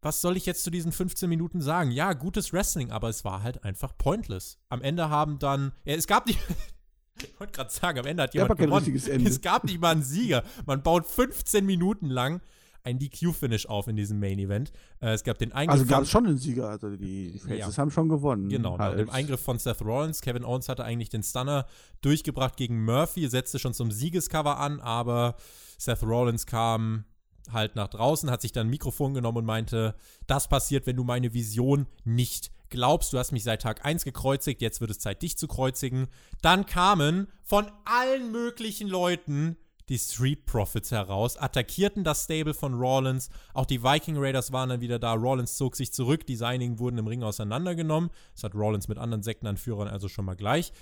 was 0.00 0.20
soll 0.20 0.36
ich 0.36 0.46
jetzt 0.46 0.64
zu 0.64 0.70
diesen 0.70 0.90
15 0.90 1.28
Minuten 1.28 1.60
sagen? 1.60 1.92
Ja, 1.92 2.12
gutes 2.12 2.52
Wrestling, 2.52 2.90
aber 2.90 3.08
es 3.08 3.24
war 3.24 3.42
halt 3.42 3.62
einfach 3.62 3.96
pointless. 3.96 4.58
Am 4.68 4.82
Ende 4.82 5.08
haben 5.10 5.38
dann, 5.38 5.72
ja, 5.84 5.94
es 5.94 6.08
gab 6.08 6.26
nicht, 6.26 6.40
ich 7.22 7.38
wollte 7.38 7.52
gerade 7.52 7.70
sagen, 7.70 8.00
am 8.00 8.06
Ende 8.06 8.24
hat 8.24 8.34
Ja, 8.34 8.42
jemand 8.42 8.58
kein 8.58 8.68
gewonnen. 8.68 9.26
Es 9.26 9.40
gab 9.40 9.62
nicht 9.62 9.80
mal 9.80 9.92
einen 9.92 10.02
Sieger. 10.02 10.42
Man 10.66 10.82
baut 10.82 11.06
15 11.06 11.64
Minuten 11.64 12.10
lang 12.10 12.40
ein 12.84 12.98
DQ-Finish 12.98 13.66
auf 13.66 13.88
in 13.88 13.96
diesem 13.96 14.18
Main-Event. 14.18 14.72
Äh, 15.00 15.12
es 15.12 15.24
gab 15.24 15.38
den 15.38 15.52
Eingriff 15.52 15.80
Also 15.80 15.86
gab 15.86 16.02
es 16.02 16.10
schon 16.10 16.26
einen 16.26 16.38
Sieger, 16.38 16.68
also 16.68 16.90
die 16.90 17.32
die 17.32 17.38
Faces 17.38 17.78
haben 17.78 17.90
schon 17.90 18.08
gewonnen. 18.08 18.48
Genau, 18.48 18.78
halt. 18.78 18.98
dem 18.98 19.10
Eingriff 19.10 19.40
von 19.40 19.58
Seth 19.58 19.82
Rollins. 19.82 20.20
Kevin 20.20 20.44
Owens 20.44 20.68
hatte 20.68 20.84
eigentlich 20.84 21.08
den 21.08 21.22
Stunner 21.22 21.66
durchgebracht 22.00 22.56
gegen 22.56 22.84
Murphy, 22.84 23.28
setzte 23.28 23.58
schon 23.58 23.74
zum 23.74 23.90
Siegescover 23.90 24.58
an, 24.58 24.80
aber 24.80 25.36
Seth 25.78 26.02
Rollins 26.02 26.46
kam 26.46 27.04
halt 27.50 27.76
nach 27.76 27.88
draußen, 27.88 28.30
hat 28.30 28.40
sich 28.40 28.52
dann 28.52 28.68
ein 28.68 28.70
Mikrofon 28.70 29.14
genommen 29.14 29.38
und 29.38 29.44
meinte, 29.44 29.94
das 30.26 30.48
passiert, 30.48 30.86
wenn 30.86 30.96
du 30.96 31.04
meine 31.04 31.34
Vision 31.34 31.86
nicht 32.04 32.52
glaubst. 32.68 33.12
Du 33.12 33.18
hast 33.18 33.32
mich 33.32 33.44
seit 33.44 33.62
Tag 33.62 33.84
1 33.84 34.04
gekreuzigt, 34.04 34.60
jetzt 34.60 34.80
wird 34.80 34.90
es 34.90 34.98
Zeit, 34.98 35.22
dich 35.22 35.36
zu 35.36 35.48
kreuzigen. 35.48 36.08
Dann 36.40 36.66
kamen 36.66 37.28
von 37.42 37.66
allen 37.84 38.32
möglichen 38.32 38.88
Leuten 38.88 39.56
die 39.88 39.98
Street 39.98 40.46
Profits 40.46 40.90
heraus, 40.90 41.36
attackierten 41.36 42.04
das 42.04 42.24
Stable 42.24 42.54
von 42.54 42.74
Rollins. 42.74 43.30
Auch 43.54 43.66
die 43.66 43.82
Viking 43.82 44.16
Raiders 44.16 44.52
waren 44.52 44.68
dann 44.68 44.80
wieder 44.80 44.98
da. 44.98 45.14
Rollins 45.14 45.56
zog 45.56 45.76
sich 45.76 45.92
zurück. 45.92 46.26
Die 46.26 46.36
seinigen 46.36 46.78
wurden 46.78 46.98
im 46.98 47.06
Ring 47.06 47.22
auseinandergenommen. 47.22 48.10
Das 48.34 48.44
hat 48.44 48.54
Rollins 48.54 48.88
mit 48.88 48.98
anderen 48.98 49.22
Sektenanführern 49.22 49.88
also 49.88 50.08
schon 50.08 50.24
mal 50.24 50.36
gleich. 50.36 50.72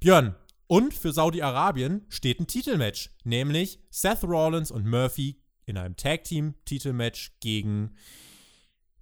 Björn, 0.00 0.34
und 0.66 0.94
für 0.94 1.12
Saudi-Arabien 1.12 2.06
steht 2.08 2.40
ein 2.40 2.46
Titelmatch, 2.46 3.10
nämlich 3.24 3.80
Seth 3.90 4.24
Rollins 4.24 4.70
und 4.70 4.86
Murphy 4.86 5.38
in 5.66 5.76
einem 5.76 5.96
Tag-Team-Titelmatch 5.96 7.38
gegen 7.40 7.94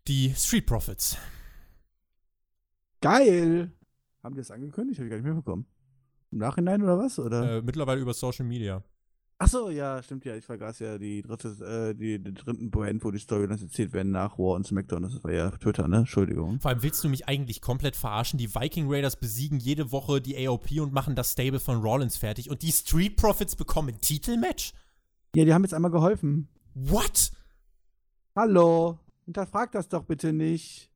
die 0.09 0.35
Street 0.35 0.67
Profits. 0.67 1.17
Geil! 3.01 3.73
Haben 4.23 4.35
die 4.35 4.41
das 4.41 4.51
angekündigt? 4.51 4.99
Habe 4.99 5.07
ich 5.07 5.11
gar 5.11 5.17
nicht 5.19 5.27
mitbekommen. 5.27 5.67
Im 6.31 6.39
Nachhinein 6.39 6.83
oder 6.83 6.99
was? 6.99 7.19
Oder? 7.19 7.59
Äh, 7.59 7.63
mittlerweile 7.63 8.01
über 8.01 8.15
Social 8.15 8.47
Media. 8.47 8.83
Ach 9.45 9.49
so, 9.49 9.71
ja, 9.71 10.01
stimmt 10.05 10.25
ja. 10.25 10.37
Ich 10.37 10.45
vergaß 10.45 10.79
ja 10.79 10.99
die 10.99 11.21
dritte, 11.21 11.49
äh, 11.49 11.95
die, 11.97 12.23
den 12.23 12.37
dritten 12.37 12.71
Moment, 12.73 13.03
wo 13.03 13.11
die 13.11 13.19
Storylines 13.19 13.61
erzählt 13.61 13.93
werden 13.93 14.13
nach 14.13 14.39
War 14.39 14.55
und 14.55 14.65
SmackDown. 14.65 15.03
Das 15.03 15.25
war 15.25 15.33
ja 15.33 15.51
Twitter, 15.51 15.89
ne? 15.89 15.97
Entschuldigung. 15.97 16.61
Vor 16.61 16.71
allem 16.71 16.85
willst 16.85 17.03
du 17.03 17.09
mich 17.09 17.27
eigentlich 17.27 17.61
komplett 17.61 17.97
verarschen? 17.97 18.39
Die 18.39 18.55
Viking 18.55 18.87
Raiders 18.89 19.17
besiegen 19.17 19.59
jede 19.59 19.91
Woche 19.91 20.21
die 20.21 20.47
AOP 20.47 20.71
und 20.81 20.93
machen 20.93 21.17
das 21.17 21.33
Stable 21.33 21.59
von 21.59 21.81
Rollins 21.81 22.17
fertig. 22.17 22.51
Und 22.51 22.63
die 22.63 22.71
Street 22.71 23.17
Profits 23.17 23.57
bekommen 23.57 23.89
ein 23.89 24.01
Titelmatch? 24.01 24.75
Ja, 25.35 25.45
die 25.45 25.53
haben 25.53 25.65
jetzt 25.65 25.75
einmal 25.75 25.91
geholfen. 25.91 26.47
What? 26.75 27.33
Hallo, 28.37 29.01
hinterfrag 29.25 29.73
das 29.73 29.89
doch 29.89 30.05
bitte 30.05 30.33
nicht. 30.33 30.92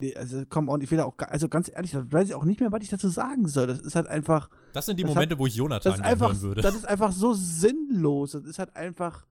Nee, 0.00 0.14
also 0.14 0.44
komm, 0.48 0.68
und 0.68 0.82
ich 0.84 0.90
will 0.92 0.98
da 0.98 1.04
auch, 1.04 1.14
also 1.18 1.48
ganz 1.48 1.68
ehrlich, 1.74 1.90
da 1.90 2.12
weiß 2.12 2.28
ich 2.28 2.34
auch 2.34 2.44
nicht 2.44 2.60
mehr, 2.60 2.70
was 2.70 2.82
ich 2.82 2.88
dazu 2.88 3.08
sagen 3.08 3.48
soll. 3.48 3.66
Das 3.66 3.80
ist 3.80 3.96
halt 3.96 4.06
einfach, 4.06 4.48
Das 4.72 4.86
sind 4.86 4.96
die 4.98 5.02
Das 5.02 5.10
hat- 5.10 5.16
Momente, 5.16 5.38
wo 5.38 5.46
ich 5.46 5.54
das 5.54 5.58
Jonathan 5.58 5.92
gerne 5.94 6.04
einfach, 6.04 6.28
hören 6.28 6.42
würde. 6.42 6.62
das 6.62 6.74
ist 6.76 6.86
einfach 6.86 7.10
so 7.10 7.32
sinnlos. 7.34 8.30
Das 8.32 8.44
ist 8.44 8.60
halt 8.60 8.76
einfach, 8.76 9.26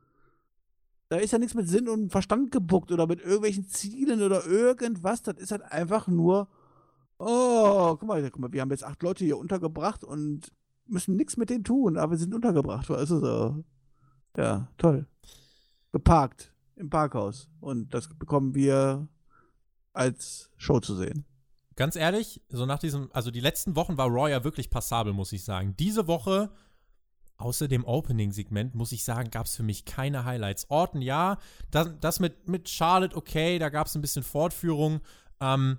da 1.07 1.15
ist 1.17 1.31
ja 1.31 1.37
nichts 1.39 1.53
mit 1.55 1.69
Sinn 1.69 1.87
und 1.87 2.11
Verstand 2.11 2.51
gebuckt 2.51 2.91
oder 2.91 3.07
mit 3.07 3.21
irgendwelchen 3.21 3.65
Zielen 3.69 4.21
oder 4.21 4.45
irgendwas. 4.45 5.21
Das 5.21 5.37
ist 5.37 5.51
halt 5.51 5.61
einfach 5.63 6.07
nur, 6.09 6.49
oh, 7.17 7.95
guck 7.97 8.03
mal, 8.07 8.21
guck 8.29 8.39
mal, 8.41 8.51
wir 8.51 8.59
haben 8.59 8.71
jetzt 8.71 8.83
acht 8.83 9.01
Leute 9.03 9.23
hier 9.23 9.37
untergebracht 9.37 10.03
und 10.03 10.51
müssen 10.85 11.15
nichts 11.15 11.37
mit 11.37 11.49
denen 11.49 11.63
tun, 11.63 11.95
aber 11.97 12.11
wir 12.11 12.17
sind 12.17 12.33
untergebracht, 12.33 12.89
weißt 12.89 13.11
du 13.11 13.19
so. 13.19 13.63
Ja, 14.35 14.67
toll. 14.77 15.07
Geparkt 15.93 16.53
im 16.75 16.89
Parkhaus. 16.89 17.47
Und 17.61 17.93
das 17.93 18.09
bekommen 18.13 18.53
wir 18.53 19.07
als 19.97 20.49
Show 20.57 20.79
zu 20.79 20.95
sehen. 20.95 21.25
Ganz 21.75 21.95
ehrlich, 21.95 22.41
so 22.49 22.65
nach 22.65 22.79
diesem, 22.79 23.09
also 23.13 23.29
die 23.29 23.39
letzten 23.39 23.75
Wochen 23.75 23.97
war 23.97 24.07
Raw 24.07 24.29
ja 24.29 24.43
wirklich 24.43 24.69
passabel, 24.69 25.13
muss 25.13 25.31
ich 25.31 25.43
sagen. 25.43 25.75
Diese 25.77 26.07
Woche, 26.07 26.49
außer 27.37 27.67
dem 27.67 27.85
Opening-Segment, 27.85 28.73
muss 28.73 28.91
ich 28.91 29.03
sagen, 29.03 29.29
gab 29.29 29.45
es 29.45 29.55
für 29.55 29.63
mich 29.63 29.85
keine 29.85 30.25
Highlights. 30.25 30.69
Orton, 30.69 31.01
ja, 31.01 31.37
das, 31.69 31.89
das 31.99 32.19
mit, 32.19 32.47
mit 32.47 32.67
Charlotte, 32.67 33.15
okay, 33.15 33.59
da 33.59 33.69
gab 33.69 33.87
es 33.87 33.95
ein 33.95 34.01
bisschen 34.01 34.23
Fortführung, 34.23 35.01
ähm, 35.39 35.77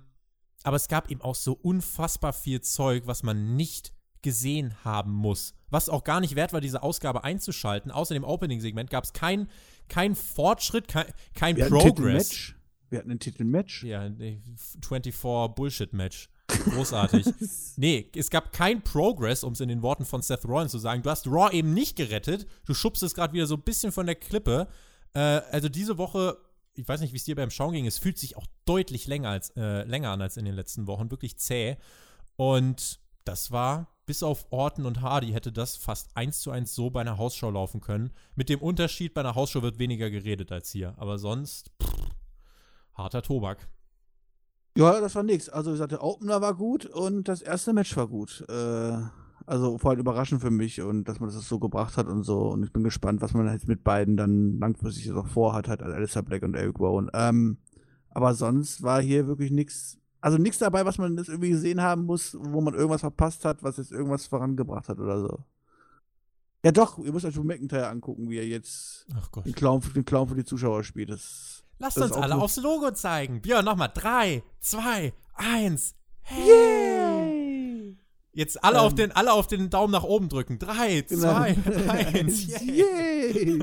aber 0.63 0.77
es 0.77 0.87
gab 0.87 1.11
eben 1.11 1.21
auch 1.21 1.35
so 1.35 1.53
unfassbar 1.53 2.31
viel 2.33 2.61
Zeug, 2.61 3.03
was 3.05 3.23
man 3.23 3.55
nicht 3.55 3.93
gesehen 4.21 4.75
haben 4.83 5.11
muss. 5.11 5.53
Was 5.69 5.89
auch 5.89 6.03
gar 6.03 6.19
nicht 6.19 6.35
wert 6.35 6.53
war, 6.53 6.61
diese 6.61 6.83
Ausgabe 6.83 7.23
einzuschalten. 7.23 7.91
Außer 7.91 8.13
dem 8.13 8.23
Opening-Segment 8.23 8.89
gab 8.89 9.03
es 9.03 9.13
keinen 9.13 9.49
kein 9.87 10.15
Fortschritt, 10.15 10.87
kein, 10.87 11.05
kein 11.33 11.55
Progress. 11.57 12.53
Wir 12.89 12.99
hatten 12.99 13.11
ein 13.11 13.19
Titelmatch. 13.19 13.83
Ja, 13.83 14.09
nee, 14.09 14.41
24 14.81 15.15
Bullshit-Match. 15.55 16.29
Großartig. 16.47 17.25
nee, 17.77 18.09
es 18.15 18.29
gab 18.29 18.51
kein 18.51 18.81
Progress, 18.81 19.43
um 19.43 19.53
es 19.53 19.59
in 19.59 19.69
den 19.69 19.81
Worten 19.81 20.05
von 20.05 20.21
Seth 20.21 20.45
Rollins 20.45 20.71
zu 20.71 20.79
sagen. 20.79 21.03
Du 21.03 21.09
hast 21.09 21.27
Raw 21.27 21.53
eben 21.53 21.73
nicht 21.73 21.95
gerettet. 21.95 22.47
Du 22.65 22.73
schubst 22.73 23.03
es 23.03 23.13
gerade 23.13 23.33
wieder 23.33 23.45
so 23.45 23.55
ein 23.55 23.61
bisschen 23.61 23.91
von 23.91 24.05
der 24.05 24.15
Klippe. 24.15 24.67
Äh, 25.13 25.19
also 25.19 25.69
diese 25.69 25.97
Woche, 25.97 26.37
ich 26.73 26.87
weiß 26.87 27.01
nicht, 27.01 27.13
wie 27.13 27.17
es 27.17 27.25
dir 27.25 27.35
beim 27.35 27.51
Schauen 27.51 27.73
ging, 27.73 27.85
es 27.85 27.99
fühlt 27.99 28.17
sich 28.17 28.37
auch 28.37 28.47
deutlich 28.65 29.07
länger, 29.07 29.29
als, 29.29 29.51
äh, 29.55 29.83
länger 29.83 30.09
an 30.09 30.21
als 30.21 30.37
in 30.37 30.45
den 30.45 30.55
letzten 30.55 30.87
Wochen. 30.87 31.11
Wirklich 31.11 31.37
zäh. 31.37 31.77
Und 32.35 32.99
das 33.25 33.51
war, 33.51 33.95
bis 34.05 34.23
auf 34.23 34.47
Orton 34.49 34.87
und 34.87 35.01
Hardy, 35.01 35.31
hätte 35.31 35.51
das 35.51 35.77
fast 35.77 36.15
eins 36.15 36.39
zu 36.39 36.49
eins 36.49 36.73
so 36.73 36.89
bei 36.89 37.01
einer 37.01 37.17
Hausshow 37.19 37.51
laufen 37.51 37.81
können. 37.81 38.11
Mit 38.35 38.49
dem 38.49 38.59
Unterschied, 38.59 39.13
bei 39.13 39.21
einer 39.21 39.35
Hausshow 39.35 39.61
wird 39.61 39.77
weniger 39.77 40.09
geredet 40.09 40.51
als 40.51 40.71
hier. 40.71 40.95
Aber 40.97 41.19
sonst, 41.19 41.71
pff, 41.83 41.98
harter 42.99 43.21
Tobak. 43.21 43.67
Ja, 44.77 45.01
das 45.01 45.15
war 45.15 45.23
nix. 45.23 45.49
Also, 45.49 45.71
wie 45.71 45.73
gesagt, 45.73 45.91
der 45.91 46.03
Opener 46.03 46.41
war 46.41 46.53
gut 46.53 46.85
und 46.85 47.27
das 47.27 47.41
erste 47.41 47.73
Match 47.73 47.95
war 47.97 48.07
gut. 48.07 48.45
Äh, 48.47 48.97
also, 49.45 49.77
vor 49.77 49.91
allem 49.91 49.99
überraschend 49.99 50.41
für 50.41 50.51
mich 50.51 50.81
und 50.81 51.05
dass 51.05 51.19
man 51.19 51.29
das 51.29 51.47
so 51.47 51.59
gebracht 51.59 51.97
hat 51.97 52.07
und 52.07 52.23
so. 52.23 52.49
Und 52.49 52.63
ich 52.63 52.71
bin 52.71 52.83
gespannt, 52.83 53.21
was 53.21 53.33
man 53.33 53.49
halt 53.49 53.67
mit 53.67 53.83
beiden 53.83 54.15
dann 54.15 54.59
langfristig 54.59 55.07
noch 55.07 55.27
vorhat, 55.27 55.67
halt 55.67 55.81
Alistair 55.81 56.21
Black 56.21 56.43
und 56.43 56.55
Eric 56.55 56.79
Rowan. 56.79 57.09
Ähm, 57.13 57.57
aber 58.11 58.33
sonst 58.35 58.83
war 58.83 59.01
hier 59.01 59.27
wirklich 59.27 59.51
nichts. 59.51 59.97
Also 60.21 60.37
nichts 60.37 60.59
dabei, 60.59 60.85
was 60.85 60.97
man 60.97 61.17
jetzt 61.17 61.29
irgendwie 61.29 61.51
gesehen 61.51 61.81
haben 61.81 62.05
muss, 62.05 62.37
wo 62.39 62.59
man 62.59 62.73
irgendwas 62.73 63.01
verpasst 63.01 63.45
hat, 63.45 63.63
was 63.63 63.77
jetzt 63.77 63.91
irgendwas 63.91 64.27
vorangebracht 64.27 64.89
hat 64.89 64.99
oder 64.99 65.21
so. 65.21 65.45
Ja 66.63 66.73
doch, 66.73 66.99
ihr 66.99 67.13
müsst 67.13 67.25
euch 67.25 67.35
Drew 67.35 67.43
McIntyre 67.43 67.87
angucken, 67.87 68.29
wie 68.29 68.37
er 68.37 68.45
jetzt 68.45 69.07
den 69.45 69.53
Clown, 69.53 69.81
den 69.95 70.03
Clown 70.03 70.27
für 70.27 70.35
die 70.35 70.43
Zuschauer 70.43 70.83
spielt. 70.83 71.09
Das 71.09 71.63
Lasst 71.79 71.97
uns 71.97 72.11
alle 72.11 72.35
aufs 72.35 72.57
Logo 72.57 72.91
zeigen. 72.91 73.41
Björn, 73.41 73.63
nochmal. 73.63 73.89
Drei, 73.93 74.43
zwei, 74.59 75.13
eins. 75.33 75.95
Hey! 76.21 77.97
Jetzt 78.33 78.63
alle, 78.63 78.77
ähm, 78.79 78.83
auf 78.83 78.95
den, 78.95 79.11
alle 79.13 79.33
auf 79.33 79.47
den 79.47 79.69
Daumen 79.69 79.91
nach 79.91 80.03
oben 80.03 80.29
drücken. 80.29 80.59
Drei, 80.59 81.01
genau. 81.01 81.21
zwei, 81.21 81.55
eins. 81.89 82.47
Yay! 82.61 83.59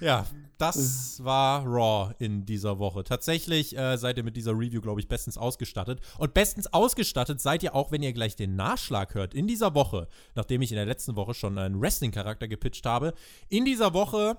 ja, 0.00 0.26
das 0.58 1.24
war 1.24 1.64
Raw 1.64 2.14
in 2.18 2.44
dieser 2.46 2.78
Woche. 2.78 3.02
Tatsächlich 3.02 3.76
äh, 3.76 3.96
seid 3.96 4.16
ihr 4.18 4.24
mit 4.24 4.36
dieser 4.36 4.52
Review, 4.52 4.80
glaube 4.80 5.00
ich, 5.00 5.08
bestens 5.08 5.38
ausgestattet. 5.38 6.00
Und 6.18 6.34
bestens 6.34 6.72
ausgestattet 6.72 7.40
seid 7.40 7.62
ihr 7.62 7.74
auch, 7.74 7.90
wenn 7.90 8.02
ihr 8.02 8.12
gleich 8.12 8.36
den 8.36 8.56
Nachschlag 8.56 9.14
hört. 9.14 9.34
In 9.34 9.46
dieser 9.46 9.74
Woche, 9.74 10.06
nachdem 10.34 10.62
ich 10.62 10.70
in 10.70 10.76
der 10.76 10.86
letzten 10.86 11.16
Woche 11.16 11.34
schon 11.34 11.58
einen 11.58 11.80
Wrestling-Charakter 11.80 12.46
gepitcht 12.46 12.86
habe, 12.86 13.14
in 13.48 13.64
dieser 13.64 13.94
Woche 13.94 14.36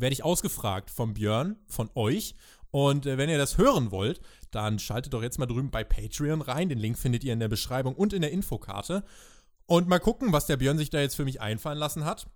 werde 0.00 0.12
ich 0.12 0.24
ausgefragt 0.24 0.90
von 0.90 1.14
Björn, 1.14 1.56
von 1.66 1.90
euch. 1.94 2.34
Und 2.70 3.06
äh, 3.06 3.18
wenn 3.18 3.28
ihr 3.28 3.38
das 3.38 3.58
hören 3.58 3.90
wollt, 3.90 4.20
dann 4.50 4.78
schaltet 4.78 5.12
doch 5.12 5.22
jetzt 5.22 5.38
mal 5.38 5.46
drüben 5.46 5.70
bei 5.70 5.84
Patreon 5.84 6.40
rein. 6.40 6.68
Den 6.68 6.78
Link 6.78 6.98
findet 6.98 7.24
ihr 7.24 7.32
in 7.32 7.40
der 7.40 7.48
Beschreibung 7.48 7.94
und 7.94 8.12
in 8.12 8.22
der 8.22 8.30
Infokarte. 8.30 9.04
Und 9.66 9.88
mal 9.88 10.00
gucken, 10.00 10.32
was 10.32 10.46
der 10.46 10.56
Björn 10.56 10.78
sich 10.78 10.90
da 10.90 11.00
jetzt 11.00 11.14
für 11.14 11.24
mich 11.24 11.40
einfallen 11.40 11.78
lassen 11.78 12.04
hat. 12.04 12.26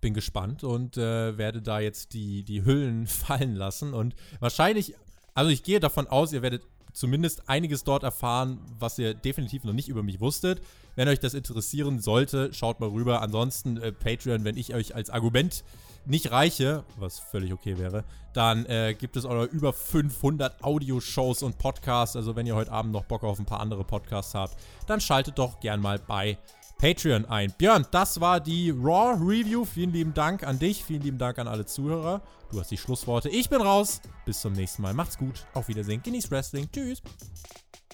Bin 0.00 0.14
gespannt 0.14 0.64
und 0.64 0.96
äh, 0.96 1.36
werde 1.36 1.60
da 1.60 1.80
jetzt 1.80 2.14
die, 2.14 2.44
die 2.44 2.64
Hüllen 2.64 3.06
fallen 3.06 3.54
lassen. 3.54 3.94
Und 3.94 4.14
wahrscheinlich, 4.40 4.94
also 5.34 5.50
ich 5.50 5.62
gehe 5.62 5.80
davon 5.80 6.06
aus, 6.06 6.32
ihr 6.32 6.42
werdet 6.42 6.62
zumindest 6.92 7.48
einiges 7.48 7.84
dort 7.84 8.02
erfahren, 8.02 8.60
was 8.78 8.98
ihr 8.98 9.14
definitiv 9.14 9.64
noch 9.64 9.72
nicht 9.72 9.88
über 9.88 10.02
mich 10.02 10.20
wusstet. 10.20 10.60
Wenn 10.96 11.08
euch 11.08 11.20
das 11.20 11.34
interessieren 11.34 12.00
sollte, 12.00 12.52
schaut 12.52 12.80
mal 12.80 12.88
rüber. 12.88 13.22
Ansonsten 13.22 13.76
äh, 13.76 13.92
Patreon, 13.92 14.44
wenn 14.44 14.56
ich 14.56 14.74
euch 14.74 14.94
als 14.94 15.10
Argument 15.10 15.64
nicht 16.08 16.30
reiche, 16.30 16.84
was 16.96 17.18
völlig 17.18 17.52
okay 17.52 17.78
wäre, 17.78 18.04
dann 18.32 18.66
äh, 18.66 18.94
gibt 18.94 19.16
es 19.16 19.24
auch 19.24 19.44
über 19.44 19.72
500 19.72 20.62
Audioshows 20.62 21.42
und 21.42 21.58
Podcasts. 21.58 22.16
Also 22.16 22.36
wenn 22.36 22.46
ihr 22.46 22.54
heute 22.54 22.72
Abend 22.72 22.92
noch 22.92 23.04
Bock 23.04 23.24
auf 23.24 23.38
ein 23.38 23.46
paar 23.46 23.60
andere 23.60 23.84
Podcasts 23.84 24.34
habt, 24.34 24.56
dann 24.86 25.00
schaltet 25.00 25.38
doch 25.38 25.60
gern 25.60 25.80
mal 25.80 25.98
bei 25.98 26.38
Patreon 26.78 27.26
ein. 27.26 27.52
Björn, 27.58 27.86
das 27.90 28.20
war 28.20 28.40
die 28.40 28.70
Raw 28.70 29.14
Review. 29.20 29.64
Vielen 29.64 29.92
lieben 29.92 30.14
Dank 30.14 30.44
an 30.44 30.58
dich, 30.58 30.84
vielen 30.84 31.02
lieben 31.02 31.18
Dank 31.18 31.38
an 31.38 31.48
alle 31.48 31.66
Zuhörer. 31.66 32.22
Du 32.50 32.60
hast 32.60 32.70
die 32.70 32.78
Schlussworte. 32.78 33.28
Ich 33.28 33.50
bin 33.50 33.60
raus. 33.60 34.00
Bis 34.24 34.40
zum 34.40 34.52
nächsten 34.52 34.82
Mal. 34.82 34.94
Macht's 34.94 35.18
gut. 35.18 35.44
Auf 35.54 35.68
Wiedersehen. 35.68 36.02
Genießt 36.02 36.30
Wrestling. 36.30 36.68
Tschüss. 36.72 37.02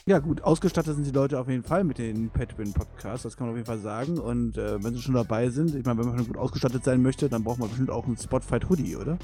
Ja, 0.07 0.19
gut, 0.19 0.43
ausgestattet 0.43 0.97
sind 0.97 1.07
die 1.07 1.13
Leute 1.13 1.41
auf 1.41 1.49
jeden 1.49 1.63
Fall 1.63 1.83
mit 1.83 1.97
den 1.97 2.29
Patreon 2.29 2.75
Podcasts, 2.75 3.23
das 3.23 3.39
kann 3.39 3.47
man 3.47 3.53
auf 3.55 3.57
jeden 3.57 3.67
Fall 3.67 3.79
sagen. 3.79 4.19
Und 4.19 4.59
äh, 4.59 4.83
wenn 4.85 4.93
sie 4.93 5.01
schon 5.01 5.15
dabei 5.15 5.49
sind, 5.49 5.75
ich 5.75 5.83
meine, 5.87 5.99
wenn 5.99 6.09
man 6.09 6.19
schon 6.19 6.27
gut 6.27 6.37
ausgestattet 6.37 6.85
sein 6.85 7.01
möchte, 7.01 7.31
dann 7.31 7.43
braucht 7.43 7.59
man 7.59 7.71
bestimmt 7.71 7.91
auch 7.91 8.05
einen 8.05 8.19
Spotfight 8.19 8.69
Hoodie, 8.69 8.97
oder? 8.97 9.17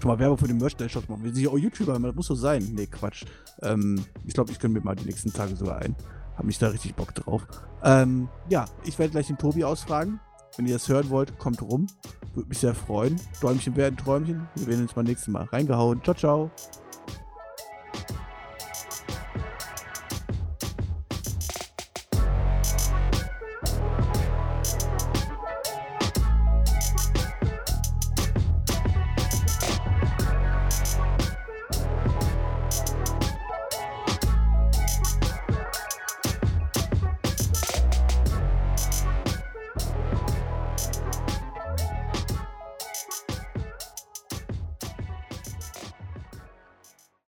Schon 0.00 0.08
mal 0.08 0.18
Werbung 0.18 0.38
für 0.38 0.46
den 0.46 0.56
Merchandise-Shop 0.56 1.10
machen. 1.10 1.24
Wir 1.24 1.34
sind 1.34 1.44
ja 1.44 1.50
auch 1.50 1.58
YouTuber, 1.58 1.98
das 1.98 2.14
muss 2.14 2.26
so 2.26 2.34
sein. 2.34 2.66
Nee, 2.72 2.86
Quatsch. 2.86 3.26
Ähm, 3.60 4.02
ich 4.24 4.32
glaube, 4.32 4.50
ich 4.50 4.58
könnte 4.58 4.78
mir 4.78 4.84
mal 4.84 4.96
die 4.96 5.04
nächsten 5.04 5.30
Tage 5.30 5.54
sogar 5.56 5.78
ein. 5.82 5.94
Hab 6.38 6.44
mich 6.46 6.58
da 6.58 6.68
richtig 6.68 6.94
Bock 6.94 7.14
drauf. 7.14 7.46
Ähm, 7.84 8.30
ja, 8.48 8.64
ich 8.84 8.98
werde 8.98 9.12
gleich 9.12 9.26
den 9.26 9.36
Tobi 9.36 9.62
ausfragen. 9.64 10.20
Wenn 10.56 10.66
ihr 10.66 10.74
das 10.74 10.88
hören 10.88 11.10
wollt, 11.10 11.38
kommt 11.38 11.60
rum. 11.60 11.86
Würde 12.34 12.48
mich 12.48 12.58
sehr 12.58 12.74
freuen. 12.74 13.20
Träumchen 13.40 13.76
werden 13.76 13.98
Träumchen. 13.98 14.48
Wir 14.54 14.68
werden 14.68 14.82
uns 14.82 14.94
beim 14.94 15.04
nächsten 15.04 15.32
Mal 15.32 15.44
reingehauen. 15.44 16.02
Ciao, 16.02 16.16
ciao. 16.16 16.50